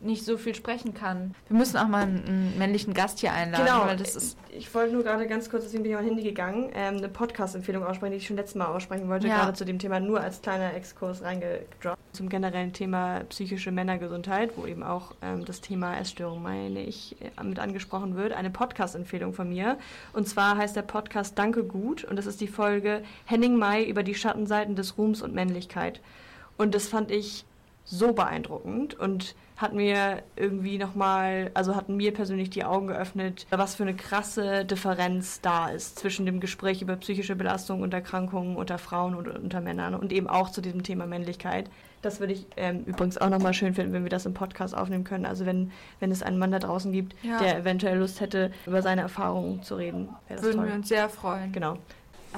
nicht 0.00 0.24
so 0.24 0.36
viel 0.38 0.54
sprechen 0.54 0.94
kann. 0.94 1.34
Wir 1.48 1.56
müssen 1.56 1.76
auch 1.76 1.88
mal 1.88 2.02
einen, 2.02 2.24
einen 2.24 2.58
männlichen 2.58 2.94
Gast 2.94 3.18
hier 3.18 3.32
einladen, 3.32 3.66
Genau, 3.66 3.86
weil 3.86 3.96
das 3.96 4.14
ist 4.14 4.38
ich 4.50 4.72
wollte 4.74 4.92
nur 4.92 5.02
gerade 5.04 5.26
ganz 5.26 5.50
kurz, 5.50 5.64
deswegen 5.64 5.82
bin 5.82 5.92
ich 5.92 5.96
auf 5.96 6.02
mein 6.02 6.10
Handy 6.10 6.22
gegangen, 6.24 6.70
ähm, 6.74 6.96
eine 6.96 7.08
Podcast-Empfehlung 7.08 7.84
aussprechen, 7.84 8.12
die 8.12 8.18
ich 8.18 8.26
schon 8.26 8.36
letztes 8.36 8.56
Mal 8.56 8.66
aussprechen 8.66 9.08
wollte, 9.08 9.28
Ja. 9.28 9.36
gerade 9.36 9.52
zu 9.54 9.64
dem 9.64 9.78
Thema 9.78 10.00
nur 10.00 10.20
als 10.20 10.40
kleiner 10.42 10.74
Exkurs 10.74 11.22
reingedroppt. 11.22 11.98
Zum 12.12 12.28
generellen 12.28 12.72
Thema 12.72 13.20
psychische 13.28 13.70
Männergesundheit, 13.72 14.52
wo 14.56 14.66
eben 14.66 14.82
auch 14.82 15.12
ähm, 15.22 15.44
das 15.44 15.60
Thema 15.60 15.96
Essstörung, 15.98 16.42
meine 16.42 16.82
ich, 16.82 17.16
äh, 17.20 17.44
mit 17.44 17.58
angesprochen 17.58 18.16
wird. 18.16 18.32
Eine 18.32 18.50
Podcast-Empfehlung 18.50 19.32
von 19.32 19.48
mir. 19.48 19.78
Und 20.12 20.28
zwar 20.28 20.56
heißt 20.56 20.74
der 20.74 20.82
Podcast 20.82 21.38
Danke 21.38 21.64
gut 21.64 22.04
und 22.04 22.16
das 22.16 22.26
ist 22.26 22.40
die 22.40 22.48
Folge 22.48 23.02
Henning 23.26 23.56
May 23.56 23.84
über 23.84 24.02
die 24.02 24.14
Schattenseiten 24.14 24.74
des 24.76 24.96
Ruhms 24.98 25.22
und 25.22 25.34
Männlichkeit. 25.34 26.00
Und 26.56 26.74
das 26.74 26.88
fand 26.88 27.10
ich 27.10 27.44
so 27.84 28.12
beeindruckend 28.12 28.98
und 28.98 29.34
hat 29.58 29.74
mir 29.74 30.22
irgendwie 30.36 30.78
nochmal, 30.78 31.50
also 31.52 31.74
hat 31.74 31.88
mir 31.88 32.14
persönlich 32.14 32.48
die 32.48 32.64
Augen 32.64 32.86
geöffnet, 32.86 33.44
was 33.50 33.74
für 33.74 33.82
eine 33.82 33.94
krasse 33.94 34.64
Differenz 34.64 35.40
da 35.40 35.68
ist 35.68 35.98
zwischen 35.98 36.24
dem 36.26 36.38
Gespräch 36.38 36.80
über 36.80 36.94
psychische 36.96 37.34
Belastung 37.34 37.82
und 37.82 37.92
Erkrankungen 37.92 38.56
unter 38.56 38.78
Frauen 38.78 39.16
und 39.16 39.28
unter 39.28 39.60
Männern 39.60 39.96
und 39.96 40.12
eben 40.12 40.28
auch 40.28 40.50
zu 40.50 40.60
diesem 40.60 40.84
Thema 40.84 41.06
Männlichkeit. 41.06 41.68
Das 42.02 42.20
würde 42.20 42.34
ich 42.34 42.46
ähm, 42.56 42.84
übrigens 42.86 43.18
auch 43.18 43.28
nochmal 43.28 43.52
schön 43.52 43.74
finden, 43.74 43.92
wenn 43.92 44.04
wir 44.04 44.10
das 44.10 44.24
im 44.26 44.32
Podcast 44.32 44.76
aufnehmen 44.76 45.02
können. 45.02 45.26
Also 45.26 45.44
wenn, 45.44 45.72
wenn 45.98 46.12
es 46.12 46.22
einen 46.22 46.38
Mann 46.38 46.52
da 46.52 46.60
draußen 46.60 46.92
gibt, 46.92 47.16
Ja. 47.24 47.40
der 47.40 47.58
eventuell 47.58 47.98
Lust 47.98 48.20
hätte, 48.20 48.52
über 48.66 48.80
seine 48.82 49.00
Erfahrungen 49.00 49.64
zu 49.64 49.74
reden. 49.74 50.08
wäre 50.28 50.36
das 50.36 50.42
würden 50.44 50.58
toll. 50.58 50.66
wir 50.68 50.74
uns 50.76 50.88
sehr 50.88 51.08
freuen. 51.08 51.50
Genau. 51.50 51.78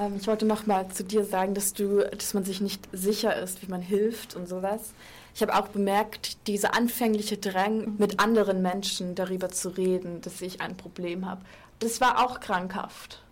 Ähm, 0.00 0.14
ich 0.18 0.26
wollte 0.26 0.46
noch 0.46 0.66
mal 0.66 0.88
zu 0.88 1.04
dir 1.04 1.24
sagen, 1.24 1.52
dass 1.52 1.74
du, 1.74 1.98
dass 2.16 2.32
man 2.32 2.44
sich 2.44 2.62
nicht 2.62 2.88
sicher 2.92 3.36
ist, 3.36 3.60
wie 3.62 3.70
man 3.70 3.82
hilft 3.82 4.34
und 4.36 4.48
sowas. 4.48 4.94
Ich 5.34 5.42
habe 5.42 5.54
auch 5.54 5.68
bemerkt, 5.68 6.46
dieser 6.46 6.74
anfängliche 6.74 7.36
Drang, 7.36 7.96
mit 7.98 8.20
anderen 8.20 8.62
Menschen 8.62 9.14
darüber 9.14 9.48
zu 9.48 9.68
reden, 9.70 10.20
dass 10.20 10.40
ich 10.40 10.60
ein 10.60 10.76
Problem 10.76 11.28
habe. 11.28 11.42
Das 11.78 12.00
war 12.00 12.24
auch 12.24 12.40
krankhaft. 12.40 13.22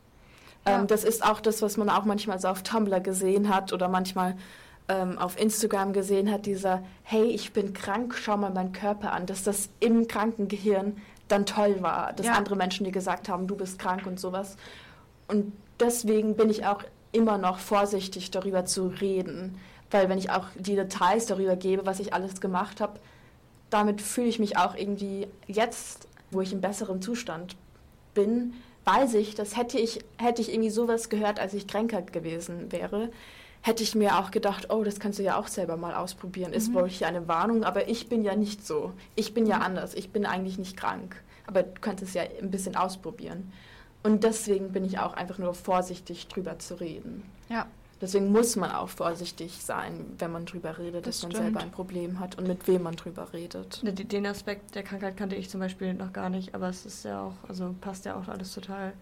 Ja. 0.67 0.81
Ähm, 0.81 0.87
das 0.87 1.05
ist 1.05 1.25
auch 1.25 1.41
das, 1.41 1.63
was 1.63 1.77
man 1.77 1.89
auch 1.89 2.05
manchmal 2.05 2.41
so 2.41 2.49
auf 2.49 2.63
Tumblr 2.63 3.01
gesehen 3.01 3.49
hat 3.55 3.73
oder 3.73 3.89
manchmal 3.89 4.37
ähm, 4.89 5.19
auf 5.19 5.39
Instagram 5.39 5.93
gesehen 5.93 6.31
hat, 6.31 6.47
dieser, 6.47 6.83
hey, 7.03 7.25
ich 7.25 7.53
bin 7.53 7.75
krank, 7.75 8.15
schau 8.19 8.37
mal 8.37 8.51
meinen 8.51 8.73
Körper 8.73 9.13
an, 9.13 9.27
dass 9.27 9.43
das 9.43 9.69
im 9.81 10.09
kranken 10.09 10.49
Gehirn 10.49 10.97
dann 11.29 11.45
toll 11.45 11.83
war, 11.83 12.15
dass 12.15 12.27
Ja. 12.27 12.33
andere 12.33 12.57
Menschen 12.57 12.85
dir 12.85 12.93
gesagt 12.93 13.29
haben, 13.29 13.47
du 13.47 13.55
bist 13.55 13.79
krank 13.79 14.07
und 14.07 14.19
sowas. 14.19 14.57
Und 15.27 15.53
deswegen 15.79 16.37
bin 16.37 16.49
ich 16.49 16.65
auch 16.65 16.83
immer 17.13 17.37
noch 17.37 17.59
vorsichtig 17.59 18.31
darüber 18.31 18.65
zu 18.65 18.89
reden, 18.89 19.59
weil 19.91 20.09
wenn 20.09 20.19
ich 20.19 20.31
auch 20.31 20.47
die 20.57 20.77
Details 20.77 21.27
darüber 21.27 21.57
gebe, 21.57 21.87
was 21.87 22.01
ich 22.01 22.13
alles 22.13 22.41
gemacht 22.41 22.81
habe, 22.81 23.01
damit 23.71 24.01
fühle 24.01 24.29
ich 24.29 24.39
mich 24.39 24.57
auch 24.57 24.75
irgendwie 24.75 25.29
jetzt, 25.47 26.09
wo 26.31 26.41
ich 26.41 26.53
im 26.53 26.61
besseren 26.61 27.01
Zustand 27.03 27.57
bin, 28.15 28.55
weiß 28.85 29.15
ich, 29.15 29.35
das 29.35 29.57
hätte 29.57 29.79
ich, 29.79 30.01
hätte 30.19 30.41
ich 30.43 30.51
irgendwie 30.53 30.71
sowas 30.71 31.09
gehört, 31.09 31.39
als 31.41 31.55
ich 31.55 31.67
kränker 31.67 32.03
gewesen 32.03 32.73
wäre, 32.73 33.11
hätte 33.61 33.83
ich 33.83 33.95
mir 33.95 34.19
auch 34.19 34.31
gedacht, 34.31 34.71
oh, 34.71 34.85
das 34.85 35.01
kannst 35.01 35.19
du 35.19 35.23
ja 35.23 35.39
auch 35.39 35.49
selber 35.49 35.77
mal 35.77 35.95
ausprobieren. 35.95 36.53
Ist 36.53 36.69
Mhm. 36.71 36.75
wohl 36.75 36.89
hier 36.89 37.07
eine 37.09 37.29
Warnung, 37.29 37.65
aber 37.65 37.89
ich 37.89 38.09
bin 38.09 38.23
ja 38.25 38.37
nicht 38.37 38.67
so. 38.67 38.93
Ich 39.15 39.35
bin 39.35 39.47
ja 39.47 39.59
anders. 39.59 39.95
Ich 39.95 40.11
bin 40.11 40.25
eigentlich 40.27 40.59
nicht 40.59 40.77
krank. 40.77 41.23
Aber 41.47 41.63
du 41.65 41.81
kannst 41.81 42.03
es 42.03 42.15
ja 42.15 42.23
ein 42.41 42.51
bisschen 42.51 42.77
ausprobieren. 42.77 43.53
Und 44.03 44.23
deswegen 44.23 44.73
bin 44.73 44.85
ich 44.85 44.99
auch 45.01 45.15
einfach 45.15 45.39
nur 45.39 45.55
vorsichtig 45.55 46.29
drüber 46.29 46.59
zu 46.59 46.79
reden. 46.81 47.25
Ja. 47.49 47.67
Deswegen 48.01 48.31
muss 48.31 48.55
man 48.55 48.71
auch 48.71 48.89
vorsichtig 48.89 49.59
sein, 49.61 50.07
wenn 50.19 50.31
man 50.31 50.47
drüber 50.47 50.79
redet, 50.79 51.07
Das 51.07 51.17
dass 51.17 51.23
man 51.25 51.33
stimmt. 51.33 51.45
selber 51.47 51.61
ein 51.61 51.71
Problem 51.73 52.21
hat 52.21 52.39
und 52.39 52.47
mit 52.47 52.69
wem 52.69 52.83
man 52.85 52.95
drüber 52.95 53.33
redet. 53.33 53.83
Ne, 53.83 53.93
Den 53.93 54.25
Aspekt 54.27 54.75
der 54.77 54.85
Krankheit 54.85 55.17
kannte 55.17 55.35
ich 55.35 55.51
zum 55.51 55.59
Beispiel 55.61 55.95
noch 55.95 56.13
gar 56.13 56.29
nicht, 56.31 56.55
aber 56.55 56.69
es 56.69 56.87
ist 56.87 57.05
ja 57.05 57.23
auch, 57.23 57.35
also 57.49 57.75
passt 57.81 58.05
ja 58.05 58.15
auch 58.17 58.29
alles 58.29 58.55
total 58.55 58.93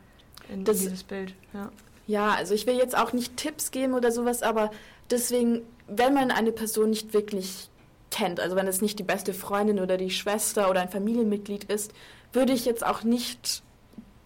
in, 0.49 0.65
Das- 0.65 0.79
dieses 0.79 1.03
Bild. 1.05 1.35
Ja. 1.53 1.71
Ja, 2.07 2.31
also 2.35 2.55
ich 2.55 2.67
will 2.67 2.77
jetzt 2.77 2.97
auch 2.97 3.13
nicht 3.13 3.37
Tipps 3.37 3.71
geben 3.73 3.93
oder 3.93 4.13
sowas, 4.13 4.43
aber 4.43 4.71
deswegen, 5.11 5.63
wenn 5.89 6.15
man 6.15 6.31
eine 6.31 6.53
Person 6.53 6.89
nicht 6.91 7.13
wirklich 7.13 7.69
kennt, 8.13 8.39
also 8.41 8.55
wenn 8.57 8.69
es 8.69 8.81
nicht 8.81 8.99
die 8.99 9.03
beste 9.03 9.35
Freundin 9.35 9.81
oder 9.81 9.97
die 9.99 10.11
Schwester 10.11 10.71
oder 10.71 10.81
ein 10.81 10.89
Familienmitglied 10.89 11.65
ist, 11.65 11.93
würde 12.33 12.53
ich 12.53 12.65
jetzt 12.65 12.87
auch 12.87 13.03
nicht 13.03 13.63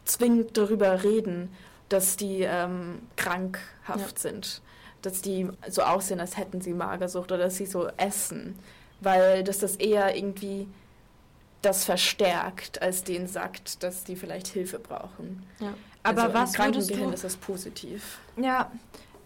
zwingend 0.05 0.57
darüber 0.59 1.03
reden, 1.03 1.49
dass 1.91 2.17
die 2.17 2.43
ähm, 2.43 3.03
krankhaft 3.17 4.19
sind, 4.19 4.63
dass 5.03 5.21
die 5.21 5.49
so 5.69 5.83
aussehen, 5.83 6.21
als 6.21 6.39
hätten 6.39 6.63
sie 6.63 6.73
Magersucht 6.73 7.31
oder 7.31 7.45
dass 7.45 7.57
sie 7.57 7.67
so 7.67 7.89
essen, 7.99 8.59
weil 9.01 9.45
das 9.45 9.59
das 9.59 9.77
eher 9.77 10.17
irgendwie 10.17 10.67
das 11.63 11.85
verstärkt, 11.85 12.81
als 12.81 13.05
denen 13.05 13.27
sagt, 13.27 13.83
dass 13.83 14.05
die 14.05 14.17
vielleicht 14.17 14.47
Hilfe 14.47 14.79
brauchen. 14.79 15.45
Aber 16.03 16.23
also 16.23 16.35
was 16.35 16.55
im 16.55 16.65
würdest 16.65 16.89
Gehirn 16.89 17.09
du... 17.09 17.15
ist 17.15 17.25
das 17.25 17.37
positiv. 17.37 18.19
Ja, 18.37 18.71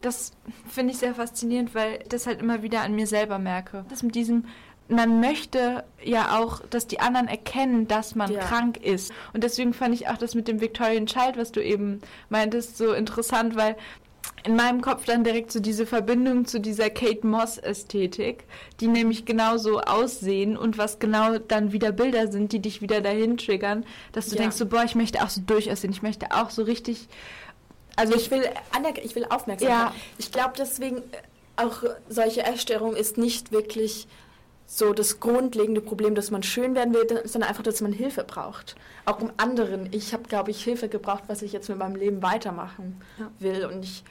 das 0.01 0.33
finde 0.69 0.93
ich 0.93 0.99
sehr 0.99 1.15
faszinierend, 1.15 1.75
weil 1.75 2.01
das 2.09 2.27
halt 2.27 2.41
immer 2.41 2.63
wieder 2.63 2.81
an 2.81 2.95
mir 2.95 3.07
selber 3.07 3.39
merke. 3.39 3.85
Das 3.89 4.03
mit 4.03 4.15
diesem, 4.15 4.47
man 4.89 5.21
möchte 5.21 5.85
ja 6.03 6.39
auch, 6.39 6.61
dass 6.69 6.87
die 6.87 7.01
anderen 7.01 7.27
erkennen, 7.29 7.89
dass 7.89 8.15
man 8.15 8.31
Ja. 8.33 8.41
krank 8.41 8.77
ist. 8.77 9.13
Und 9.33 9.43
deswegen 9.45 9.73
fand 9.73 9.95
ich 9.95 10.09
auch 10.09 10.19
das 10.19 10.35
mit 10.35 10.47
dem 10.49 10.61
Victorian 10.61 11.07
Child, 11.07 11.37
was 11.37 11.53
du 11.53 11.63
eben 11.65 12.01
meintest, 12.29 12.77
so 12.77 12.93
interessant, 12.93 13.57
weil 13.57 13.77
in 14.47 14.57
meinem 14.57 14.83
Kopf 14.83 15.07
dann 15.07 15.25
direkt 15.25 15.53
so 15.53 15.59
diese 15.61 15.87
Verbindung 15.87 16.45
zu 16.45 16.61
dieser 16.61 16.91
Kate 16.91 17.27
Moss 17.27 17.57
Ästhetik, 17.57 18.45
die 18.81 18.89
nämlich 18.89 19.25
genauso 19.25 19.81
aussehen 19.81 20.57
und 20.59 20.77
was 20.77 20.99
genau 20.99 21.39
dann 21.39 21.73
wieder 21.73 21.93
Bilder 21.93 22.31
sind, 22.31 22.53
die 22.53 22.61
dich 22.61 22.83
wieder 22.83 23.01
dahin 23.01 23.39
triggern, 23.39 23.87
dass 24.13 24.27
du 24.29 24.37
Ja. 24.37 24.43
denkst 24.43 24.57
so, 24.57 24.67
boah, 24.67 24.85
ich 24.85 24.95
möchte 24.95 25.23
auch 25.23 25.31
so 25.31 25.41
durchaussehen, 25.41 25.93
ich 25.95 26.03
möchte 26.03 26.27
auch 26.33 26.51
so 26.51 26.63
richtig, 26.63 27.09
Also 27.97 28.15
ich 28.17 28.31
will, 28.31 28.43
anerk- 28.73 29.01
ich 29.03 29.15
will 29.15 29.25
Aufmerksamkeit. 29.31 29.79
Ja. 29.79 29.95
Ich 30.19 30.31
glaube 30.33 30.53
deswegen, 30.59 30.99
äh, 30.99 31.01
auch 31.57 31.85
solche 32.09 32.43
Essstörung 32.43 32.97
ist 32.97 33.17
nicht 33.17 33.53
wirklich 33.53 34.09
so 34.67 34.93
das 34.93 35.21
grundlegende 35.21 35.81
Problem, 35.81 36.15
dass 36.15 36.31
man 36.31 36.43
schön 36.43 36.75
werden 36.75 36.95
will, 36.95 37.07
sondern 37.25 37.49
einfach, 37.51 37.63
dass 37.63 37.81
man 37.81 37.93
Hilfe 37.93 38.25
braucht. 38.25 38.77
Auch 39.05 39.21
um 39.21 39.31
anderen. 39.37 39.89
Ich 39.93 40.13
habe, 40.13 40.25
glaube 40.25 40.51
ich, 40.51 40.65
Hilfe 40.65 40.89
gebraucht, 40.89 41.25
was 41.27 41.43
ich 41.43 41.53
jetzt 41.53 41.69
mit 41.69 41.79
meinem 41.79 41.97
Leben 41.97 42.23
weitermachen 42.23 43.01
Ja. 43.19 43.31
will. 43.39 43.67
Und 43.67 43.85
ich 43.85 44.03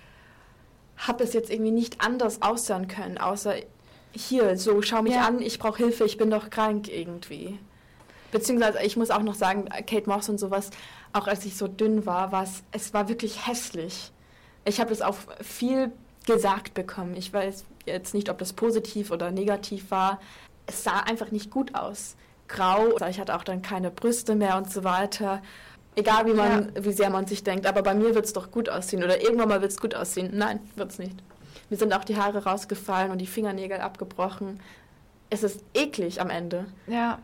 habe 0.98 1.24
es 1.24 1.34
jetzt 1.34 1.50
irgendwie 1.50 1.72
nicht 1.72 2.02
anders 2.06 2.42
aussehen 2.42 2.88
können, 2.88 3.18
außer 3.18 3.56
hier, 4.12 4.58
so 4.58 4.82
schau 4.84 5.02
mich 5.02 5.16
Ja. 5.16 5.26
an, 5.28 5.42
ich 5.42 5.58
brauche 5.58 5.78
Hilfe, 5.78 6.06
ich 6.06 6.18
bin 6.18 6.30
doch 6.30 6.50
krank 6.52 6.88
irgendwie. 6.88 7.58
Beziehungsweise 8.32 8.82
ich 8.84 8.96
muss 8.96 9.10
auch 9.10 9.24
noch 9.24 9.36
sagen, 9.36 9.66
Kate 9.66 10.08
Moss 10.08 10.30
und 10.30 10.40
sowas, 10.40 10.70
auch 11.14 11.28
als 11.28 11.46
ich 11.46 11.58
so 11.58 11.68
dünn 11.68 12.06
war, 12.06 12.32
war 12.32 12.44
es, 12.44 12.64
es 12.72 12.94
war 12.94 13.10
wirklich 13.10 13.48
hässlich. 13.48 14.12
Ich 14.66 14.80
habe 14.80 14.92
das 14.92 15.02
auch 15.02 15.18
viel 15.42 15.92
gesagt 16.26 16.74
bekommen. 16.74 17.16
Ich 17.16 17.34
weiß 17.34 17.66
jetzt 17.86 18.14
nicht, 18.14 18.30
ob 18.30 18.38
das 18.38 18.54
positiv 18.54 19.12
oder 19.12 19.30
negativ 19.30 19.92
war. 19.92 20.22
Es 20.66 20.84
sah 20.84 21.00
einfach 21.00 21.32
nicht 21.32 21.50
gut 21.52 21.76
aus. 21.76 22.16
Grau, 22.48 22.96
ich 23.10 23.20
hatte 23.20 23.36
auch 23.36 23.44
dann 23.44 23.62
keine 23.62 23.90
Brüste 23.92 24.36
mehr 24.36 24.58
und 24.58 24.72
so 24.72 24.84
weiter. 24.84 25.42
Egal 25.96 26.26
wie 26.26 26.34
man, 26.34 26.72
wie 26.80 26.92
sehr 26.92 27.10
man 27.10 27.28
sich 27.28 27.44
denkt, 27.44 27.68
aber 27.68 27.84
bei 27.84 27.94
mir 27.94 28.16
wird 28.16 28.26
es 28.26 28.34
doch 28.34 28.52
gut 28.52 28.70
aussehen 28.70 29.04
oder 29.04 29.22
irgendwann 29.22 29.50
mal 29.50 29.62
wird 29.62 29.72
es 29.72 29.80
gut 29.80 29.94
aussehen. 29.96 30.32
Nein, 30.34 30.60
wird 30.76 30.92
es 30.92 31.00
nicht. 31.00 31.16
Mir 31.70 31.78
sind 31.78 31.94
auch 31.94 32.04
die 32.04 32.18
Haare 32.18 32.44
rausgefallen 32.44 33.12
und 33.12 33.20
die 33.20 33.28
Fingernägel 33.28 33.80
abgebrochen. 33.80 34.60
Es 35.30 35.44
ist 35.44 35.64
eklig 35.74 36.22
am 36.22 36.30
Ende. 36.30 36.66
ja, 36.88 37.20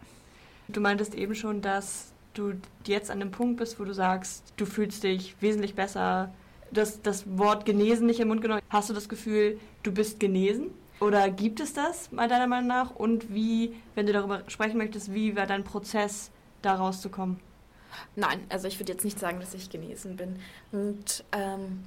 Du 0.71 0.81
meintest 0.81 1.15
eben 1.15 1.33
schon, 1.33 1.61
dass 1.61 2.11
du 2.35 2.53
jetzt 2.85 3.09
an 3.09 3.19
dem 3.19 3.31
Punkt 3.31 3.57
bist, 3.57 3.79
wo 3.79 3.85
du 3.85 3.93
sagst, 3.93 4.53
du 4.57 4.67
fühlst 4.67 5.03
dich 5.03 5.35
wesentlich 5.41 5.73
besser. 5.73 6.31
Das, 6.71 7.01
das 7.01 7.23
Wort 7.39 7.65
genesen 7.65 8.05
nicht 8.05 8.19
im 8.19 8.27
Mund 8.27 8.43
genommen. 8.43 8.61
Hast 8.69 8.89
du 8.89 8.93
das 8.93 9.09
Gefühl, 9.09 9.59
du 9.81 9.91
bist 9.91 10.19
genesen? 10.19 10.67
Oder 10.99 11.29
gibt 11.29 11.59
es 11.59 11.73
das, 11.73 12.09
deiner 12.11 12.47
Meinung 12.47 12.67
nach? 12.67 12.95
Und 12.95 13.33
wie, 13.33 13.75
wenn 13.95 14.05
du 14.05 14.13
darüber 14.13 14.43
sprechen 14.47 14.77
möchtest, 14.77 15.13
wie 15.13 15.35
war 15.35 15.45
dein 15.45 15.63
Prozess, 15.63 16.31
da 16.61 16.75
rauszukommen? 16.75 17.39
Nein, 18.15 18.41
also 18.49 18.67
ich 18.67 18.79
würde 18.79 18.91
jetzt 18.91 19.05
nicht 19.05 19.19
sagen, 19.19 19.39
dass 19.39 19.53
ich 19.53 19.69
genesen 19.69 20.17
bin. 20.17 20.39
Und 20.71 21.23
ähm, 21.31 21.83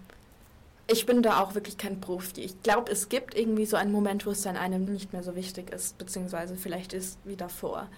ich 0.87 1.07
bin 1.07 1.23
da 1.23 1.41
auch 1.41 1.55
wirklich 1.55 1.79
kein 1.79 2.01
Profi. 2.01 2.41
Ich 2.41 2.63
glaube, 2.63 2.91
es 2.91 3.09
gibt 3.09 3.37
irgendwie 3.37 3.67
so 3.67 3.77
einen 3.77 3.93
Moment, 3.93 4.27
wo 4.27 4.31
es 4.31 4.43
dann 4.43 4.57
einem 4.57 4.85
nicht 4.85 5.13
mehr 5.13 5.23
so 5.23 5.37
wichtig 5.37 5.71
ist, 5.71 5.99
beziehungsweise 5.99 6.57
vielleicht 6.57 6.93
ist 6.93 7.19
wie 7.25 7.37
davor. 7.37 7.89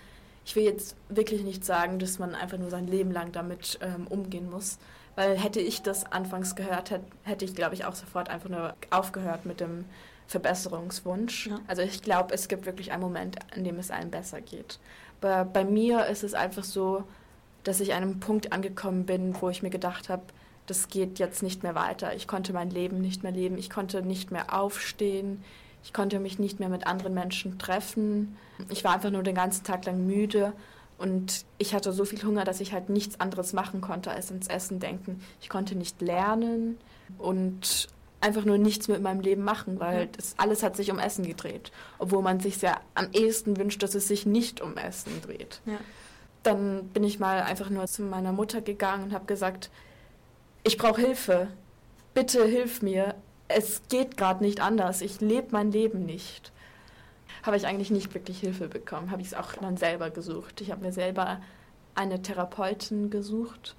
Ich 0.45 0.57
will 0.57 0.65
jetzt 0.65 0.97
wirklich 1.09 1.43
nicht 1.43 1.65
sagen, 1.65 1.99
dass 1.99 2.19
man 2.19 2.35
einfach 2.35 2.59
nur 2.59 2.71
sein 2.71 2.87
Leben 2.87 3.11
lang 3.11 3.33
damit 3.33 3.79
ähm, 3.81 4.07
umgehen 4.09 4.51
muss, 4.51 4.79
weil 5.17 5.39
hätte 5.39 5.61
ich 5.61 5.83
das 5.83 6.05
anfangs 6.05 6.55
gehört, 6.55 7.01
hätte 7.23 7.45
ich, 7.45 7.55
glaube 7.55 7.75
ich, 7.75 7.85
auch 7.85 7.95
sofort 7.95 8.29
einfach 8.29 8.51
nur 8.51 8.75
aufgehört 8.91 9.47
mit 9.47 9.61
dem 9.61 9.87
Verbesserungswunsch. 10.27 11.49
Ja. 11.49 11.61
Also 11.67 11.83
ich 11.83 12.03
glaube, 12.03 12.35
es 12.35 12.49
gibt 12.49 12.67
wirklich 12.67 12.93
einen 12.93 13.03
Moment, 13.03 13.37
an 13.55 13.65
dem 13.65 13.79
es 13.79 13.91
einem 13.91 14.11
besser 14.11 14.41
geht. 14.41 14.79
Aber 15.21 15.45
bei 15.45 15.65
mir 15.65 16.07
ist 16.07 16.23
es 16.23 16.35
einfach 16.35 16.65
so, 16.65 17.05
dass 17.63 17.81
ich 17.81 17.95
an 17.95 18.03
einem 18.03 18.21
Punkt 18.21 18.53
angekommen 18.53 19.07
bin, 19.07 19.35
wo 19.41 19.49
ich 19.49 19.63
mir 19.63 19.71
gedacht 19.71 20.09
habe, 20.09 20.23
das 20.67 20.89
geht 20.89 21.19
jetzt 21.19 21.43
nicht 21.43 21.63
mehr 21.63 21.75
weiter. 21.75 22.15
Ich 22.15 22.27
konnte 22.27 22.53
mein 22.53 22.71
Leben 22.71 23.01
nicht 23.01 23.23
mehr 23.23 23.33
leben. 23.33 23.59
Ich 23.59 23.71
konnte 23.71 24.03
nicht 24.03 24.31
mehr 24.31 24.55
aufstehen. 24.55 25.43
Ich 25.83 25.93
konnte 25.93 26.19
mich 26.19 26.39
nicht 26.39 26.61
mehr 26.61 26.71
mit 26.71 26.87
anderen 26.87 27.13
Menschen 27.15 27.59
treffen. 27.59 28.37
Ich 28.71 28.85
war 28.85 28.95
einfach 28.95 29.11
nur 29.11 29.23
den 29.23 29.35
ganzen 29.35 29.65
Tag 29.65 29.85
lang 29.85 30.07
müde 30.07 30.55
und 30.97 31.45
ich 31.59 31.75
hatte 31.75 31.93
so 31.93 32.05
viel 32.05 32.23
Hunger, 32.23 32.45
dass 32.45 32.61
ich 32.61 32.73
halt 32.73 32.89
nichts 32.89 33.21
anderes 33.21 33.53
machen 33.53 33.81
konnte, 33.81 34.11
als 34.11 34.31
ans 34.31 34.47
Essen 34.49 34.81
denken. 34.81 35.21
Ich 35.41 35.49
konnte 35.49 35.75
nicht 35.75 36.01
lernen 36.01 36.79
und 37.19 37.89
einfach 38.25 38.47
nur 38.47 38.57
nichts 38.57 38.89
mit 38.89 39.03
meinem 39.03 39.21
Leben 39.21 39.45
machen, 39.45 39.79
weil 39.79 40.07
das 40.07 40.35
alles 40.39 40.63
hat 40.63 40.77
sich 40.77 40.91
um 40.91 40.99
Essen 40.99 41.27
gedreht, 41.27 41.71
obwohl 41.99 42.23
man 42.23 42.41
sich 42.41 42.61
ja 42.63 42.81
am 42.95 43.09
ehesten 43.13 43.57
wünscht, 43.59 43.83
dass 43.83 43.95
es 43.95 44.09
sich 44.09 44.25
nicht 44.25 44.63
um 44.63 44.77
Essen 44.79 45.21
dreht. 45.21 45.61
Ja. 45.67 45.79
Dann 46.43 46.89
bin 46.89 47.05
ich 47.05 47.21
mal 47.21 47.43
einfach 47.43 47.69
nur 47.69 47.87
zu 47.87 48.03
meiner 48.03 48.33
Mutter 48.33 48.63
gegangen 48.63 49.05
und 49.05 49.13
habe 49.13 49.27
gesagt, 49.27 49.71
ich 50.63 50.79
brauche 50.79 51.03
Hilfe. 51.03 51.49
Bitte 52.15 52.45
hilf 52.47 52.81
mir. 52.81 53.15
Es 53.49 53.83
geht 53.91 54.17
gerade 54.17 54.43
nicht 54.43 54.61
anders. 54.61 55.03
Ich 55.03 55.21
lebe 55.21 55.49
mein 55.51 55.71
Leben 55.71 56.07
nicht. 56.07 56.51
Habe 57.43 57.59
ich 57.59 57.67
eigentlich 57.67 57.91
nicht 57.91 58.15
wirklich 58.15 58.41
Hilfe 58.41 58.69
bekommen. 58.69 59.11
Habe 59.11 59.21
ich 59.21 59.29
es 59.29 59.35
auch 59.35 59.53
dann 59.53 59.77
selber 59.77 60.09
gesucht. 60.09 60.63
Ich 60.63 60.71
habe 60.71 60.81
mir 60.81 60.93
selber 60.93 61.43
eine 61.95 62.23
Therapeutin 62.23 63.11
gesucht. 63.11 63.77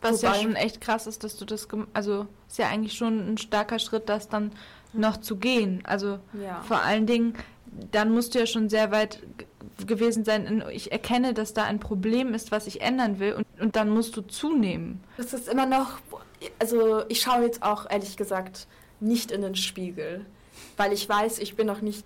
Was 0.00 0.22
ja 0.22 0.30
Wobei- 0.30 0.42
schon 0.42 0.56
echt 0.56 0.80
krass 0.80 1.06
ist, 1.06 1.24
dass 1.24 1.36
du 1.36 1.44
das, 1.44 1.68
also 1.94 2.26
ist 2.48 2.58
ja 2.58 2.68
eigentlich 2.68 2.94
schon 2.94 3.32
ein 3.34 3.38
starker 3.38 3.78
Schritt, 3.78 4.08
das 4.08 4.28
dann 4.28 4.52
noch 4.92 5.18
zu 5.18 5.36
gehen. 5.36 5.80
Also 5.84 6.18
Ja. 6.42 6.62
vor 6.66 6.82
allen 6.82 7.06
Dingen, 7.06 7.34
dann 7.92 8.10
musst 8.12 8.34
du 8.34 8.40
ja 8.40 8.46
schon 8.46 8.68
sehr 8.68 8.90
weit 8.90 9.20
gewesen 9.86 10.24
sein. 10.24 10.46
In, 10.46 10.64
ich 10.72 10.90
erkenne, 10.90 11.34
dass 11.34 11.54
da 11.54 11.64
ein 11.64 11.78
Problem 11.80 12.34
ist, 12.34 12.50
was 12.50 12.66
ich 12.66 12.80
ändern 12.80 13.18
will 13.20 13.34
und, 13.34 13.46
und 13.60 13.76
dann 13.76 13.90
musst 13.90 14.16
du 14.16 14.22
zunehmen. 14.22 15.00
Das 15.16 15.32
ist 15.32 15.48
immer 15.48 15.66
noch, 15.66 15.98
also 16.58 17.04
ich 17.08 17.20
schaue 17.20 17.42
jetzt 17.42 17.62
auch 17.62 17.88
ehrlich 17.88 18.16
gesagt 18.16 18.66
nicht 18.98 19.30
in 19.30 19.42
den 19.42 19.54
Spiegel, 19.54 20.26
weil 20.76 20.92
ich 20.92 21.08
weiß, 21.08 21.38
ich 21.38 21.54
bin 21.56 21.66
noch 21.66 21.80
nicht, 21.80 22.04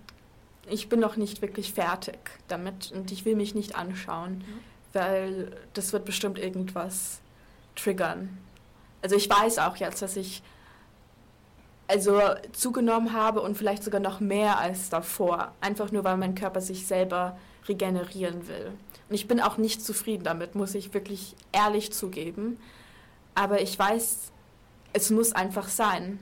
ich 0.68 0.88
bin 0.88 1.00
noch 1.00 1.16
nicht 1.16 1.40
wirklich 1.42 1.72
fertig 1.72 2.18
damit 2.48 2.92
und 2.94 3.10
ich 3.12 3.24
will 3.24 3.34
mich 3.36 3.54
nicht 3.54 3.74
anschauen, 3.76 4.44
weil 4.92 5.56
das 5.72 5.92
wird 5.92 6.04
bestimmt 6.04 6.38
irgendwas 6.38 7.20
triggern. 7.76 8.38
Also 9.02 9.16
ich 9.16 9.28
weiß 9.28 9.58
auch 9.58 9.76
jetzt, 9.76 10.02
dass 10.02 10.16
ich 10.16 10.42
also 11.88 12.20
zugenommen 12.52 13.12
habe 13.12 13.42
und 13.42 13.56
vielleicht 13.56 13.84
sogar 13.84 14.00
noch 14.00 14.20
mehr 14.20 14.58
als 14.58 14.88
davor, 14.88 15.52
einfach 15.60 15.92
nur 15.92 16.04
weil 16.04 16.16
mein 16.16 16.34
Körper 16.34 16.60
sich 16.60 16.86
selber 16.86 17.36
regenerieren 17.68 18.48
will. 18.48 18.72
Und 19.08 19.14
ich 19.14 19.28
bin 19.28 19.40
auch 19.40 19.58
nicht 19.58 19.84
zufrieden 19.84 20.24
damit, 20.24 20.54
muss 20.54 20.74
ich 20.74 20.94
wirklich 20.94 21.36
ehrlich 21.52 21.92
zugeben. 21.92 22.58
Aber 23.34 23.60
ich 23.60 23.78
weiß, 23.78 24.32
es 24.92 25.10
muss 25.10 25.32
einfach 25.32 25.68
sein. 25.68 26.20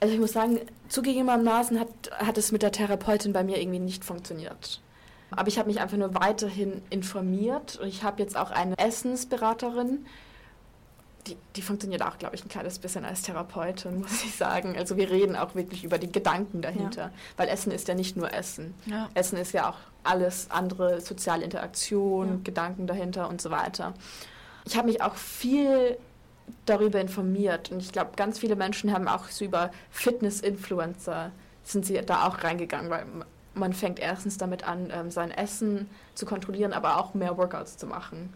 Also 0.00 0.14
ich 0.14 0.20
muss 0.20 0.32
sagen, 0.32 0.60
zugegebenermaßen 0.88 1.78
hat, 1.78 1.88
hat 2.18 2.36
es 2.38 2.52
mit 2.52 2.62
der 2.62 2.72
Therapeutin 2.72 3.32
bei 3.32 3.44
mir 3.44 3.58
irgendwie 3.58 3.78
nicht 3.78 4.04
funktioniert. 4.04 4.80
Aber 5.30 5.48
ich 5.48 5.58
habe 5.58 5.68
mich 5.68 5.80
einfach 5.80 5.96
nur 5.96 6.14
weiterhin 6.14 6.82
informiert 6.90 7.76
und 7.76 7.88
ich 7.88 8.02
habe 8.02 8.22
jetzt 8.22 8.36
auch 8.36 8.50
eine 8.50 8.76
Essensberaterin. 8.78 10.06
Die, 11.26 11.36
die 11.56 11.62
funktioniert 11.62 12.02
auch, 12.02 12.18
glaube 12.18 12.34
ich, 12.34 12.44
ein 12.44 12.48
kleines 12.48 12.78
bisschen 12.78 13.04
als 13.04 13.22
Therapeutin, 13.22 13.98
muss 14.00 14.24
ich 14.24 14.34
sagen. 14.34 14.76
Also 14.76 14.96
wir 14.96 15.10
reden 15.10 15.36
auch 15.36 15.54
wirklich 15.54 15.84
über 15.84 15.98
die 15.98 16.10
Gedanken 16.10 16.62
dahinter. 16.62 17.02
Ja. 17.02 17.10
Weil 17.36 17.48
Essen 17.48 17.72
ist 17.72 17.88
ja 17.88 17.94
nicht 17.94 18.16
nur 18.16 18.32
Essen. 18.32 18.74
Ja. 18.86 19.08
Essen 19.14 19.38
ist 19.38 19.52
ja 19.52 19.70
auch 19.70 19.76
alles 20.04 20.50
andere, 20.50 21.00
soziale 21.00 21.44
Interaktion, 21.44 22.28
ja. 22.28 22.40
Gedanken 22.44 22.86
dahinter 22.86 23.28
und 23.28 23.40
so 23.40 23.50
weiter. 23.50 23.94
Ich 24.64 24.76
habe 24.76 24.88
mich 24.88 25.02
auch 25.02 25.14
viel 25.14 25.96
darüber 26.64 27.00
informiert 27.00 27.72
und 27.72 27.80
ich 27.80 27.92
glaube, 27.92 28.12
ganz 28.16 28.38
viele 28.38 28.54
Menschen 28.54 28.92
haben 28.92 29.08
auch 29.08 29.28
so 29.28 29.44
über 29.44 29.70
Fitness-Influencer 29.90 31.32
sind 31.64 31.84
sie 31.84 31.94
da 31.94 32.28
auch 32.28 32.44
reingegangen, 32.44 32.90
weil 32.90 33.04
man 33.54 33.72
fängt 33.72 33.98
erstens 33.98 34.38
damit 34.38 34.62
an, 34.62 34.92
ähm, 34.92 35.10
sein 35.10 35.32
Essen 35.32 35.90
zu 36.14 36.24
kontrollieren, 36.24 36.72
aber 36.72 36.98
auch 36.98 37.14
mehr 37.14 37.36
Workouts 37.36 37.76
zu 37.76 37.86
machen. 37.86 38.32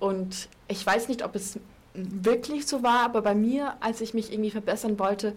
Und 0.00 0.48
ich 0.68 0.84
weiß 0.84 1.08
nicht, 1.08 1.24
ob 1.24 1.34
es 1.34 1.58
wirklich 1.98 2.66
so 2.66 2.82
war, 2.82 3.00
aber 3.04 3.22
bei 3.22 3.34
mir, 3.34 3.74
als 3.80 4.00
ich 4.00 4.14
mich 4.14 4.32
irgendwie 4.32 4.50
verbessern 4.50 4.98
wollte, 4.98 5.34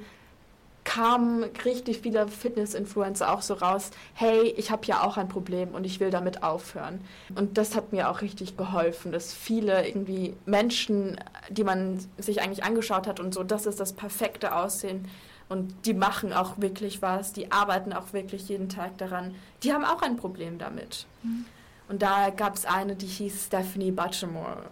kamen 0.84 1.44
richtig 1.64 2.00
viele 2.00 2.28
Fitness-Influencer 2.28 3.32
auch 3.32 3.42
so 3.42 3.54
raus, 3.54 3.92
hey, 4.14 4.54
ich 4.58 4.72
habe 4.72 4.86
ja 4.88 5.04
auch 5.04 5.18
ein 5.18 5.28
Problem 5.28 5.70
und 5.70 5.86
ich 5.86 6.00
will 6.00 6.10
damit 6.10 6.44
aufhören. 6.44 7.02
Und 7.36 7.58
das 7.58 7.76
hat 7.76 7.92
mir 7.92 8.10
auch 8.10 8.22
richtig 8.22 8.58
geholfen, 8.58 9.12
dass 9.12 9.34
viele 9.34 9.88
irgendwie 9.88 10.36
Menschen, 10.46 11.18
die 11.50 11.64
man 11.64 12.00
sich 12.18 12.42
eigentlich 12.42 12.64
angeschaut 12.64 13.08
hat 13.08 13.20
und 13.20 13.34
so, 13.34 13.44
das 13.44 13.66
ist 13.68 13.80
das 13.80 13.94
perfekte 13.94 14.56
Aussehen 14.56 15.08
und 15.50 15.74
die 15.86 15.94
machen 15.94 16.34
auch 16.34 16.60
wirklich 16.60 17.02
was, 17.02 17.34
die 17.34 17.52
arbeiten 17.52 17.94
auch 17.94 18.14
wirklich 18.14 18.50
jeden 18.50 18.70
Tag 18.70 18.98
daran, 18.98 19.36
die 19.64 19.74
haben 19.74 19.86
auch 19.86 20.02
ein 20.02 20.18
Problem 20.18 20.58
damit. 20.58 21.06
Mhm. 21.24 21.46
Und 21.90 22.02
da 22.02 22.30
gab 22.30 22.56
es 22.56 22.66
eine, 22.66 22.96
die 22.96 23.06
hieß 23.06 23.48
Stephanie 23.48 23.92
Butchermore 23.92 24.64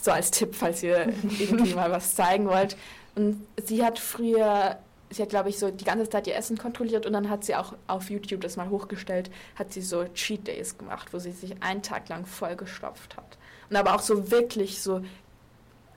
so 0.00 0.10
als 0.10 0.30
Tipp, 0.30 0.54
falls 0.54 0.82
ihr 0.82 1.12
irgendwie 1.38 1.74
mal 1.74 1.90
was 1.90 2.14
zeigen 2.14 2.46
wollt. 2.46 2.76
Und 3.14 3.46
sie 3.62 3.84
hat 3.84 3.98
früher, 3.98 4.78
sie 5.10 5.22
hat 5.22 5.28
glaube 5.30 5.50
ich 5.50 5.58
so 5.58 5.70
die 5.70 5.84
ganze 5.84 6.08
Zeit 6.08 6.26
ihr 6.26 6.36
Essen 6.36 6.56
kontrolliert 6.56 7.06
und 7.06 7.12
dann 7.12 7.28
hat 7.28 7.44
sie 7.44 7.54
auch 7.54 7.74
auf 7.86 8.10
YouTube 8.10 8.40
das 8.40 8.56
mal 8.56 8.70
hochgestellt, 8.70 9.30
hat 9.56 9.72
sie 9.72 9.82
so 9.82 10.04
Cheat 10.14 10.46
Days 10.46 10.78
gemacht, 10.78 11.12
wo 11.12 11.18
sie 11.18 11.32
sich 11.32 11.62
einen 11.62 11.82
Tag 11.82 12.08
lang 12.08 12.26
vollgestopft 12.26 13.16
hat. 13.16 13.38
Und 13.68 13.76
aber 13.76 13.94
auch 13.94 14.00
so 14.00 14.30
wirklich 14.30 14.82
so, 14.82 15.02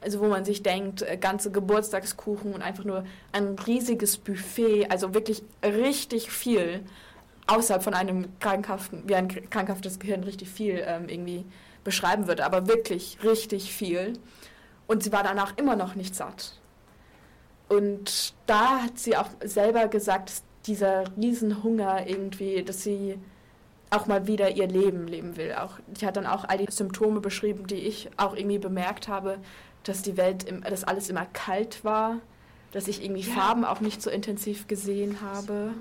also 0.01 0.19
wo 0.19 0.27
man 0.27 0.45
sich 0.45 0.61
denkt, 0.61 1.01
äh, 1.01 1.17
ganze 1.17 1.51
Geburtstagskuchen 1.51 2.53
und 2.53 2.61
einfach 2.61 2.83
nur 2.83 3.05
ein 3.31 3.57
riesiges 3.59 4.17
Buffet, 4.17 4.87
also 4.89 5.13
wirklich 5.13 5.43
richtig 5.63 6.29
viel 6.29 6.81
außerhalb 7.47 7.83
von 7.83 7.93
einem 7.93 8.27
krankhaften, 8.39 9.03
wie 9.07 9.15
ein 9.15 9.49
krankhaftes 9.49 9.99
Gehirn 9.99 10.23
richtig 10.23 10.49
viel 10.49 10.83
ähm, 10.85 11.09
irgendwie 11.09 11.45
beschreiben 11.85 12.27
würde, 12.27 12.45
aber 12.45 12.67
wirklich 12.67 13.19
richtig 13.23 13.71
viel. 13.73 14.19
Und 14.87 15.03
sie 15.03 15.13
war 15.13 15.23
danach 15.23 15.57
immer 15.57 15.77
noch 15.77 15.95
nicht 15.95 16.13
satt. 16.13 16.59
Und 17.69 18.33
da 18.45 18.83
hat 18.83 18.99
sie 18.99 19.15
auch 19.15 19.29
selber 19.41 19.87
gesagt, 19.87 20.33
dieser 20.65 21.05
Riesenhunger 21.15 22.07
irgendwie, 22.07 22.61
dass 22.63 22.83
sie 22.83 23.17
auch 23.89 24.07
mal 24.07 24.27
wieder 24.27 24.51
ihr 24.51 24.67
Leben 24.67 25.07
leben 25.07 25.37
will. 25.37 25.53
Auch, 25.53 25.79
die 25.87 26.05
hat 26.05 26.17
dann 26.17 26.25
auch 26.25 26.43
all 26.43 26.57
die 26.57 26.71
Symptome 26.71 27.21
beschrieben, 27.21 27.67
die 27.67 27.75
ich 27.75 28.09
auch 28.17 28.35
irgendwie 28.35 28.59
bemerkt 28.59 29.07
habe, 29.07 29.37
dass 29.83 30.01
die 30.01 30.17
Welt, 30.17 30.43
im, 30.43 30.61
dass 30.61 30.83
alles 30.83 31.09
immer 31.09 31.25
kalt 31.25 31.83
war, 31.85 32.19
dass 32.71 32.87
ich 32.87 33.03
irgendwie 33.03 33.21
ja. 33.21 33.33
Farben 33.33 33.63
auch 33.63 33.79
nicht 33.79 34.01
so 34.01 34.09
intensiv 34.09 34.67
gesehen 34.67 35.21
habe 35.21 35.71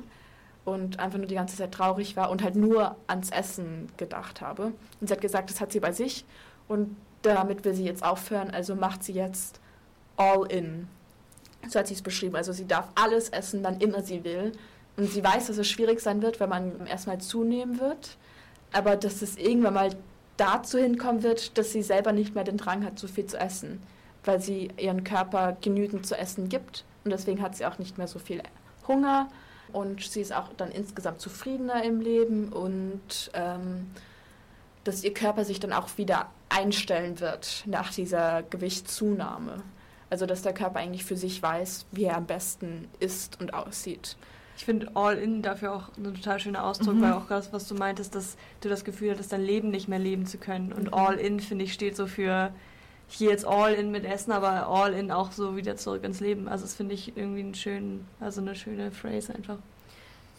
und 0.64 0.98
einfach 0.98 1.18
nur 1.18 1.26
die 1.26 1.34
ganze 1.34 1.56
Zeit 1.56 1.72
traurig 1.72 2.16
war 2.16 2.30
und 2.30 2.42
halt 2.42 2.56
nur 2.56 2.96
ans 3.06 3.30
Essen 3.30 3.88
gedacht 3.96 4.40
habe. 4.40 4.72
Und 5.00 5.08
sie 5.08 5.12
hat 5.12 5.20
gesagt, 5.20 5.50
das 5.50 5.60
hat 5.60 5.72
sie 5.72 5.80
bei 5.80 5.92
sich 5.92 6.24
und 6.68 6.96
damit 7.22 7.64
will 7.64 7.74
sie 7.74 7.84
jetzt 7.84 8.04
aufhören, 8.04 8.50
also 8.50 8.74
macht 8.74 9.02
sie 9.02 9.12
jetzt 9.12 9.60
all 10.16 10.50
in. 10.50 10.88
So 11.68 11.78
hat 11.78 11.86
sie 11.86 11.94
es 11.94 12.02
beschrieben. 12.02 12.36
Also 12.36 12.52
sie 12.52 12.66
darf 12.66 12.88
alles 12.94 13.30
essen, 13.30 13.60
wann 13.62 13.80
immer 13.80 14.02
sie 14.02 14.24
will. 14.24 14.52
Und 14.96 15.10
sie 15.10 15.24
weiß, 15.24 15.46
dass 15.46 15.58
es 15.58 15.68
schwierig 15.68 16.00
sein 16.00 16.22
wird, 16.22 16.40
wenn 16.40 16.48
man 16.48 16.86
erstmal 16.86 17.18
zunehmen 17.18 17.80
wird. 17.80 18.16
Aber 18.72 18.96
dass 18.96 19.22
es 19.22 19.36
irgendwann 19.36 19.74
mal 19.74 19.90
dazu 20.36 20.78
hinkommen 20.78 21.22
wird, 21.22 21.56
dass 21.56 21.72
sie 21.72 21.82
selber 21.82 22.12
nicht 22.12 22.34
mehr 22.34 22.44
den 22.44 22.58
Drang 22.58 22.84
hat, 22.84 22.98
so 22.98 23.08
viel 23.08 23.26
zu 23.26 23.38
essen. 23.38 23.82
Weil 24.24 24.40
sie 24.40 24.68
ihren 24.76 25.04
Körper 25.04 25.56
genügend 25.60 26.06
zu 26.06 26.16
essen 26.16 26.48
gibt. 26.48 26.84
Und 27.04 27.10
deswegen 27.10 27.40
hat 27.40 27.56
sie 27.56 27.66
auch 27.66 27.78
nicht 27.78 27.98
mehr 27.98 28.08
so 28.08 28.18
viel 28.18 28.42
Hunger 28.86 29.28
und 29.74 30.02
sie 30.02 30.20
ist 30.20 30.32
auch 30.32 30.48
dann 30.56 30.70
insgesamt 30.70 31.20
zufriedener 31.20 31.82
im 31.82 32.00
Leben 32.00 32.48
und 32.48 33.30
ähm, 33.34 33.90
dass 34.84 35.02
ihr 35.02 35.12
Körper 35.12 35.44
sich 35.44 35.60
dann 35.60 35.72
auch 35.72 35.88
wieder 35.98 36.30
einstellen 36.48 37.20
wird 37.20 37.64
nach 37.66 37.92
dieser 37.92 38.42
Gewichtszunahme. 38.42 39.62
Also 40.10 40.26
dass 40.26 40.42
der 40.42 40.54
Körper 40.54 40.78
eigentlich 40.78 41.04
für 41.04 41.16
sich 41.16 41.42
weiß, 41.42 41.86
wie 41.90 42.04
er 42.04 42.16
am 42.16 42.26
besten 42.26 42.88
ist 43.00 43.40
und 43.40 43.52
aussieht. 43.52 44.16
Ich 44.56 44.64
finde 44.64 44.92
All-In 44.94 45.42
dafür 45.42 45.74
auch 45.74 45.88
ein 45.96 46.14
total 46.14 46.38
schöner 46.38 46.64
Ausdruck, 46.64 46.94
mhm. 46.94 47.02
weil 47.02 47.12
auch 47.14 47.26
das, 47.26 47.52
was 47.52 47.66
du 47.66 47.74
meintest, 47.74 48.14
dass 48.14 48.36
du 48.60 48.68
das 48.68 48.84
Gefühl 48.84 49.10
hattest, 49.10 49.32
dein 49.32 49.42
Leben 49.42 49.70
nicht 49.70 49.88
mehr 49.88 49.98
leben 49.98 50.26
zu 50.26 50.38
können. 50.38 50.72
Und 50.72 50.84
mhm. 50.84 50.94
All-In, 50.94 51.40
finde 51.40 51.64
ich, 51.64 51.72
steht 51.72 51.96
so 51.96 52.06
für 52.06 52.52
hier 53.08 53.30
jetzt 53.30 53.46
All-In 53.46 53.90
mit 53.90 54.04
Essen, 54.04 54.32
aber 54.32 54.66
All-In 54.66 55.10
auch 55.10 55.32
so 55.32 55.56
wieder 55.56 55.76
zurück 55.76 56.04
ins 56.04 56.20
Leben. 56.20 56.48
Also 56.48 56.64
das 56.64 56.74
finde 56.74 56.94
ich 56.94 57.16
irgendwie 57.16 57.40
einen 57.40 57.54
schönen, 57.54 58.06
also 58.20 58.40
eine 58.40 58.54
schöne 58.54 58.90
Phrase 58.90 59.34
einfach. 59.34 59.58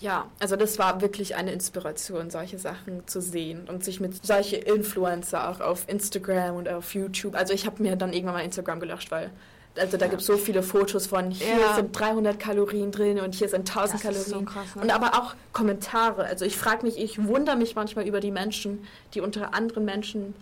Ja, 0.02 0.30
also 0.40 0.58
das 0.58 0.78
war 0.78 1.00
wirklich 1.02 1.36
eine 1.36 1.54
Inspiration, 1.54 2.30
solche 2.30 2.60
Sachen 2.60 3.08
zu 3.08 3.22
sehen 3.22 3.68
und 3.70 3.84
sich 3.84 4.02
mit 4.02 4.26
solche 4.26 4.58
Influencer 4.58 5.50
auch 5.50 5.62
auf 5.62 5.88
Instagram 5.88 6.56
und 6.56 6.68
auf 6.68 6.94
YouTube. 6.94 7.36
Also 7.36 7.54
ich 7.54 7.66
habe 7.66 7.82
mir 7.82 7.96
dann 7.96 8.12
irgendwann 8.12 8.36
mal 8.36 8.44
Instagram 8.44 8.82
gelöscht, 8.82 9.10
weil 9.12 9.32
also 9.78 9.98
da 9.98 10.06
ja. 10.06 10.10
gibt 10.10 10.22
es 10.22 10.28
so 10.28 10.38
viele 10.38 10.64
Fotos 10.64 11.08
von 11.08 11.32
hier 11.32 11.48
ja. 11.48 11.76
sind 11.76 11.98
300 11.98 12.40
Kalorien 12.40 12.92
drin 12.92 13.20
und 13.20 13.36
hier 13.36 13.50
sind 13.50 13.70
1000 13.70 13.94
das 13.94 14.02
Kalorien. 14.02 14.26
So 14.26 14.42
krass, 14.42 14.76
ne? 14.76 14.82
Und 14.82 14.92
aber 14.94 15.20
auch 15.20 15.36
Kommentare. 15.54 16.26
Also 16.26 16.46
ich 16.46 16.58
frage 16.58 16.86
mich, 16.86 16.98
ich 16.98 17.26
wundere 17.26 17.56
mich 17.56 17.76
manchmal 17.76 18.08
über 18.08 18.20
die 18.20 18.32
Menschen, 18.32 18.86
die 19.14 19.22
unter 19.22 19.54
anderen 19.54 19.86
Menschen 19.86 20.34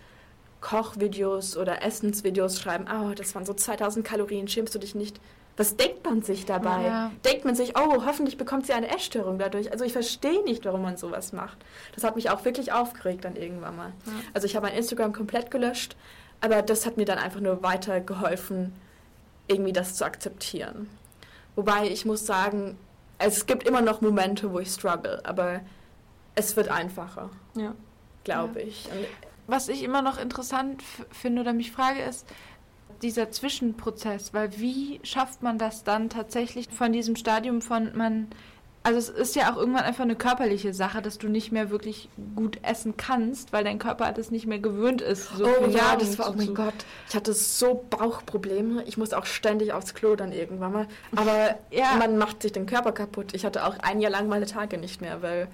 Kochvideos 0.63 1.57
oder 1.57 1.83
Essensvideos 1.83 2.59
schreiben. 2.59 2.85
Oh, 2.89 3.13
das 3.13 3.35
waren 3.35 3.45
so 3.45 3.53
2000 3.53 4.05
Kalorien, 4.05 4.47
schämst 4.47 4.73
du 4.73 4.79
dich 4.79 4.95
nicht? 4.95 5.19
Was 5.57 5.75
denkt 5.75 6.05
man 6.05 6.23
sich 6.23 6.45
dabei? 6.45 6.83
Ja. 6.83 7.11
Denkt 7.25 7.45
man 7.45 7.53
sich, 7.53 7.77
oh, 7.77 8.05
hoffentlich 8.05 8.37
bekommt 8.37 8.65
sie 8.65 8.73
eine 8.73 8.87
Essstörung 8.87 9.37
dadurch. 9.37 9.71
Also 9.71 9.83
ich 9.83 9.91
verstehe 9.91 10.41
nicht, 10.45 10.65
warum 10.65 10.81
man 10.81 10.95
sowas 10.95 11.33
macht. 11.33 11.57
Das 11.93 12.05
hat 12.05 12.15
mich 12.15 12.29
auch 12.29 12.45
wirklich 12.45 12.71
aufgeregt 12.71 13.25
dann 13.25 13.35
irgendwann 13.35 13.75
mal. 13.75 13.91
Ja. 14.05 14.13
Also 14.33 14.47
ich 14.47 14.55
habe 14.55 14.65
mein 14.65 14.75
Instagram 14.75 15.11
komplett 15.11 15.51
gelöscht, 15.51 15.97
aber 16.39 16.61
das 16.61 16.85
hat 16.85 16.95
mir 16.95 17.05
dann 17.05 17.19
einfach 17.19 17.41
nur 17.41 17.61
weiter 17.61 17.99
geholfen, 17.99 18.73
irgendwie 19.47 19.73
das 19.73 19.95
zu 19.95 20.05
akzeptieren. 20.05 20.89
Wobei 21.55 21.87
ich 21.87 22.05
muss 22.05 22.25
sagen, 22.25 22.77
es 23.19 23.45
gibt 23.45 23.67
immer 23.67 23.81
noch 23.81 23.99
Momente, 23.99 24.51
wo 24.53 24.59
ich 24.59 24.69
struggle, 24.69 25.21
aber 25.25 25.59
es 26.35 26.55
wird 26.55 26.69
einfacher. 26.69 27.29
Ja. 27.55 27.75
Glaube 28.23 28.61
ja. 28.61 28.67
ich. 28.67 28.85
Und 28.85 29.05
Was 29.47 29.67
ich 29.67 29.83
immer 29.83 30.01
noch 30.01 30.17
interessant 30.17 30.81
finde 31.11 31.41
oder 31.41 31.53
mich 31.53 31.71
frage 31.71 32.01
ist, 32.01 32.25
dieser 33.01 33.31
Zwischenprozess, 33.31 34.33
weil 34.33 34.57
wie 34.59 34.99
schafft 35.03 35.43
man 35.43 35.57
das 35.57 35.83
dann 35.83 36.09
tatsächlich 36.09 36.69
von 36.69 36.93
diesem 36.93 37.15
Stadium 37.15 37.61
von 37.61 37.95
man 37.95 38.27
also 38.85 38.99
es 38.99 39.07
ist 39.07 39.35
ja 39.35 39.51
auch 39.51 39.57
irgendwann 39.57 39.83
einfach 39.85 40.03
eine 40.03 40.17
körperliche 40.17 40.73
Sache, 40.73 41.01
dass 41.01 41.17
du 41.17 41.29
nicht 41.29 41.53
mehr 41.53 41.69
wirklich 41.69 42.09
gut 42.35 42.59
essen 42.63 42.97
kannst, 42.97 43.53
weil 43.53 43.63
dein 43.63 43.79
Körper 43.79 44.11
das 44.11 44.29
nicht 44.29 44.45
mehr 44.45 44.59
gewöhnt 44.59 45.01
ist. 45.01 45.29
So 45.37 45.45
oh 45.45 45.67
ja, 45.67 45.95
das 45.95 46.19
war, 46.19 46.29
oh 46.29 46.33
mein 46.35 46.53
Gott, 46.53 46.73
ich 47.07 47.15
hatte 47.15 47.33
so 47.33 47.85
Bauchprobleme. 47.89 48.83
Ich 48.83 48.97
musste 48.97 49.17
auch 49.17 49.25
ständig 49.25 49.71
aufs 49.71 49.93
Klo 49.93 50.17
dann 50.17 50.33
irgendwann 50.33 50.73
mal. 50.73 50.87
Aber 51.15 51.55
ja. 51.71 51.95
man 51.97 52.17
macht 52.17 52.41
sich 52.41 52.51
den 52.51 52.65
Körper 52.65 52.91
kaputt. 52.91 53.33
Ich 53.33 53.45
hatte 53.45 53.65
auch 53.65 53.79
ein 53.79 54.01
Jahr 54.01 54.11
lang 54.11 54.27
meine 54.27 54.47
Tage 54.47 54.77
nicht 54.77 54.99
mehr, 54.99 55.21
weil 55.21 55.47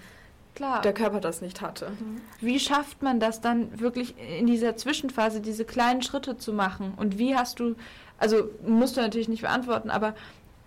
Klar. 0.60 0.82
der 0.82 0.94
Körper 0.94 1.22
das 1.22 1.40
nicht 1.40 1.62
hatte. 1.62 1.92
Mhm. 1.92 2.20
Wie 2.42 2.60
schafft 2.60 3.02
man 3.02 3.22
das 3.22 3.40
dann 3.40 3.80
wirklich 3.80 4.16
in 4.38 4.46
dieser 4.46 4.76
Zwischenphase, 4.76 5.40
diese 5.40 5.64
kleinen 5.64 6.02
Schritte 6.02 6.38
zu 6.38 6.52
machen? 6.52 6.96
Und 6.98 7.18
wie 7.18 7.34
hast 7.34 7.62
du, 7.62 7.76
also 8.18 8.50
musst 8.68 8.98
du 8.98 9.02
natürlich 9.02 9.30
nicht 9.30 9.44
beantworten, 9.44 9.90
aber 9.90 10.16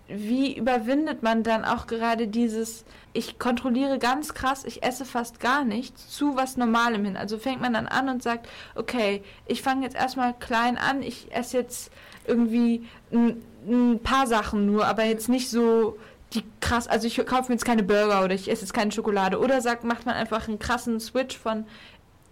wie 0.07 0.57
überwindet 0.57 1.21
man 1.21 1.43
dann 1.43 1.63
auch 1.63 1.85
gerade 1.85 2.27
dieses, 2.27 2.85
ich 3.13 3.37
kontrolliere 3.37 3.99
ganz 3.99 4.33
krass, 4.33 4.65
ich 4.65 4.81
esse 4.81 5.05
fast 5.05 5.39
gar 5.39 5.63
nichts, 5.63 6.09
zu 6.09 6.35
was 6.35 6.57
Normalem 6.57 7.05
hin? 7.05 7.15
Also 7.15 7.37
fängt 7.37 7.61
man 7.61 7.73
dann 7.73 7.85
an 7.87 8.09
und 8.09 8.23
sagt, 8.23 8.49
okay, 8.73 9.21
ich 9.45 9.61
fange 9.61 9.83
jetzt 9.83 9.95
erstmal 9.95 10.33
klein 10.33 10.79
an, 10.79 11.03
ich 11.03 11.31
esse 11.31 11.57
jetzt 11.57 11.91
irgendwie 12.25 12.83
ein, 13.11 13.43
ein 13.67 13.99
paar 13.99 14.25
Sachen 14.25 14.65
nur, 14.65 14.87
aber 14.87 15.03
jetzt 15.03 15.29
nicht 15.29 15.51
so 15.51 15.99
die 16.33 16.43
krass, 16.61 16.87
also 16.87 17.07
ich 17.07 17.17
kaufe 17.25 17.49
mir 17.49 17.55
jetzt 17.55 17.65
keine 17.65 17.83
Burger 17.83 18.23
oder 18.23 18.33
ich 18.33 18.49
esse 18.49 18.61
jetzt 18.61 18.73
keine 18.73 18.91
Schokolade. 18.91 19.39
Oder 19.39 19.61
sagt, 19.61 19.83
macht 19.83 20.05
man 20.05 20.15
einfach 20.15 20.47
einen 20.47 20.59
krassen 20.59 20.99
Switch 20.99 21.37
von, 21.37 21.65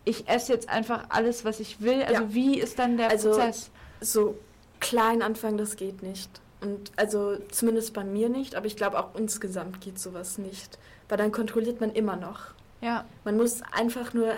ich 0.05 0.27
esse 0.27 0.53
jetzt 0.53 0.69
einfach 0.69 1.05
alles, 1.09 1.45
was 1.45 1.59
ich 1.59 1.81
will. 1.81 2.03
Also 2.03 2.23
ja. 2.23 2.33
wie 2.33 2.59
ist 2.59 2.79
dann 2.79 2.97
der 2.97 3.09
also, 3.09 3.29
Prozess? 3.29 3.69
So 3.99 4.37
klein 4.79 5.21
anfangen, 5.21 5.57
das 5.57 5.75
geht 5.75 6.01
nicht. 6.01 6.29
Und 6.61 6.91
also 6.95 7.37
zumindest 7.51 7.93
bei 7.93 8.03
mir 8.03 8.29
nicht, 8.29 8.55
aber 8.55 8.65
ich 8.65 8.75
glaube 8.75 8.99
auch 8.99 9.15
insgesamt 9.15 9.81
geht 9.81 9.99
sowas 9.99 10.37
nicht. 10.37 10.77
Weil 11.09 11.17
dann 11.17 11.31
kontrolliert 11.31 11.81
man 11.81 11.91
immer 11.91 12.15
noch. 12.15 12.53
Ja. 12.81 13.05
Man 13.23 13.37
muss 13.37 13.61
einfach 13.71 14.13
nur, 14.13 14.33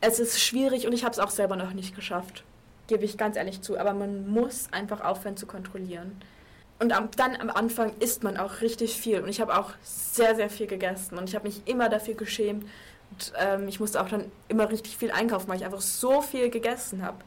es 0.00 0.18
ist 0.18 0.40
schwierig 0.40 0.86
und 0.86 0.92
ich 0.92 1.04
habe 1.04 1.12
es 1.12 1.18
auch 1.18 1.30
selber 1.30 1.56
noch 1.56 1.72
nicht 1.72 1.94
geschafft. 1.94 2.44
gebe 2.86 3.04
ich 3.04 3.18
ganz 3.18 3.36
ehrlich 3.36 3.62
zu. 3.62 3.78
Aber 3.78 3.92
man 3.94 4.28
muss 4.28 4.68
einfach 4.72 5.00
aufhören 5.00 5.36
zu 5.36 5.46
kontrollieren. 5.46 6.20
Und 6.78 6.90
dann 6.90 7.36
am 7.36 7.50
Anfang 7.50 7.92
isst 8.00 8.24
man 8.24 8.36
auch 8.36 8.60
richtig 8.60 8.94
viel. 8.96 9.20
Und 9.20 9.28
ich 9.28 9.40
habe 9.40 9.56
auch 9.56 9.70
sehr, 9.82 10.34
sehr 10.34 10.50
viel 10.50 10.66
gegessen. 10.66 11.16
Und 11.18 11.28
ich 11.28 11.34
habe 11.34 11.46
mich 11.46 11.62
immer 11.66 11.88
dafür 11.88 12.14
geschämt. 12.14 12.64
Und 13.10 13.32
ähm, 13.38 13.68
ich 13.68 13.80
musste 13.80 14.00
auch 14.02 14.08
dann 14.08 14.30
immer 14.48 14.68
richtig 14.70 14.96
viel 14.96 15.10
einkaufen, 15.10 15.48
weil 15.48 15.56
ich 15.56 15.64
einfach 15.64 15.80
so 15.80 16.20
viel 16.20 16.50
gegessen 16.50 17.02
habe. 17.02 17.18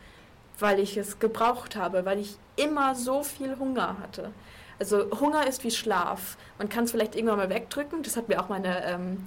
Weil 0.59 0.79
ich 0.79 0.97
es 0.97 1.19
gebraucht 1.19 1.75
habe, 1.75 2.03
weil 2.05 2.19
ich 2.19 2.37
immer 2.55 2.93
so 2.95 3.23
viel 3.23 3.57
Hunger 3.57 3.97
hatte. 4.01 4.31
Also 4.79 5.09
Hunger 5.19 5.47
ist 5.47 5.63
wie 5.63 5.71
Schlaf. 5.71 6.37
Man 6.57 6.69
kann 6.69 6.83
es 6.83 6.91
vielleicht 6.91 7.15
irgendwann 7.15 7.37
mal 7.37 7.49
wegdrücken. 7.49 8.03
Das 8.03 8.17
hat 8.17 8.27
mir 8.27 8.41
auch 8.41 8.49
meine 8.49 8.85
ähm, 8.85 9.25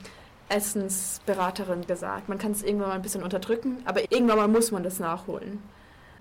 Essensberaterin 0.50 1.86
gesagt. 1.86 2.28
Man 2.28 2.38
kann 2.38 2.52
es 2.52 2.62
irgendwann 2.62 2.88
mal 2.88 2.94
ein 2.96 3.02
bisschen 3.02 3.22
unterdrücken, 3.22 3.78
aber 3.84 4.02
irgendwann 4.12 4.36
mal 4.36 4.48
muss 4.48 4.70
man 4.70 4.82
das 4.82 4.98
nachholen. 4.98 5.62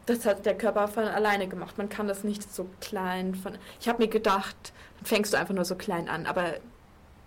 Das 0.06 0.26
hat 0.26 0.46
der 0.46 0.58
Körper 0.58 0.88
von 0.88 1.04
alleine 1.04 1.48
gemacht. 1.48 1.78
Man 1.78 1.90
kann 1.90 2.08
das 2.08 2.24
nicht 2.24 2.52
so 2.52 2.68
klein 2.82 3.36
von. 3.36 3.54
Ich 3.80 3.88
habe 3.88 4.04
mir 4.04 4.10
gedacht, 4.10 4.74
fängst 5.04 5.34
du 5.34 5.38
einfach 5.38 5.54
nur 5.54 5.66
so 5.66 5.76
klein 5.76 6.10
an, 6.10 6.26
aber 6.26 6.56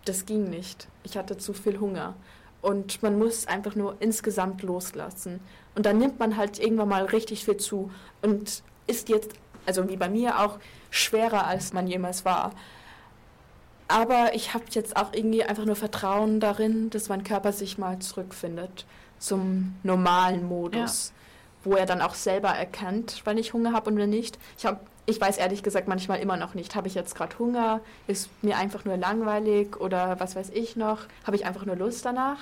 das 0.04 0.26
ging 0.26 0.50
nicht. 0.50 0.88
Ich 1.04 1.16
hatte 1.16 1.36
zu 1.36 1.52
viel 1.52 1.78
Hunger. 1.78 2.14
Und 2.60 3.02
man 3.02 3.18
muss 3.18 3.46
einfach 3.46 3.74
nur 3.74 3.96
insgesamt 4.00 4.62
loslassen. 4.62 5.40
Und 5.74 5.86
dann 5.86 5.98
nimmt 5.98 6.18
man 6.18 6.36
halt 6.36 6.58
irgendwann 6.58 6.88
mal 6.88 7.04
richtig 7.04 7.44
viel 7.44 7.56
zu 7.56 7.90
und 8.20 8.62
ist 8.86 9.08
jetzt, 9.08 9.32
also 9.66 9.88
wie 9.88 9.96
bei 9.96 10.08
mir 10.08 10.38
auch, 10.40 10.58
schwerer 10.90 11.46
als 11.46 11.72
man 11.72 11.86
jemals 11.86 12.24
war. 12.24 12.52
Aber 13.88 14.34
ich 14.34 14.54
habe 14.54 14.64
jetzt 14.70 14.96
auch 14.96 15.12
irgendwie 15.12 15.44
einfach 15.44 15.64
nur 15.64 15.76
Vertrauen 15.76 16.40
darin, 16.40 16.88
dass 16.90 17.08
mein 17.08 17.24
Körper 17.24 17.52
sich 17.52 17.78
mal 17.78 17.98
zurückfindet 17.98 18.86
zum 19.18 19.76
normalen 19.82 20.46
Modus, 20.46 21.08
ja. 21.08 21.21
Wo 21.64 21.74
er 21.74 21.86
dann 21.86 22.00
auch 22.00 22.14
selber 22.14 22.48
erkennt, 22.48 23.22
wenn 23.24 23.38
ich 23.38 23.52
Hunger 23.52 23.72
habe 23.72 23.90
und 23.90 23.96
wenn 23.96 24.10
nicht. 24.10 24.38
Ich, 24.58 24.66
hab, 24.66 24.86
ich 25.06 25.20
weiß 25.20 25.38
ehrlich 25.38 25.62
gesagt 25.62 25.88
manchmal 25.88 26.20
immer 26.20 26.36
noch 26.36 26.54
nicht, 26.54 26.74
habe 26.74 26.88
ich 26.88 26.94
jetzt 26.94 27.14
gerade 27.14 27.38
Hunger, 27.38 27.80
ist 28.06 28.30
mir 28.42 28.56
einfach 28.56 28.84
nur 28.84 28.96
langweilig 28.96 29.80
oder 29.80 30.18
was 30.20 30.36
weiß 30.36 30.50
ich 30.50 30.76
noch, 30.76 31.00
habe 31.24 31.36
ich 31.36 31.46
einfach 31.46 31.64
nur 31.64 31.76
Lust 31.76 32.04
danach. 32.04 32.38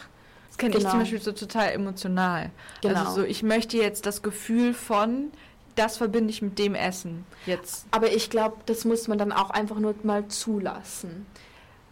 Das 0.49 0.59
kenne 0.59 0.73
genau. 0.73 0.85
ich 0.85 0.91
zum 0.91 1.01
Beispiel 1.01 1.21
so 1.21 1.33
total 1.33 1.71
emotional. 1.73 2.51
Genau. 2.83 3.01
Also 3.01 3.21
so, 3.21 3.25
ich 3.25 3.43
möchte 3.43 3.77
jetzt 3.77 4.07
das 4.07 4.23
Gefühl 4.23 4.75
von, 4.75 5.31
das 5.77 5.97
verbinde 5.97 6.31
ich 6.31 6.43
mit 6.43 6.59
dem 6.59 6.75
Essen 6.75 7.25
jetzt. 7.47 7.87
Aber 7.91 8.13
ich 8.13 8.31
glaube, 8.31 8.57
das 8.67 8.85
muss 8.85 9.09
man 9.09 9.19
dann 9.19 9.33
auch 9.33 9.51
einfach 9.51 9.79
nur 9.79 9.95
mal 10.03 10.27
zulassen. 10.29 11.27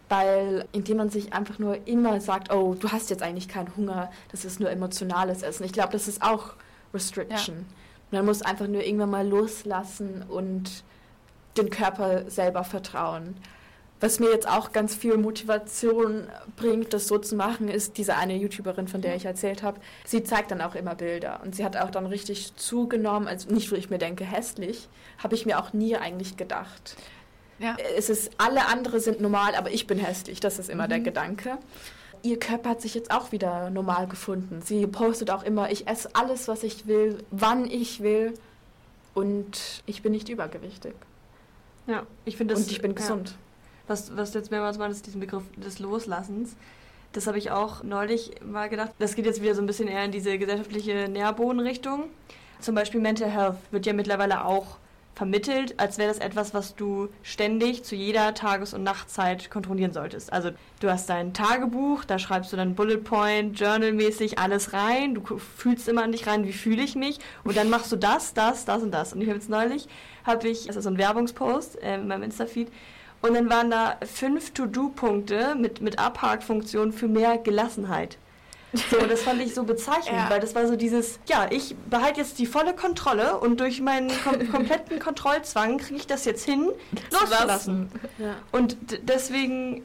Weil 0.09 0.65
indem 0.71 0.97
man 0.97 1.09
sich 1.09 1.33
einfach 1.33 1.59
nur 1.59 1.87
immer 1.87 2.19
sagt, 2.19 2.51
oh, 2.51 2.73
du 2.73 2.91
hast 2.91 3.11
jetzt 3.11 3.21
eigentlich 3.21 3.47
keinen 3.47 3.75
Hunger, 3.77 4.11
das 4.31 4.43
ist 4.43 4.59
nur 4.59 4.71
emotionales 4.71 5.43
Essen. 5.43 5.63
Ich 5.63 5.71
glaube, 5.71 5.91
das 5.91 6.07
ist 6.07 6.23
auch 6.23 6.53
Restriction. 6.93 7.65
Ja. 8.11 8.19
Man 8.19 8.25
muss 8.25 8.41
einfach 8.41 8.67
nur 8.67 8.83
irgendwann 8.83 9.11
mal 9.11 9.27
loslassen 9.27 10.23
und 10.27 10.83
den 11.57 11.69
Körper 11.69 12.29
selber 12.29 12.63
vertrauen. 12.63 13.35
Was 14.01 14.19
mir 14.19 14.31
jetzt 14.31 14.47
auch 14.47 14.71
ganz 14.71 14.95
viel 14.95 15.17
Motivation 15.17 16.29
bringt, 16.55 16.93
das 16.93 17.07
so 17.07 17.17
zu 17.17 17.35
machen, 17.35 17.67
ist 17.67 17.97
diese 17.97 18.15
eine 18.15 18.35
YouTuberin, 18.35 18.87
von 18.87 19.01
der 19.01 19.15
ich 19.15 19.25
erzählt 19.25 19.61
habe. 19.61 19.81
Sie 20.05 20.23
zeigt 20.23 20.51
dann 20.51 20.61
auch 20.61 20.75
immer 20.75 20.95
Bilder 20.95 21.41
und 21.43 21.53
sie 21.53 21.65
hat 21.65 21.75
auch 21.75 21.91
dann 21.91 22.05
richtig 22.05 22.55
zugenommen. 22.55 23.27
Also 23.27 23.49
nicht, 23.53 23.69
wo 23.71 23.75
ich 23.75 23.89
mir 23.89 23.97
denke, 23.97 24.23
hässlich, 24.23 24.87
habe 25.17 25.35
ich 25.35 25.45
mir 25.45 25.59
auch 25.59 25.73
nie 25.73 25.97
eigentlich 25.97 26.37
gedacht. 26.37 26.95
Ja. 27.59 27.75
Es 27.97 28.09
ist, 28.09 28.31
alle 28.37 28.67
andere 28.67 29.01
sind 29.01 29.19
normal, 29.19 29.53
aber 29.55 29.71
ich 29.71 29.85
bin 29.85 29.99
hässlich. 29.99 30.39
Das 30.39 30.59
ist 30.59 30.69
immer 30.69 30.85
mhm. 30.85 30.89
der 30.89 30.99
Gedanke. 31.01 31.57
Ihr 32.21 32.39
Körper 32.39 32.71
hat 32.71 32.81
sich 32.81 32.93
jetzt 32.93 33.11
auch 33.11 33.31
wieder 33.31 33.69
normal 33.69 34.07
gefunden. 34.07 34.61
Sie 34.63 34.85
postet 34.87 35.31
auch 35.31 35.43
immer, 35.43 35.71
ich 35.71 35.87
esse 35.87 36.09
alles, 36.13 36.47
was 36.47 36.63
ich 36.63 36.87
will, 36.87 37.23
wann 37.31 37.65
ich 37.65 38.01
will 38.01 38.33
und 39.13 39.83
ich 39.85 40.01
bin 40.01 40.11
nicht 40.11 40.29
übergewichtig. 40.29 40.93
Ja, 41.87 42.03
ich 42.25 42.37
finde 42.37 42.53
das. 42.53 42.63
Und 42.63 42.71
ich 42.71 42.81
bin 42.81 42.95
gesund. 42.95 43.29
Ja 43.29 43.35
was, 43.89 44.15
was 44.15 44.31
du 44.31 44.39
jetzt 44.39 44.51
mehrmals 44.51 44.77
meintest, 44.77 45.05
diesen 45.07 45.19
Begriff 45.19 45.43
des 45.57 45.79
Loslassens. 45.79 46.55
Das 47.11 47.25
habe 47.25 47.39
ich 47.39 47.49
auch 47.49 47.83
neulich 47.83 48.31
mal 48.45 48.69
gedacht. 48.69 48.91
Das 48.99 49.15
geht 49.15 49.25
jetzt 49.25 49.41
wieder 49.41 49.55
so 49.55 49.61
ein 49.61 49.65
bisschen 49.65 49.87
eher 49.87 50.05
in 50.05 50.11
diese 50.11 50.37
gesellschaftliche 50.37 51.09
Nährbodenrichtung. 51.09 52.05
Zum 52.59 52.75
Beispiel 52.75 53.01
Mental 53.01 53.29
Health 53.29 53.57
wird 53.71 53.85
ja 53.85 53.93
mittlerweile 53.93 54.45
auch 54.45 54.77
vermittelt, 55.19 55.77
als 55.81 55.97
wäre 55.97 56.07
das 56.07 56.19
etwas, 56.19 56.53
was 56.53 56.75
du 56.75 57.09
ständig 57.23 57.83
zu 57.83 57.93
jeder 57.93 58.33
Tages- 58.33 58.73
und 58.73 58.83
Nachtzeit 58.83 59.51
kontrollieren 59.51 59.91
solltest. 59.91 60.31
Also 60.31 60.51
du 60.79 60.89
hast 60.89 61.09
dein 61.09 61.33
Tagebuch, 61.33 62.05
da 62.05 62.19
schreibst 62.19 62.53
du 62.53 62.55
dann 62.55 62.73
Bullet 62.73 62.99
Point, 62.99 63.59
Journal-mäßig 63.59 64.39
alles 64.39 64.71
rein, 64.71 65.15
du 65.15 65.37
fühlst 65.37 65.89
immer 65.89 66.03
an 66.03 66.13
dich 66.13 66.25
rein, 66.25 66.45
wie 66.45 66.53
fühle 66.53 66.81
ich 66.81 66.95
mich 66.95 67.19
und 67.43 67.57
dann 67.57 67.69
machst 67.69 67.91
du 67.91 67.97
das, 67.97 68.33
das, 68.33 68.63
das 68.63 68.81
und 68.81 68.91
das. 68.91 69.11
Und 69.11 69.19
ich 69.19 69.27
habe 69.27 69.37
jetzt 69.37 69.49
neulich, 69.49 69.89
habe 70.23 70.47
ich, 70.47 70.67
das 70.67 70.77
ist 70.77 70.85
so 70.85 70.89
ein 70.89 70.97
Werbungspost 70.97 71.83
äh, 71.83 71.95
in 71.95 72.07
meinem 72.07 72.23
Insta-Feed, 72.23 72.71
und 73.21 73.33
dann 73.33 73.49
waren 73.49 73.69
da 73.69 73.97
fünf 74.05 74.51
To-Do-Punkte 74.53 75.55
mit, 75.55 75.81
mit 75.81 75.99
Abhakfunktion 75.99 76.93
für 76.93 77.09
mehr 77.09 77.37
Gelassenheit. 77.37 78.17
So, 78.91 78.97
das 79.07 79.23
fand 79.23 79.41
ich 79.41 79.55
so 79.55 79.63
bezeichnend, 79.63 80.17
ja. 80.17 80.29
weil 80.29 80.39
das 80.39 80.53
war 80.53 80.67
so 80.67 80.75
dieses, 80.75 81.19
ja, 81.27 81.47
ich 81.49 81.75
behalte 81.89 82.21
jetzt 82.21 82.37
die 82.37 82.45
volle 82.45 82.73
Kontrolle 82.73 83.39
und 83.39 83.59
durch 83.59 83.81
meinen 83.81 84.11
kom 84.23 84.51
kompletten 84.51 84.99
Kontrollzwang 84.99 85.77
kriege 85.77 85.99
ich 85.99 86.07
das 86.07 86.25
jetzt 86.25 86.45
hin, 86.45 86.69
loszulassen. 87.11 87.89
Ja. 88.19 88.35
Und 88.51 88.77
deswegen 89.03 89.83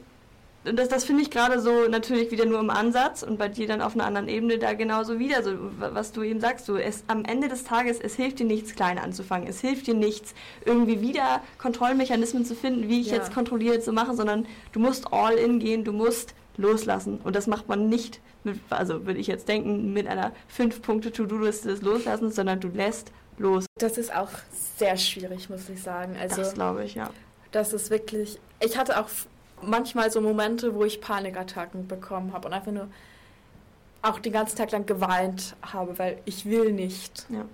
das, 0.73 0.89
das 0.89 1.05
finde 1.05 1.21
ich 1.21 1.29
gerade 1.29 1.59
so 1.59 1.87
natürlich 1.87 2.31
wieder 2.31 2.45
nur 2.45 2.59
im 2.59 2.69
Ansatz 2.69 3.23
und 3.23 3.37
bei 3.37 3.47
dir 3.47 3.67
dann 3.67 3.81
auf 3.81 3.93
einer 3.93 4.05
anderen 4.05 4.27
Ebene 4.27 4.57
da 4.57 4.73
genauso 4.73 5.19
wieder, 5.19 5.43
so 5.43 5.51
was 5.77 6.11
du 6.11 6.23
eben 6.23 6.39
sagst, 6.39 6.65
so 6.65 6.75
es 6.77 7.03
am 7.07 7.23
Ende 7.23 7.47
des 7.47 7.63
Tages, 7.63 7.99
es 7.99 8.15
hilft 8.15 8.39
dir 8.39 8.45
nichts 8.45 8.75
klein 8.75 8.97
anzufangen, 8.97 9.47
es 9.47 9.61
hilft 9.61 9.87
dir 9.87 9.93
nichts 9.93 10.33
irgendwie 10.65 11.01
wieder 11.01 11.41
Kontrollmechanismen 11.59 12.45
zu 12.45 12.55
finden, 12.55 12.89
wie 12.89 13.01
ich 13.01 13.07
ja. 13.07 13.15
jetzt 13.15 13.33
kontrolliert 13.33 13.83
zu 13.83 13.91
machen, 13.91 14.15
sondern 14.15 14.47
du 14.71 14.79
musst 14.79 15.13
all 15.13 15.35
in 15.35 15.59
gehen, 15.59 15.83
du 15.83 15.91
musst 15.91 16.33
loslassen 16.57 17.19
und 17.23 17.35
das 17.35 17.47
macht 17.47 17.67
man 17.67 17.89
nicht 17.89 18.21
mit, 18.43 18.59
also 18.69 19.05
würde 19.05 19.19
ich 19.19 19.27
jetzt 19.27 19.47
denken, 19.47 19.93
mit 19.93 20.07
einer 20.07 20.31
fünf 20.47 20.81
Punkte 20.81 21.11
To-Do-Liste 21.11 21.69
des 21.69 21.81
Loslassens, 21.81 22.35
sondern 22.35 22.59
du 22.59 22.67
lässt 22.69 23.11
los. 23.37 23.65
Das 23.79 23.97
ist 23.97 24.15
auch 24.15 24.29
sehr 24.77 24.97
schwierig, 24.97 25.49
muss 25.49 25.67
ich 25.69 25.81
sagen. 25.81 26.15
Also 26.19 26.37
das 26.37 26.53
glaube 26.53 26.83
ich, 26.83 26.95
ja. 26.95 27.09
Das 27.51 27.73
ist 27.73 27.89
wirklich, 27.89 28.39
ich 28.59 28.77
hatte 28.77 28.99
auch 28.99 29.07
manchmal 29.61 30.11
so 30.11 30.21
Momente, 30.21 30.75
wo 30.75 30.83
ich 30.83 31.01
Panikattacken 31.01 31.87
bekommen 31.87 32.33
habe 32.33 32.47
und 32.47 32.53
einfach 32.53 32.71
nur 32.71 32.87
auch 34.01 34.19
den 34.19 34.33
ganzen 34.33 34.57
Tag 34.57 34.71
lang 34.71 34.85
geweint 34.85 35.55
habe, 35.61 35.97
weil 35.97 36.19
ich 36.25 36.45
will 36.45 36.71
nicht. 36.71 37.25
Ja. 37.29 37.45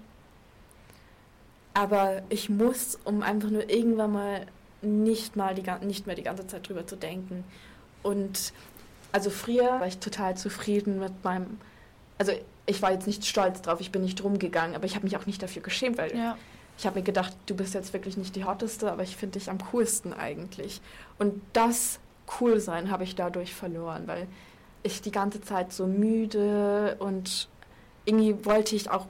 Aber 1.74 2.22
ich 2.30 2.50
muss, 2.50 3.00
um 3.06 3.24
einfach 3.24 3.50
nur 3.50 3.70
irgendwann 3.70 4.12
mal 4.12 4.46
nicht 4.82 5.36
mal 5.36 5.56
die 5.56 5.64
nicht 5.86 6.08
mehr 6.08 6.16
die 6.16 6.24
ganze 6.24 6.48
Zeit 6.48 6.68
drüber 6.68 6.86
zu 6.86 6.96
denken. 6.96 7.44
Und 8.04 8.52
also 9.12 9.30
früher 9.30 9.80
war 9.80 9.88
ich 9.88 9.98
total 9.98 10.38
zufrieden 10.38 11.00
mit 11.00 11.24
meinem, 11.24 11.58
also 12.18 12.32
ich 12.66 12.82
war 12.82 12.92
jetzt 12.92 13.08
nicht 13.08 13.26
stolz 13.26 13.62
drauf, 13.62 13.82
ich 13.82 13.92
bin 13.92 14.02
nicht 14.02 14.24
rumgegangen, 14.24 14.76
aber 14.76 14.86
ich 14.86 14.96
habe 14.96 15.06
mich 15.06 15.18
auch 15.18 15.26
nicht 15.26 15.42
dafür 15.42 15.62
geschämt, 15.62 15.98
weil 15.98 16.16
ja. 16.16 16.38
ich 16.78 16.86
habe 16.86 17.00
mir 17.00 17.04
gedacht, 17.04 17.36
du 17.48 17.56
bist 17.56 17.74
jetzt 17.74 17.94
wirklich 17.94 18.18
nicht 18.18 18.36
die 18.36 18.46
hotteste, 18.46 18.92
aber 18.92 19.04
ich 19.04 19.18
finde 19.18 19.40
dich 19.40 19.50
am 19.50 19.58
coolsten 19.72 20.14
eigentlich. 20.14 20.82
Und 21.20 21.42
das 21.54 22.00
cool 22.40 22.60
sein 22.60 22.92
habe 22.92 23.04
ich 23.04 23.16
dadurch 23.16 23.54
verloren, 23.54 24.04
weil 24.06 24.28
ich 24.84 25.02
die 25.02 25.12
ganze 25.12 25.42
Zeit 25.42 25.74
so 25.74 25.88
müde 25.88 26.96
und 27.00 27.50
irgendwie 28.06 28.46
wollte 28.46 28.76
ich 28.76 28.90
auch 28.90 29.08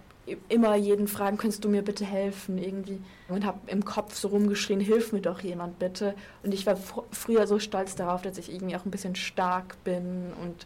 immer 0.50 0.76
jeden 0.76 1.08
fragen, 1.08 1.38
könntest 1.38 1.64
du 1.64 1.70
mir 1.70 1.82
bitte 1.82 2.06
helfen 2.06 2.58
irgendwie 2.58 3.00
und 3.34 3.46
habe 3.46 3.60
im 3.68 3.86
Kopf 3.86 4.16
so 4.16 4.30
rumgeschrien, 4.30 4.80
hilf 4.80 5.12
mir 5.12 5.22
doch 5.22 5.42
jemand 5.42 5.80
bitte 5.80 6.14
und 6.44 6.54
ich 6.54 6.66
war 6.66 6.78
früher 7.12 7.48
so 7.48 7.60
stolz 7.60 7.96
darauf, 7.96 8.22
dass 8.22 8.38
ich 8.38 8.52
irgendwie 8.52 8.76
auch 8.76 8.86
ein 8.86 8.92
bisschen 8.92 9.16
stark 9.16 9.84
bin 9.84 10.34
und 10.42 10.66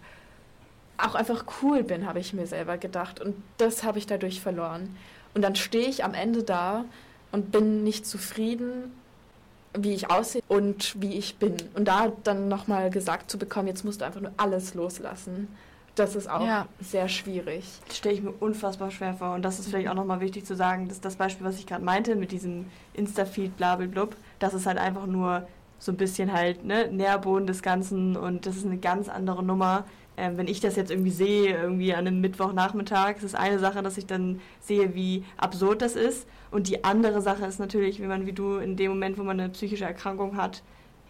auch 0.98 1.16
einfach 1.16 1.46
cool 1.62 1.84
bin, 1.84 2.08
habe 2.08 2.20
ich 2.20 2.34
mir 2.34 2.48
selber 2.48 2.78
gedacht 2.78 3.20
und 3.20 3.36
das 3.58 3.84
habe 3.84 3.98
ich 4.00 4.08
dadurch 4.08 4.42
verloren 4.42 4.96
und 5.34 5.42
dann 5.42 5.56
stehe 5.56 5.88
ich 5.88 6.04
am 6.04 6.14
Ende 6.14 6.44
da 6.44 6.86
und 7.32 7.52
bin 7.52 7.84
nicht 7.84 8.06
zufrieden 8.06 8.92
wie 9.78 9.94
ich 9.94 10.10
aussehe 10.10 10.42
und 10.48 11.00
wie 11.02 11.18
ich 11.18 11.36
bin. 11.36 11.56
Und 11.74 11.88
da 11.88 12.12
dann 12.24 12.48
nochmal 12.48 12.90
gesagt 12.90 13.30
zu 13.30 13.38
bekommen, 13.38 13.68
jetzt 13.68 13.84
musst 13.84 14.02
du 14.02 14.06
einfach 14.06 14.22
nur 14.22 14.32
alles 14.38 14.74
loslassen. 14.74 15.48
Das 15.96 16.16
ist 16.16 16.30
auch 16.30 16.46
ja. 16.46 16.68
sehr 16.82 17.08
schwierig. 17.08 17.66
Das 17.88 17.98
stelle 17.98 18.16
ich 18.16 18.22
mir 18.22 18.32
unfassbar 18.32 18.92
schwer 18.92 19.14
vor. 19.14 19.34
Und 19.34 19.44
das 19.44 19.60
ist 19.60 19.70
vielleicht 19.70 19.88
auch 19.88 19.94
nochmal 19.94 20.20
wichtig 20.20 20.46
zu 20.46 20.56
sagen, 20.56 20.90
dass 20.90 21.00
das 21.00 21.16
Beispiel, 21.16 21.46
was 21.46 21.58
ich 21.58 21.66
gerade 21.66 21.84
meinte, 21.84 22.16
mit 22.16 22.32
diesem 22.32 22.66
Insta-Feed, 22.94 23.56
blablabla, 23.56 24.10
das 24.40 24.54
ist 24.54 24.66
halt 24.66 24.78
einfach 24.78 25.06
nur 25.06 25.48
so 25.80 25.92
ein 25.92 25.98
bisschen 25.98 26.34
halt 26.34 26.66
ne, 26.66 26.90
Nährboden 26.92 27.48
des 27.48 27.62
Ganzen 27.62 28.18
und 28.18 28.46
das 28.46 28.58
ist 28.58 28.66
eine 28.66 28.78
ganz 28.78 29.08
andere 29.10 29.44
Nummer 29.44 29.86
ähm, 30.18 30.38
wenn 30.38 30.48
ich 30.48 30.60
das 30.62 30.76
jetzt 30.76 30.92
irgendwie 30.92 31.12
sehe, 31.12 31.58
irgendwie 31.58 31.94
an 31.94 32.08
einem 32.08 32.22
Mittwochnachmittag, 32.22 33.18
ist 33.18 33.24
es 33.24 33.36
eine 33.36 33.60
Sache, 33.60 33.84
dass 33.84 33.98
ich 33.98 34.06
dann 34.06 34.40
sehe, 34.62 34.96
wie 34.96 35.24
absurd 35.38 35.82
das 35.82 35.96
ist. 35.96 36.28
Und 36.52 36.70
die 36.70 36.84
andere 36.84 37.22
Sache 37.22 37.46
ist 37.46 37.60
natürlich, 37.60 38.00
wenn 38.00 38.08
man 38.08 38.26
wie 38.26 38.34
du 38.34 38.58
in 38.58 38.78
dem 38.78 38.92
Moment, 38.92 39.18
wo 39.18 39.24
man 39.24 39.40
eine 39.40 39.50
psychische 39.50 39.86
Erkrankung 39.86 40.38
hat, 40.38 40.64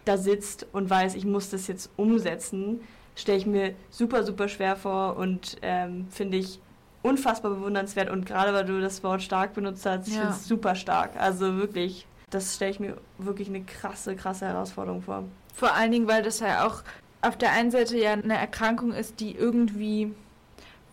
da 0.04 0.16
sitzt 0.16 0.66
und 0.72 0.90
weiß, 0.90 1.14
ich 1.14 1.24
muss 1.24 1.50
das 1.50 1.66
jetzt 1.68 1.90
umsetzen, 1.96 2.80
stelle 3.16 3.38
ich 3.38 3.46
mir 3.46 3.74
super, 3.90 4.22
super 4.22 4.48
schwer 4.48 4.76
vor 4.76 5.16
und 5.16 5.56
ähm, 5.62 6.06
finde 6.10 6.36
ich 6.36 6.60
unfassbar 7.02 7.50
bewundernswert 7.52 8.10
und 8.10 8.26
gerade 8.26 8.52
weil 8.52 8.64
du 8.64 8.80
das 8.80 9.02
Wort 9.02 9.22
stark 9.22 9.54
benutzt 9.54 9.84
hast, 9.86 10.06
ich 10.06 10.14
Ja. 10.14 10.20
finde 10.20 10.34
es 10.34 10.46
super 10.46 10.74
stark. 10.74 11.10
Also 11.18 11.56
wirklich, 11.56 12.06
das 12.30 12.54
stelle 12.56 12.70
ich 12.70 12.80
mir 12.80 12.96
wirklich 13.18 13.48
eine 13.48 13.62
krasse, 13.62 14.14
krasse 14.16 14.46
Herausforderung 14.46 15.02
vor. 15.02 15.24
Vor 15.54 15.74
allen 15.74 15.90
Dingen, 15.92 16.06
weil 16.08 16.22
das 16.22 16.40
ja 16.40 16.66
auch 16.66 16.82
auf 17.22 17.36
der 17.38 17.52
einen 17.52 17.70
Seite 17.70 17.96
ja 17.98 18.12
eine 18.12 18.36
Erkrankung 18.36 18.92
ist, 18.92 19.20
die 19.20 19.34
irgendwie, 19.34 20.12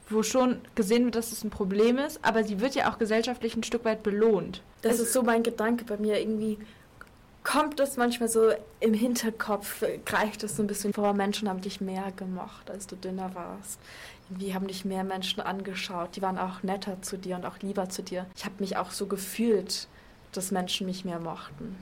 wo 0.09 0.23
schon 0.23 0.59
gesehen 0.75 1.05
wird, 1.05 1.15
dass 1.15 1.31
es 1.31 1.43
ein 1.43 1.49
Problem 1.49 1.97
ist, 1.97 2.19
aber 2.23 2.43
sie 2.43 2.59
wird 2.61 2.75
ja 2.75 2.91
auch 2.91 2.97
gesellschaftlich 2.97 3.55
ein 3.55 3.63
Stück 3.63 3.83
weit 3.85 4.03
belohnt. 4.03 4.61
Das 4.81 4.99
ist 4.99 5.13
so 5.13 5.23
mein 5.23 5.43
Gedanke 5.43 5.83
bei 5.85 5.97
mir. 5.97 6.19
Irgendwie 6.19 6.57
kommt 7.43 7.79
das 7.79 7.97
manchmal 7.97 8.29
so 8.29 8.51
im 8.79 8.93
Hinterkopf, 8.93 9.83
greift 10.05 10.43
das 10.43 10.55
so 10.55 10.63
ein 10.63 10.67
bisschen 10.67 10.93
vor. 10.93 11.13
Menschen 11.13 11.49
haben 11.49 11.61
dich 11.61 11.81
mehr 11.81 12.11
gemocht, 12.15 12.69
als 12.69 12.87
du 12.87 12.95
dünner 12.95 13.33
warst. 13.35 13.79
Irgendwie 14.29 14.53
haben 14.53 14.67
dich 14.67 14.85
mehr 14.85 15.03
Menschen 15.03 15.41
angeschaut. 15.41 16.15
Die 16.15 16.21
waren 16.21 16.37
auch 16.37 16.63
netter 16.63 17.01
zu 17.01 17.17
dir 17.17 17.35
und 17.35 17.45
auch 17.45 17.59
lieber 17.59 17.89
zu 17.89 18.01
dir. 18.03 18.25
Ich 18.35 18.45
habe 18.45 18.55
mich 18.59 18.77
auch 18.77 18.91
so 18.91 19.05
gefühlt, 19.07 19.87
dass 20.31 20.51
Menschen 20.51 20.87
mich 20.87 21.03
mehr 21.05 21.19
mochten. 21.19 21.75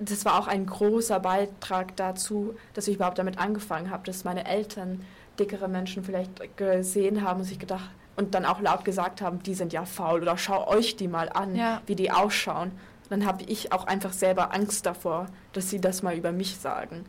Das 0.00 0.24
war 0.24 0.38
auch 0.38 0.46
ein 0.46 0.64
großer 0.64 1.20
Beitrag 1.20 1.94
dazu, 1.96 2.54
dass 2.74 2.88
ich 2.88 2.96
überhaupt 2.96 3.18
damit 3.18 3.38
angefangen 3.38 3.90
habe, 3.90 4.04
dass 4.04 4.24
meine 4.24 4.46
Eltern 4.46 5.04
dickere 5.38 5.68
Menschen 5.68 6.04
vielleicht 6.04 6.56
gesehen 6.56 7.22
haben 7.22 7.40
und 7.40 7.46
sich 7.46 7.58
gedacht 7.58 7.90
und 8.16 8.34
dann 8.34 8.44
auch 8.44 8.60
laut 8.60 8.84
gesagt 8.84 9.20
haben, 9.20 9.42
die 9.42 9.54
sind 9.54 9.72
ja 9.72 9.84
faul 9.84 10.22
oder 10.22 10.36
schau 10.38 10.66
euch 10.68 10.96
die 10.96 11.06
mal 11.08 11.28
an, 11.28 11.54
Ja. 11.54 11.82
wie 11.86 11.94
die 11.94 12.10
ausschauen. 12.10 12.72
Dann 13.10 13.24
habe 13.26 13.42
ich 13.44 13.72
auch 13.72 13.86
einfach 13.86 14.12
selber 14.12 14.54
Angst 14.54 14.84
davor, 14.86 15.26
dass 15.52 15.70
sie 15.70 15.80
das 15.80 16.02
mal 16.02 16.14
über 16.16 16.32
mich 16.32 16.56
sagen. 16.58 17.04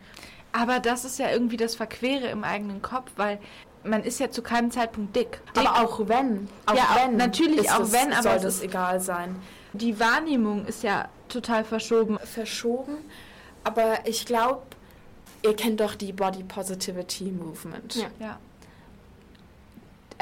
Aber 0.52 0.80
das 0.80 1.06
ist 1.06 1.20
ja 1.20 1.30
irgendwie 1.30 1.58
das 1.58 1.76
Verquere 1.76 2.28
im 2.28 2.44
eigenen 2.44 2.82
Kopf, 2.82 3.12
weil 3.18 3.40
man 3.84 4.04
ist 4.04 4.20
ja 4.20 4.30
zu 4.32 4.42
keinem 4.42 4.72
Zeitpunkt 4.72 5.16
dick. 5.16 5.40
dick 5.56 5.66
Aber 5.68 5.84
auch 5.84 6.00
wenn, 6.08 6.48
auch 6.66 6.76
Ja, 6.76 6.84
auch- 6.84 6.96
wenn, 7.04 7.18
natürlich 7.18 7.70
auch 7.72 7.82
es, 7.82 7.92
wenn, 7.92 8.14
aber 8.14 8.24
soll 8.24 8.36
es 8.38 8.42
das 8.44 8.56
ist- 8.56 8.64
egal 8.64 9.00
sein. 9.00 9.36
die 9.74 10.00
Wahrnehmung 10.00 10.66
ist 10.66 10.84
ja 10.84 11.08
total 11.28 11.64
verschoben. 11.64 12.18
Verschoben, 12.24 12.98
aber 13.64 14.00
ich 14.06 14.26
glaube, 14.26 14.64
ihr 15.44 15.56
kennt 15.56 15.80
doch 15.80 15.96
die 15.96 16.12
Body 16.14 16.44
Positivity 16.44 17.26
Movement. 17.32 17.96
Ja. 17.96 18.08
Ja. 18.20 18.40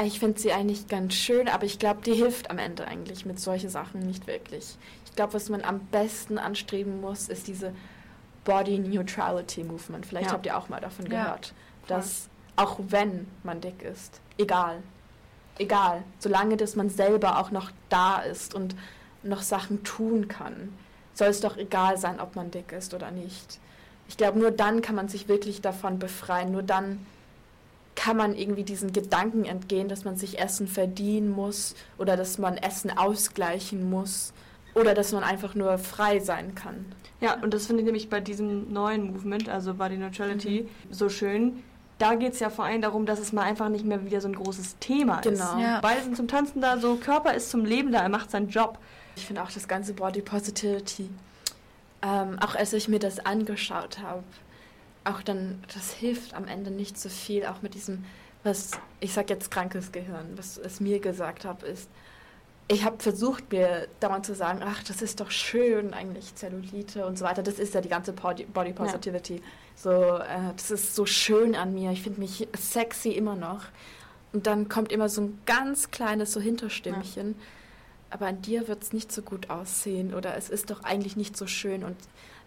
Ich 0.03 0.19
finde 0.19 0.39
sie 0.39 0.51
eigentlich 0.53 0.87
ganz 0.87 1.15
schön, 1.15 1.47
aber 1.47 1.65
ich 1.65 1.79
glaube, 1.79 2.01
die 2.03 2.13
hilft 2.13 2.51
am 2.51 2.59
Ende 2.59 2.87
eigentlich 2.87 3.25
mit 3.25 3.39
solchen 3.39 3.69
Sachen 3.69 4.01
nicht 4.01 4.27
wirklich. 4.27 4.77
Ich 5.05 5.15
glaube, 5.15 5.33
was 5.33 5.49
man 5.49 5.63
am 5.63 5.79
besten 5.87 6.37
anstreben 6.37 7.01
muss, 7.01 7.29
ist 7.29 7.47
diese 7.47 7.73
Body 8.45 8.77
Neutrality 8.77 9.63
Movement. 9.63 10.05
Vielleicht 10.05 10.27
Ja. 10.27 10.33
habt 10.33 10.45
ihr 10.45 10.55
auch 10.57 10.69
mal 10.69 10.79
davon 10.79 11.05
Ja, 11.07 11.23
gehört. 11.23 11.53
Dass 11.87 12.29
auch 12.55 12.79
wenn 12.89 13.27
man 13.43 13.59
dick 13.59 13.81
ist, 13.81 14.21
egal, 14.37 14.83
egal, 15.57 16.03
solange 16.19 16.57
dass 16.57 16.75
man 16.75 16.89
selber 16.89 17.39
auch 17.39 17.49
noch 17.49 17.71
da 17.89 18.19
ist 18.19 18.53
und 18.53 18.75
noch 19.23 19.41
Sachen 19.41 19.83
tun 19.83 20.27
kann, 20.27 20.77
soll 21.13 21.29
es 21.29 21.41
doch 21.41 21.57
egal 21.57 21.97
sein, 21.97 22.19
ob 22.19 22.35
man 22.35 22.51
dick 22.51 22.71
ist 22.71 22.93
oder 22.93 23.09
nicht. 23.09 23.59
Ich 24.07 24.15
glaube, 24.17 24.37
nur 24.37 24.51
dann 24.51 24.81
kann 24.83 24.95
man 24.95 25.09
sich 25.09 25.27
wirklich 25.27 25.61
davon 25.61 25.97
befreien. 25.99 26.51
Nur 26.51 26.63
dann 26.63 27.05
kann 27.97 28.15
man 28.15 28.33
irgendwie 28.35 28.63
diesen 28.63 28.93
Gedanken 28.93 29.43
entgehen, 29.43 29.89
dass 29.89 30.05
man 30.05 30.15
sich 30.15 30.39
Essen 30.39 30.67
verdienen 30.67 31.29
muss 31.29 31.75
oder 31.97 32.15
dass 32.15 32.37
man 32.37 32.55
Essen 32.55 32.95
ausgleichen 32.95 33.89
muss 33.89 34.31
oder 34.75 34.93
dass 34.93 35.11
man 35.11 35.23
einfach 35.23 35.55
nur 35.55 35.77
frei 35.79 36.19
sein 36.19 36.53
kann. 36.55 36.85
Ja, 37.19 37.33
und 37.41 37.53
das 37.53 37.65
finde 37.65 37.81
ich 37.81 37.85
nämlich 37.85 38.09
bei 38.09 38.19
diesem 38.21 38.71
neuen 38.71 39.11
Movement, 39.11 39.49
also 39.49 39.73
Body 39.73 39.97
Neutrality, 39.97 40.69
so 40.91 41.09
schön. 41.09 41.63
Da 41.97 42.13
geht 42.13 42.33
es 42.33 42.39
ja 42.39 42.51
vor 42.51 42.65
allem 42.65 42.83
darum, 42.83 43.07
dass 43.07 43.17
es 43.17 43.33
mal 43.33 43.41
einfach 43.41 43.69
nicht 43.69 43.83
mehr 43.83 44.05
wieder 44.05 44.21
so 44.21 44.27
ein 44.27 44.35
großes 44.35 44.77
Thema 44.79 45.21
Genau. 45.21 45.33
ist. 45.33 45.59
Ja. 45.59 45.79
Beide 45.81 46.03
sind 46.03 46.15
zum 46.15 46.27
Tanzen 46.27 46.61
da, 46.61 46.77
so 46.77 46.95
Körper 46.97 47.33
ist 47.33 47.49
zum 47.49 47.65
Leben 47.65 47.91
da, 47.91 48.03
er 48.03 48.09
macht 48.09 48.29
seinen 48.29 48.49
Job. 48.49 48.77
Ich 49.15 49.25
finde 49.25 49.41
auch 49.41 49.49
das 49.51 49.67
ganze 49.67 49.93
Body 49.95 50.21
Positivity, 50.21 51.09
ähm, 52.03 52.37
auch 52.39 52.53
als 52.53 52.71
ich 52.73 52.87
mir 52.87 52.99
das 52.99 53.17
angeschaut 53.25 53.97
habe, 53.97 54.21
auch 55.07 55.21
dann, 55.21 55.63
das 55.73 55.91
hilft 55.93 56.33
am 56.33 56.47
Ende 56.47 56.71
nicht 56.71 56.99
so 56.99 57.09
viel, 57.09 57.45
auch 57.45 57.61
mit 57.61 57.73
diesem, 57.73 58.03
was 58.43 58.71
ich 58.99 59.13
sag 59.13 59.29
jetzt 59.29 59.51
krankes 59.51 59.91
Gehirn, 59.91 60.37
was 60.37 60.57
es 60.57 60.79
mir 60.79 60.99
gesagt 60.99 61.45
habe, 61.45 61.65
ist, 61.65 61.89
ich 62.69 62.83
habe 62.83 62.97
versucht, 62.99 63.51
mir 63.51 63.87
dauernd 64.01 64.25
zu 64.25 64.35
sagen, 64.35 64.59
ach, 64.61 64.83
das 64.83 65.01
ist 65.01 65.21
doch 65.21 65.31
schön, 65.31 65.93
eigentlich 65.93 66.35
Zellulite 66.35 67.05
und 67.05 67.17
so 67.17 67.23
weiter. 67.23 67.41
Das 67.41 67.59
ist 67.59 67.73
ja 67.73 67.79
die 67.79 67.87
ganze 67.87 68.11
Body, 68.11 68.43
Body 68.43 68.73
Positivity. 68.73 69.41
So, 69.75 69.91
äh, 70.17 70.53
das 70.55 70.71
ist 70.71 70.93
so 70.93 71.05
schön 71.05 71.55
an 71.55 71.73
mir. 71.73 71.91
Ich 71.91 72.01
finde 72.01 72.19
mich 72.19 72.45
sexy 72.57 73.11
immer 73.11 73.35
noch. 73.35 73.63
Und 74.33 74.47
dann 74.47 74.67
kommt 74.67 74.91
immer 74.91 75.07
so 75.07 75.21
ein 75.21 75.39
ganz 75.45 75.91
kleines 75.91 76.33
so 76.33 76.41
Hinterstimmchen. 76.41 77.35
Aber 78.09 78.27
an 78.27 78.41
dir 78.41 78.67
wird 78.67 78.83
es 78.83 78.91
nicht 78.91 79.11
so 79.11 79.21
gut 79.21 79.49
aussehen 79.49 80.13
oder 80.13 80.35
es 80.35 80.49
ist 80.49 80.69
doch 80.69 80.83
eigentlich 80.83 81.15
nicht 81.15 81.37
so 81.37 81.47
schön 81.47 81.83
und 81.83 81.97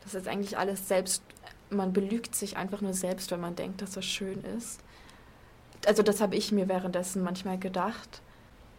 das 0.05 0.15
ist 0.15 0.29
eigentlich 0.29 0.57
alles 0.57 0.89
selbst. 0.89 1.23
Man 1.71 1.93
belügt 1.93 2.35
sich 2.35 2.57
einfach 2.57 2.81
nur 2.81 2.95
selbst, 2.95 3.31
wenn 3.31 3.41
man 3.41 3.57
denkt, 3.57 3.83
dass 3.83 3.93
das 3.93 4.05
schön 4.05 4.43
ist. 4.57 4.81
Also 5.87 6.03
das 6.03 6.21
habe 6.21 6.37
ich 6.37 6.53
mir 6.53 6.69
währenddessen 6.69 7.23
manchmal 7.23 7.59
gedacht. 7.59 8.21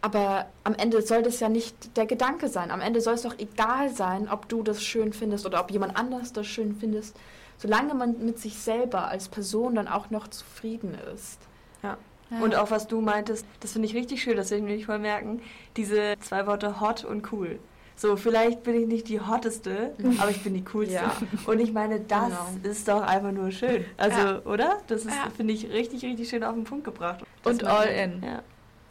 Aber 0.02 0.46
am 0.64 0.74
Ende 0.74 1.00
soll 1.02 1.22
das 1.22 1.40
ja 1.40 1.48
nicht 1.48 1.96
der 1.96 2.06
Gedanke 2.06 2.48
sein. 2.48 2.70
Am 2.70 2.80
Ende 2.80 3.00
soll 3.00 3.14
es 3.14 3.22
doch 3.22 3.38
egal 3.38 3.88
sein, 3.90 4.28
ob 4.28 4.48
du 4.48 4.62
das 4.62 4.82
schön 4.82 5.12
findest 5.12 5.46
oder 5.46 5.60
ob 5.60 5.70
jemand 5.70 5.96
anders 5.96 6.32
das 6.32 6.46
schön 6.46 6.74
findest, 6.74 7.16
solange 7.56 7.94
man 7.94 8.24
mit 8.24 8.38
sich 8.38 8.58
selber 8.58 9.08
als 9.08 9.28
Person 9.28 9.76
dann 9.76 9.86
auch 9.88 10.10
noch 10.10 10.28
zufrieden 10.28 10.96
ist. 11.14 11.38
Ja. 11.82 11.96
Ja. 12.32 12.40
Und 12.40 12.54
auch 12.56 12.70
was 12.70 12.88
du 12.88 13.00
meintest, 13.00 13.46
das 13.60 13.72
finde 13.72 13.86
ich 13.86 13.94
richtig 13.94 14.22
schön, 14.22 14.36
das 14.36 14.50
will 14.50 14.58
ich 14.58 14.64
mir 14.64 14.74
nicht 14.74 14.86
voll 14.86 14.98
merken. 14.98 15.42
Diese 15.76 16.16
zwei 16.20 16.46
Worte 16.46 16.80
hot 16.80 17.04
und 17.04 17.30
cool. 17.32 17.58
So, 17.96 18.16
vielleicht 18.16 18.62
bin 18.64 18.74
ich 18.74 18.86
nicht 18.88 19.08
die 19.08 19.20
hotteste, 19.20 19.94
aber 20.18 20.30
ich 20.30 20.42
bin 20.42 20.54
die 20.54 20.64
coolste. 20.64 20.94
Ja. 20.94 21.12
Und 21.46 21.60
ich 21.60 21.72
meine, 21.72 22.00
das 22.00 22.24
Genau. 22.26 22.46
ist 22.70 22.88
doch 22.88 23.02
einfach 23.02 23.30
nur 23.32 23.50
schön. 23.52 23.84
Also, 23.96 24.18
Ja. 24.18 24.38
oder? 24.44 24.78
Das 24.88 25.02
ist, 25.04 25.14
Ja. 25.14 25.30
finde 25.36 25.54
ich, 25.54 25.68
richtig, 25.70 26.02
richtig 26.04 26.28
schön 26.28 26.42
auf 26.42 26.54
den 26.54 26.64
Punkt 26.64 26.84
gebracht. 26.84 27.22
Und 27.44 27.62
Dass 27.62 27.68
man- 27.68 27.76
all 27.76 27.86
in. 27.88 28.22
Ja. 28.22 28.42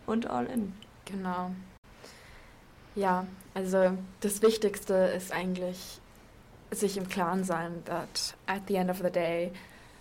Und 0.05 0.29
all 0.29 0.45
in. 0.45 0.73
Genau. 1.05 1.51
Ja, 2.95 3.25
also 3.53 3.97
das 4.21 4.41
Wichtigste 4.41 4.93
ist 4.93 5.31
eigentlich 5.31 5.99
sich 6.71 6.97
im 6.97 7.09
Klaren 7.09 7.43
sein, 7.43 7.81
dass 7.85 8.35
at 8.47 8.61
the 8.67 8.75
end 8.75 8.89
of 8.89 8.97
the 9.03 9.11
day 9.11 9.51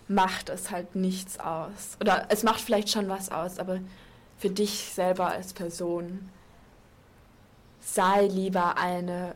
macht 0.07 0.49
es 0.49 0.71
halt 0.71 0.95
nichts 0.95 1.39
aus. 1.39 1.97
Oder 1.99 2.25
es 2.29 2.43
macht 2.43 2.61
vielleicht 2.61 2.89
schon 2.89 3.07
was 3.09 3.31
aus, 3.31 3.59
aber 3.59 3.79
für 4.37 4.49
dich 4.49 4.91
selber 4.93 5.27
als 5.27 5.53
Person 5.53 6.29
sei 7.81 8.27
lieber 8.27 8.77
eine 8.77 9.35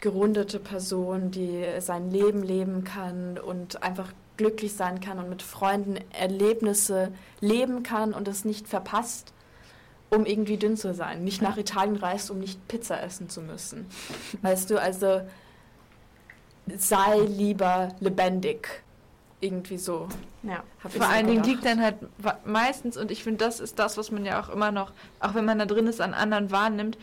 gerundete 0.00 0.58
Person, 0.58 1.30
die 1.30 1.64
sein 1.80 2.10
Leben 2.10 2.42
leben 2.42 2.84
kann 2.84 3.38
und 3.38 3.82
einfach 3.82 4.12
glücklich 4.36 4.74
sein 4.74 5.00
kann 5.00 5.18
und 5.18 5.28
mit 5.28 5.42
Freunden 5.42 5.98
Erlebnisse 6.12 7.12
leben 7.40 7.82
kann 7.82 8.12
und 8.12 8.28
es 8.28 8.44
nicht 8.44 8.68
verpasst, 8.68 9.32
um 10.10 10.26
irgendwie 10.26 10.56
dünn 10.56 10.76
zu 10.76 10.94
sein. 10.94 11.24
Nicht 11.24 11.42
nach 11.42 11.56
Italien 11.56 11.96
reist, 11.96 12.30
um 12.30 12.38
nicht 12.38 12.68
Pizza 12.68 13.02
essen 13.02 13.28
zu 13.28 13.40
müssen. 13.40 13.86
Weißt 14.42 14.70
du, 14.70 14.80
also 14.80 15.22
sei 16.76 17.18
lieber 17.20 17.94
lebendig. 18.00 18.82
Irgendwie 19.38 19.76
so. 19.76 20.08
Ja. 20.42 20.62
hab 20.82 20.92
ich 20.92 20.96
Vor 20.96 21.06
so 21.06 21.12
allen 21.12 21.26
Dingen 21.26 21.44
liegt 21.44 21.64
dann 21.66 21.82
halt 21.82 21.96
meistens, 22.46 22.96
und 22.96 23.10
ich 23.10 23.22
finde, 23.22 23.44
das 23.44 23.60
ist 23.60 23.78
das, 23.78 23.98
was 23.98 24.10
man 24.10 24.24
ja 24.24 24.40
auch 24.40 24.48
immer 24.48 24.72
noch, 24.72 24.92
auch 25.20 25.34
wenn 25.34 25.44
man 25.44 25.58
da 25.58 25.66
drin 25.66 25.86
ist, 25.86 26.00
an 26.00 26.14
anderen 26.14 26.50
wahrnimmt, 26.50 26.96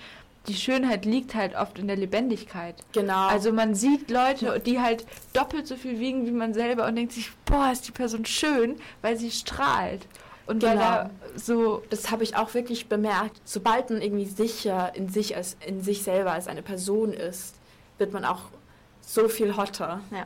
die 0.47 0.55
Schönheit 0.55 1.05
liegt 1.05 1.35
halt 1.35 1.55
oft 1.55 1.79
in 1.79 1.87
der 1.87 1.95
Lebendigkeit. 1.95 2.75
Genau. 2.91 3.27
Also 3.27 3.51
man 3.53 3.75
sieht 3.75 4.11
Leute, 4.11 4.59
die 4.59 4.81
halt 4.81 5.05
doppelt 5.33 5.67
so 5.67 5.75
viel 5.75 5.99
wiegen 5.99 6.25
wie 6.25 6.31
man 6.31 6.53
selber 6.53 6.85
und 6.85 6.95
denkt 6.95 7.13
sich, 7.13 7.31
boah, 7.45 7.71
ist 7.71 7.87
die 7.87 7.91
Person 7.91 8.25
schön, 8.25 8.75
weil 9.01 9.17
sie 9.17 9.31
strahlt. 9.31 10.05
Und 10.45 10.61
weil 10.61 10.71
Genau. 10.73 10.83
da 10.83 11.09
so, 11.35 11.81
das 11.89 12.11
habe 12.11 12.23
ich 12.23 12.35
auch 12.35 12.53
wirklich 12.53 12.89
bemerkt. 12.89 13.39
Sobald 13.45 13.89
man 13.89 14.01
irgendwie 14.01 14.25
sicher 14.25 14.91
in 14.93 15.07
sich 15.07 15.35
als 15.37 15.55
in 15.65 15.81
sich 15.81 16.03
selber 16.03 16.33
als 16.33 16.47
eine 16.49 16.61
Person 16.61 17.13
ist, 17.13 17.55
wird 17.97 18.11
man 18.11 18.25
auch 18.25 18.41
so 18.99 19.29
viel 19.29 19.55
hotter. 19.55 20.01
Ja. 20.11 20.25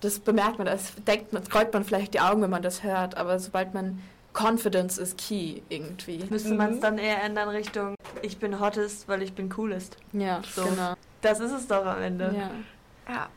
Das 0.00 0.18
bemerkt 0.18 0.56
man, 0.56 0.66
das 0.66 0.94
denkt 1.06 1.34
man, 1.34 1.42
rollt 1.54 1.74
man 1.74 1.84
vielleicht 1.84 2.14
die 2.14 2.20
Augen, 2.20 2.40
wenn 2.40 2.48
man 2.48 2.62
das 2.62 2.82
hört, 2.82 3.18
aber 3.18 3.38
sobald 3.38 3.74
man 3.74 4.00
Confidence 4.32 4.98
is 4.98 5.16
key 5.16 5.62
irgendwie. 5.68 6.24
Müsste 6.30 6.54
man 6.54 6.74
es 6.74 6.80
dann 6.80 6.98
eher 6.98 7.22
ändern 7.22 7.48
Richtung, 7.48 7.94
ich 8.22 8.38
bin 8.38 8.60
hottest, 8.60 9.08
weil 9.08 9.22
ich 9.22 9.32
bin 9.32 9.48
coolest. 9.50 9.96
Ja, 10.12 10.40
So. 10.42 10.64
genau. 10.64 10.94
Das 11.20 11.40
ist 11.40 11.52
es 11.52 11.66
doch 11.66 11.84
am 11.84 12.00
Ende. 12.00 12.34
Ja. 12.34 13.12
ja, 13.12 13.28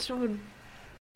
schon. 0.00 0.40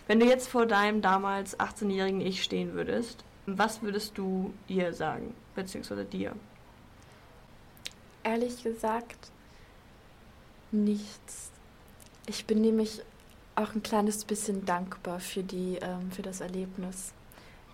Wenn 0.07 0.21
du 0.21 0.27
jetzt 0.27 0.49
vor 0.49 0.67
deinem 0.67 1.03
damals 1.03 1.59
18-jährigen 1.61 2.21
Ich 2.21 2.43
stehen 2.43 2.73
würdest, 2.75 3.25
was 3.47 3.83
würdest 3.83 4.17
du 4.19 4.53
ihr 4.67 4.93
sagen? 4.95 5.35
Beziehungsweise 5.55 6.05
dir? 6.05 6.35
Ehrlich 8.25 8.63
gesagt, 8.63 9.31
nichts. 10.71 11.51
Ich 12.27 12.47
bin 12.47 12.61
nämlich 12.61 13.03
auch 13.55 13.75
ein 13.75 13.83
kleines 13.83 14.25
bisschen 14.25 14.65
dankbar 14.65 15.21
für, 15.21 15.43
die, 15.43 15.79
ähm, 15.81 16.11
für 16.11 16.23
das 16.23 16.41
Erlebnis. 16.41 17.13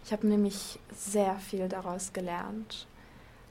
Ich 0.05 0.13
habe 0.13 0.27
nämlich 0.27 0.79
sehr 0.95 1.37
viel 1.37 1.69
daraus 1.69 2.13
gelernt. 2.13 2.87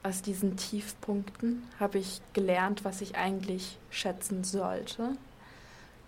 aus 0.04 0.22
diesen 0.22 0.58
Tiefpunkten 0.58 1.64
habe 1.80 1.97
ich 1.97 2.22
gelernt, 2.34 2.84
was 2.84 2.99
ich 2.99 3.16
eigentlich 3.16 3.78
schätzen 3.89 4.43
sollte 4.43 5.16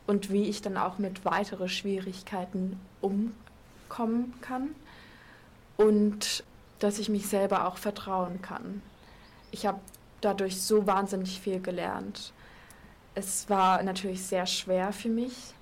und 0.05 0.31
wie 0.31 0.49
ich 0.49 0.61
dann 0.61 0.75
auch 0.75 0.97
mit 0.97 1.23
weiteren 1.23 1.69
Schwierigkeiten 1.69 2.77
umkommen 2.99 4.33
kann 4.41 4.75
und 5.77 6.43
dass 6.79 6.99
ich 6.99 7.07
mich 7.07 7.27
selber 7.27 7.67
auch 7.67 7.77
vertrauen 7.77 8.41
kann. 8.41 8.81
Ich 9.51 9.65
habe 9.65 9.79
dadurch 10.19 10.61
so 10.61 10.85
wahnsinnig 10.85 11.39
viel 11.39 11.61
gelernt. 11.61 12.33
Es 13.15 13.49
war 13.49 13.81
natürlich 13.81 14.23
sehr 14.23 14.45
schwer 14.45 14.91
für 14.91 15.09
mich 15.09 15.54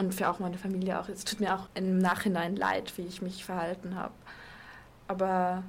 und 0.00 0.14
für 0.14 0.28
auch 0.28 0.38
meine 0.38 0.58
Familie 0.58 0.98
auch. 1.00 1.08
Es 1.08 1.24
tut 1.24 1.40
mir 1.40 1.54
auch 1.54 1.68
im 1.74 1.98
Nachhinein 1.98 2.56
leid, 2.56 2.92
wie 2.96 3.02
ich 3.02 3.22
mich 3.22 3.44
verhalten 3.44 3.94
habe. 3.94 4.14
Aber 5.08 5.62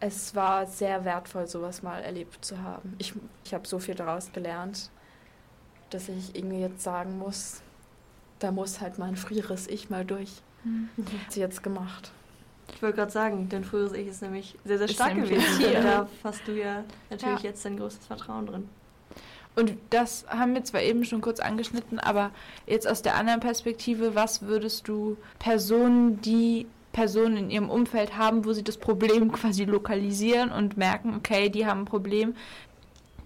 es 0.00 0.34
war 0.34 0.66
sehr 0.66 1.04
wertvoll, 1.04 1.46
sowas 1.46 1.82
mal 1.82 2.00
erlebt 2.00 2.44
zu 2.44 2.60
haben. 2.62 2.94
Ich, 2.98 3.14
ich 3.44 3.54
habe 3.54 3.66
so 3.66 3.78
viel 3.78 3.94
daraus 3.94 4.32
gelernt, 4.32 4.90
dass 5.90 6.08
ich 6.08 6.34
irgendwie 6.34 6.60
jetzt 6.60 6.82
sagen 6.82 7.18
muss, 7.18 7.62
da 8.38 8.50
muss 8.50 8.80
halt 8.80 8.98
mein 8.98 9.16
früheres 9.16 9.68
Ich 9.68 9.90
mal 9.90 10.04
durch. 10.04 10.42
Mhm. 10.64 10.88
Hat 10.98 11.32
sie 11.32 11.40
jetzt 11.40 11.62
gemacht. 11.62 12.12
Ich 12.74 12.82
wollte 12.82 12.96
gerade 12.96 13.12
sagen, 13.12 13.48
dein 13.48 13.64
früheres 13.64 13.92
Ich 13.92 14.08
ist 14.08 14.22
nämlich 14.22 14.58
sehr, 14.64 14.78
sehr 14.78 14.88
stark 14.88 15.14
gewesen. 15.14 15.58
Hier. 15.58 15.82
Da 15.82 16.08
hast 16.22 16.46
du 16.46 16.52
ja 16.52 16.84
natürlich 17.10 17.42
ja. 17.42 17.50
jetzt 17.50 17.64
dein 17.64 17.76
größtes 17.76 18.06
Vertrauen 18.06 18.46
drin. 18.46 18.68
Und 19.56 19.74
das 19.90 20.26
haben 20.28 20.54
wir 20.54 20.64
zwar 20.64 20.82
eben 20.82 21.04
schon 21.04 21.20
kurz 21.20 21.38
angeschnitten, 21.38 22.00
aber 22.00 22.32
jetzt 22.66 22.88
aus 22.88 23.02
der 23.02 23.14
anderen 23.14 23.40
Perspektive, 23.40 24.14
was 24.14 24.42
würdest 24.42 24.88
du 24.88 25.16
Personen, 25.38 26.20
die 26.20 26.66
Personen 26.92 27.36
in 27.36 27.50
ihrem 27.50 27.70
Umfeld 27.70 28.16
haben, 28.16 28.44
wo 28.44 28.52
sie 28.52 28.64
das 28.64 28.78
Problem 28.78 29.30
quasi 29.32 29.64
lokalisieren 29.64 30.50
und 30.50 30.76
merken, 30.76 31.14
okay, 31.16 31.50
die 31.50 31.66
haben 31.66 31.80
ein 31.80 31.86
Problem. 31.86 32.34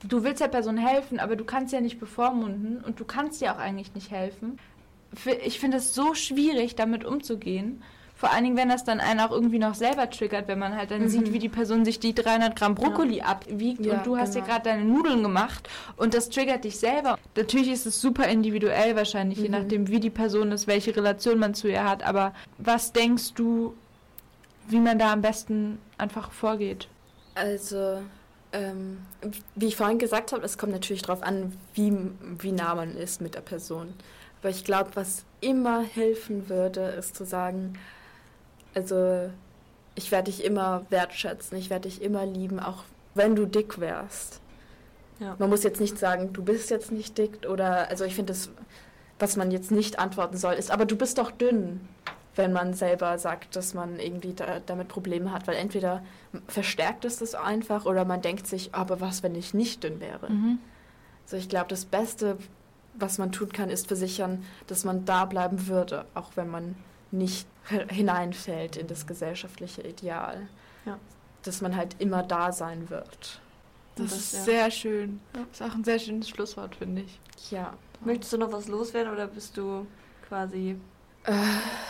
Du 0.06 0.22
willst 0.22 0.40
der 0.40 0.48
Person 0.48 0.76
helfen, 0.76 1.18
aber 1.18 1.34
du 1.34 1.44
kannst 1.44 1.72
ja 1.72 1.80
nicht 1.80 1.98
bevormunden 1.98 2.82
und 2.84 3.00
du 3.00 3.04
kannst 3.04 3.40
dir 3.40 3.52
auch 3.52 3.58
eigentlich 3.58 3.94
nicht 3.94 4.10
helfen. 4.10 4.58
Ich 5.44 5.58
finde 5.58 5.78
es 5.78 5.94
so 5.94 6.14
schwierig, 6.14 6.76
damit 6.76 7.04
umzugehen. 7.04 7.82
Vor 8.18 8.32
allen 8.32 8.42
Dingen, 8.42 8.56
wenn 8.56 8.68
das 8.68 8.82
dann 8.82 8.98
einen 8.98 9.20
auch 9.20 9.30
irgendwie 9.30 9.60
noch 9.60 9.76
selber 9.76 10.10
triggert, 10.10 10.48
wenn 10.48 10.58
man 10.58 10.74
halt 10.74 10.90
dann 10.90 11.02
mhm. 11.02 11.08
sieht, 11.08 11.32
wie 11.32 11.38
die 11.38 11.48
Person 11.48 11.84
sich 11.84 12.00
die 12.00 12.16
300 12.16 12.56
Gramm 12.56 12.74
Brokkoli 12.74 13.18
ja. 13.18 13.26
abwiegt 13.26 13.86
ja, 13.86 13.94
und 13.94 14.06
du 14.06 14.16
hast 14.16 14.34
genau. 14.34 14.44
dir 14.44 14.50
gerade 14.50 14.64
deine 14.64 14.84
Nudeln 14.84 15.22
gemacht 15.22 15.68
und 15.96 16.14
das 16.14 16.28
triggert 16.28 16.64
dich 16.64 16.80
selber. 16.80 17.16
Natürlich 17.36 17.70
ist 17.70 17.86
es 17.86 18.00
super 18.00 18.26
individuell 18.26 18.96
wahrscheinlich, 18.96 19.38
mhm. 19.38 19.44
je 19.44 19.50
nachdem, 19.50 19.86
wie 19.86 20.00
die 20.00 20.10
Person 20.10 20.50
ist, 20.50 20.66
welche 20.66 20.96
Relation 20.96 21.38
man 21.38 21.54
zu 21.54 21.68
ihr 21.68 21.88
hat. 21.88 22.02
Aber 22.02 22.34
was 22.58 22.92
denkst 22.92 23.34
du, 23.34 23.74
wie 24.66 24.80
man 24.80 24.98
da 24.98 25.12
am 25.12 25.22
besten 25.22 25.78
einfach 25.96 26.32
vorgeht? 26.32 26.88
Also, 27.36 28.02
ähm, 28.52 28.98
wie 29.54 29.66
ich 29.66 29.76
vorhin 29.76 30.00
gesagt 30.00 30.32
habe, 30.32 30.44
es 30.44 30.58
kommt 30.58 30.72
natürlich 30.72 31.02
darauf 31.02 31.22
an, 31.22 31.52
wie, 31.74 31.96
wie 32.40 32.50
nah 32.50 32.74
man 32.74 32.96
ist 32.96 33.20
mit 33.20 33.36
der 33.36 33.42
Person. 33.42 33.94
Aber 34.40 34.50
ich 34.50 34.64
glaube, 34.64 34.90
was 34.94 35.24
immer 35.40 35.82
helfen 35.82 36.48
würde, 36.48 36.80
ist 36.80 37.14
zu 37.14 37.24
sagen, 37.24 37.74
also 38.74 39.30
ich 39.94 40.10
werde 40.12 40.30
dich 40.30 40.44
immer 40.44 40.86
wertschätzen, 40.90 41.58
ich 41.58 41.70
werde 41.70 41.88
dich 41.88 42.02
immer 42.02 42.24
lieben, 42.24 42.60
auch 42.60 42.84
wenn 43.14 43.34
du 43.34 43.46
dick 43.46 43.80
wärst. 43.80 44.40
Ja. 45.20 45.34
Man 45.38 45.50
muss 45.50 45.64
jetzt 45.64 45.80
nicht 45.80 45.98
sagen, 45.98 46.32
du 46.32 46.42
bist 46.42 46.70
jetzt 46.70 46.92
nicht 46.92 47.18
dick 47.18 47.48
oder, 47.48 47.88
also 47.88 48.04
ich 48.04 48.14
finde 48.14 48.32
das, 48.32 48.50
was 49.18 49.36
man 49.36 49.50
jetzt 49.50 49.70
nicht 49.70 49.98
antworten 49.98 50.36
soll, 50.36 50.54
ist, 50.54 50.70
aber 50.70 50.84
du 50.84 50.96
bist 50.96 51.18
doch 51.18 51.32
dünn, 51.32 51.80
wenn 52.36 52.52
man 52.52 52.72
selber 52.72 53.18
sagt, 53.18 53.56
dass 53.56 53.74
man 53.74 53.98
irgendwie 53.98 54.32
da, 54.32 54.60
damit 54.64 54.86
Probleme 54.86 55.32
hat, 55.32 55.48
weil 55.48 55.56
entweder 55.56 56.04
verstärkt 56.46 57.04
es 57.04 57.18
das 57.18 57.34
einfach 57.34 57.84
oder 57.84 58.04
man 58.04 58.22
denkt 58.22 58.46
sich, 58.46 58.74
aber 58.74 59.00
was, 59.00 59.24
wenn 59.24 59.34
ich 59.34 59.54
nicht 59.54 59.82
dünn 59.82 60.00
wäre? 60.00 60.30
Mhm. 60.30 60.58
Also 61.24 61.36
ich 61.36 61.48
glaube, 61.48 61.66
das 61.68 61.84
Beste, 61.84 62.38
was 62.94 63.18
man 63.18 63.32
tun 63.32 63.50
kann, 63.52 63.70
ist 63.70 63.88
versichern, 63.88 64.44
dass 64.68 64.84
man 64.84 65.04
da 65.04 65.24
bleiben 65.24 65.66
würde, 65.66 66.04
auch 66.14 66.30
wenn 66.36 66.48
man 66.48 66.76
nicht 67.10 67.48
hineinfällt 67.90 68.76
in 68.76 68.86
das 68.86 69.06
gesellschaftliche 69.06 69.82
Ideal. 69.82 70.48
Ja. 70.84 70.98
Dass 71.42 71.60
man 71.60 71.76
halt 71.76 71.96
immer 71.98 72.22
da 72.22 72.52
sein 72.52 72.90
wird. 72.90 73.40
Das, 73.96 74.10
das 74.10 74.18
ist 74.18 74.32
ja. 74.34 74.40
sehr 74.42 74.70
schön. 74.70 75.20
Das 75.32 75.42
ist 75.52 75.62
auch 75.62 75.74
ein 75.74 75.84
sehr 75.84 75.98
schönes 75.98 76.28
Schlusswort, 76.28 76.76
finde 76.76 77.02
ich. 77.02 77.50
Ja. 77.50 77.74
Möchtest 78.00 78.32
du 78.32 78.38
noch 78.38 78.52
was 78.52 78.68
loswerden 78.68 79.12
oder 79.12 79.26
bist 79.26 79.56
du 79.56 79.86
quasi. 80.28 80.76
Äh. 81.24 81.32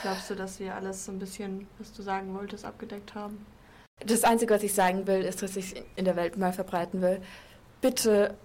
Glaubst 0.03 0.31
du, 0.31 0.35
dass 0.35 0.59
wir 0.59 0.75
alles 0.75 1.05
so 1.05 1.13
ein 1.13 1.19
bisschen, 1.19 1.67
was 1.79 1.93
du 1.93 2.03
sagen 2.03 2.35
wolltest, 2.35 2.65
abgedeckt 2.65 3.15
haben? 3.15 3.45
Das 4.05 4.25
Einzige, 4.25 4.55
was 4.55 4.63
ich 4.63 4.75
sagen 4.75 5.07
will, 5.07 5.23
ist, 5.23 5.43
dass 5.43 5.57
ich 5.57 5.73
es 5.75 5.83
in 5.97 6.05
der 6.05 6.17
Welt 6.17 6.39
mal 6.39 6.53
verbreiten 6.53 7.03
will. 7.03 7.21
Bitte 7.81 8.37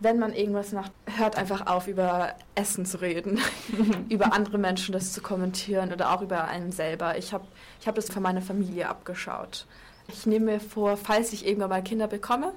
wenn 0.00 0.18
man 0.18 0.32
irgendwas 0.32 0.72
macht, 0.72 0.92
hört 1.16 1.36
einfach 1.36 1.66
auf, 1.66 1.86
über 1.86 2.34
Essen 2.54 2.86
zu 2.86 3.00
reden, 3.00 3.38
über 4.08 4.32
andere 4.32 4.58
Menschen 4.58 4.92
das 4.92 5.12
zu 5.12 5.20
kommentieren 5.20 5.92
oder 5.92 6.12
auch 6.12 6.22
über 6.22 6.44
einen 6.44 6.72
selber. 6.72 7.18
Ich 7.18 7.32
habe 7.32 7.44
ich 7.80 7.86
hab 7.86 7.94
das 7.94 8.10
von 8.10 8.22
meiner 8.22 8.42
Familie 8.42 8.88
abgeschaut. 8.88 9.66
Ich 10.08 10.26
nehme 10.26 10.52
mir 10.52 10.60
vor, 10.60 10.96
falls 10.96 11.32
ich 11.32 11.46
irgendwann 11.46 11.70
mal 11.70 11.82
Kinder 11.82 12.08
bekomme, 12.08 12.52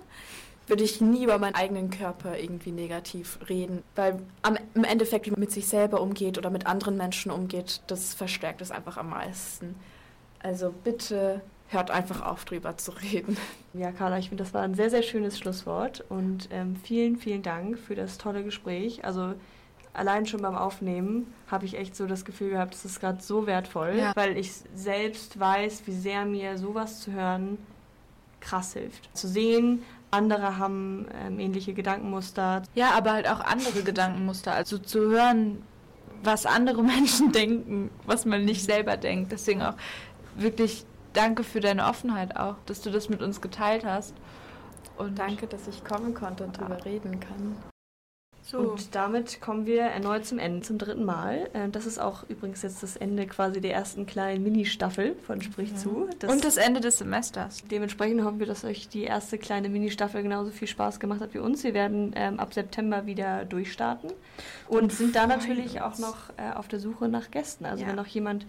würde 0.68 0.84
ich 0.84 1.02
nie 1.02 1.26
über 1.26 1.38
meinen 1.38 1.56
eigenen 1.56 1.90
Körper 1.90 2.38
irgendwie 2.38 2.72
negativ 2.72 3.38
reden, 3.50 3.84
weil 3.96 4.20
am, 4.42 4.58
im 4.74 4.86
Endeffekt, 4.86 5.26
wie 5.26 5.32
man 5.32 5.42
mit 5.42 5.52
sich 5.52 5.68
selber 5.68 6.02
umgeht 6.02 6.38
oder 6.38 6.50
mit 6.50 6.66
anderen 6.66 6.96
Menschen 6.96 7.32
umgeht, 7.32 7.82
das 7.88 8.14
verstärkt 8.14 8.62
es 8.62 8.72
einfach 8.72 8.98
am 8.98 9.10
meisten. 9.10 9.76
Also 10.40 10.74
bitte 10.84 11.42
hört 11.74 11.92
einfach 11.92 12.26
auf, 12.26 12.46
drüber 12.46 12.78
zu 12.78 12.92
reden. 12.92 13.38
Ja, 13.74 13.92
Carla, 13.92 14.18
ich 14.18 14.30
finde, 14.30 14.44
das 14.44 14.54
war 14.54 14.62
ein 14.62 14.76
sehr, 14.76 14.90
sehr 14.90 15.04
schönes 15.04 15.38
Schlusswort 15.38 16.04
und 16.10 16.50
ähm, 16.52 16.76
vielen, 16.76 17.18
vielen 17.18 17.42
Dank 17.42 17.78
für 17.78 17.96
das 17.96 18.18
tolle 18.18 18.44
Gespräch. 18.44 19.04
Also 19.04 19.34
allein 19.94 20.26
schon 20.26 20.42
beim 20.42 20.56
Aufnehmen 20.56 21.34
habe 21.50 21.66
ich 21.66 21.78
echt 21.78 21.96
so 21.96 22.08
das 22.08 22.26
Gefühl 22.26 22.52
gehabt, 22.52 22.74
das 22.74 22.86
ist 22.86 23.00
gerade 23.00 23.22
so 23.22 23.48
wertvoll, 23.48 23.96
ja. 23.98 24.12
weil 24.16 24.38
ich 24.38 24.52
selbst 24.76 25.40
weiß, 25.40 25.84
wie 25.86 25.94
sehr 25.94 26.26
mir 26.26 26.58
sowas 26.58 27.02
zu 27.02 27.12
hören 27.12 27.58
krass 28.40 28.74
hilft. 28.74 29.10
Zu 29.16 29.28
sehen, 29.28 29.84
andere 30.12 30.58
haben 30.58 31.08
ähm, 31.26 31.40
ähnliche 31.40 31.74
Gedankenmuster. 31.74 32.64
Ja, 32.76 32.92
aber 32.92 33.14
halt 33.14 33.28
auch 33.28 33.40
andere 33.40 33.82
Gedankenmuster. 33.84 34.54
Also 34.54 34.78
zu 34.78 35.10
hören, 35.10 35.64
was 36.24 36.46
andere 36.46 36.84
Menschen 36.84 37.32
denken, 37.32 37.90
was 38.06 38.26
man 38.26 38.46
nicht 38.46 38.64
selber 38.64 38.98
denkt. 38.98 39.32
Deswegen 39.32 39.62
auch 39.62 39.76
wirklich 40.36 40.86
danke 41.14 41.44
für 41.44 41.60
deine 41.60 41.86
Offenheit 41.86 42.36
auch, 42.36 42.56
dass 42.66 42.82
du 42.82 42.92
das 42.92 43.10
mit 43.10 43.22
uns 43.22 43.42
geteilt 43.42 43.86
hast. 43.86 44.14
Und 44.98 45.18
danke, 45.18 45.48
dass 45.48 45.68
ich 45.68 45.84
kommen 45.84 46.14
konnte 46.14 46.44
und 46.44 46.58
darüber 46.58 46.84
reden 46.86 47.20
kann. 47.20 47.56
So. 48.46 48.58
Und 48.58 48.94
damit 48.94 49.40
kommen 49.40 49.66
wir 49.66 49.84
erneut 49.84 50.26
zum 50.26 50.38
Ende, 50.38 50.62
zum 50.62 50.78
dritten 50.78 51.06
Mal. 51.06 51.50
Äh, 51.54 51.70
das 51.70 51.86
ist 51.86 51.98
auch 51.98 52.28
übrigens 52.28 52.62
jetzt 52.62 52.84
das 52.84 52.98
Ende 52.98 53.26
quasi 53.26 53.62
der 53.62 53.74
ersten 53.74 54.06
kleinen 54.06 54.44
Mini-Staffel 54.44 55.16
von 55.26 55.42
Sprich 55.42 55.72
ja. 55.72 55.78
zu. 55.78 56.10
Das 56.20 56.30
und 56.30 56.44
das 56.44 56.58
Ende 56.58 56.82
des 56.82 56.98
Semesters. 56.98 57.64
Dementsprechend 57.72 58.22
hoffen 58.24 58.40
wir, 58.40 58.46
dass 58.46 58.66
euch 58.66 58.90
die 58.90 59.04
erste 59.04 59.38
kleine 59.38 59.70
Mini-Staffel 59.70 60.24
genauso 60.24 60.52
viel 60.52 60.68
Spaß 60.68 61.00
gemacht 61.00 61.22
hat 61.22 61.34
wie 61.34 61.40
uns. 61.40 61.64
Wir 61.64 61.74
werden 61.74 62.12
ähm, 62.16 62.38
ab 62.38 62.54
September 62.54 63.06
wieder 63.06 63.46
durchstarten 63.46 64.12
und, 64.68 64.84
und 64.84 64.92
sind 64.92 65.16
da 65.16 65.26
natürlich 65.26 65.80
auch 65.82 65.98
noch 65.98 66.30
äh, 66.36 66.54
auf 66.54 66.68
der 66.68 66.82
Suche 66.82 67.08
nach 67.08 67.32
Gästen. 67.32 67.66
Also 67.66 67.84
ja. 67.84 67.90
wenn 67.90 67.96
noch 67.96 68.08
jemand 68.08 68.46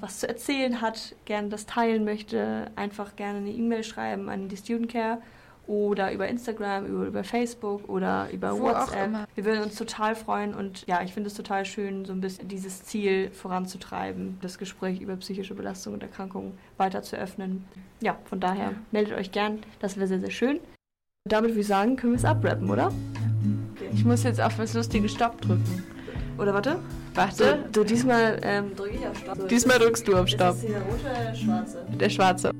was 0.00 0.20
zu 0.20 0.28
erzählen 0.28 0.80
hat, 0.80 1.14
gerne 1.24 1.48
das 1.48 1.66
teilen 1.66 2.04
möchte, 2.04 2.70
einfach 2.76 3.16
gerne 3.16 3.38
eine 3.38 3.50
E-Mail 3.50 3.84
schreiben 3.84 4.28
an 4.28 4.48
die 4.48 4.56
Student 4.56 4.90
Care 4.90 5.18
oder 5.66 6.12
über 6.12 6.28
Instagram, 6.28 6.86
über, 6.86 7.06
über 7.06 7.24
Facebook 7.24 7.88
oder 7.88 8.28
über 8.32 8.56
Wo 8.58 8.64
WhatsApp. 8.64 9.28
Wir 9.34 9.44
würden 9.44 9.64
uns 9.64 9.74
total 9.74 10.14
freuen 10.14 10.54
und 10.54 10.86
ja, 10.86 11.02
ich 11.02 11.12
finde 11.12 11.28
es 11.28 11.34
total 11.34 11.64
schön, 11.64 12.04
so 12.04 12.12
ein 12.12 12.20
bisschen 12.20 12.48
dieses 12.48 12.84
Ziel 12.84 13.30
voranzutreiben, 13.30 14.38
das 14.42 14.58
Gespräch 14.58 15.00
über 15.00 15.16
psychische 15.16 15.54
Belastung 15.54 15.94
und 15.94 16.02
Erkrankungen 16.02 16.56
weiter 16.76 17.02
zu 17.02 17.16
öffnen. 17.16 17.64
Ja, 18.00 18.16
von 18.24 18.40
daher 18.40 18.70
ja. 18.70 18.76
meldet 18.92 19.14
euch 19.14 19.32
gern, 19.32 19.60
das 19.80 19.96
wäre 19.96 20.06
sehr, 20.06 20.20
sehr 20.20 20.30
schön. 20.30 20.60
Damit 21.28 21.50
würde 21.50 21.60
ich 21.60 21.66
sagen, 21.66 21.96
können 21.96 22.12
wir 22.12 22.18
es 22.18 22.24
abrappen, 22.24 22.70
oder? 22.70 22.92
Ich 23.92 24.04
muss 24.04 24.22
jetzt 24.22 24.40
auf 24.40 24.56
das 24.56 24.74
lustige 24.74 25.08
Stopp 25.08 25.40
drücken. 25.40 25.82
Oder 26.38 26.54
warte? 26.54 26.78
Warte. 27.14 27.64
So, 27.74 27.84
diesmal 27.84 28.38
ähm, 28.42 28.76
drücke 28.76 28.96
ich 28.96 29.06
auf 29.06 29.16
Stopp. 29.18 29.48
Diesmal 29.48 29.78
drückst 29.78 30.06
du 30.06 30.16
auf 30.16 30.28
Stopp. 30.28 30.56
Ist 30.56 30.64
das 30.64 30.70
der 30.70 30.80
rote 30.82 31.00
oder 31.00 31.24
der 31.24 31.34
schwarze? 31.34 31.86
Der 31.98 32.10
schwarze. 32.10 32.50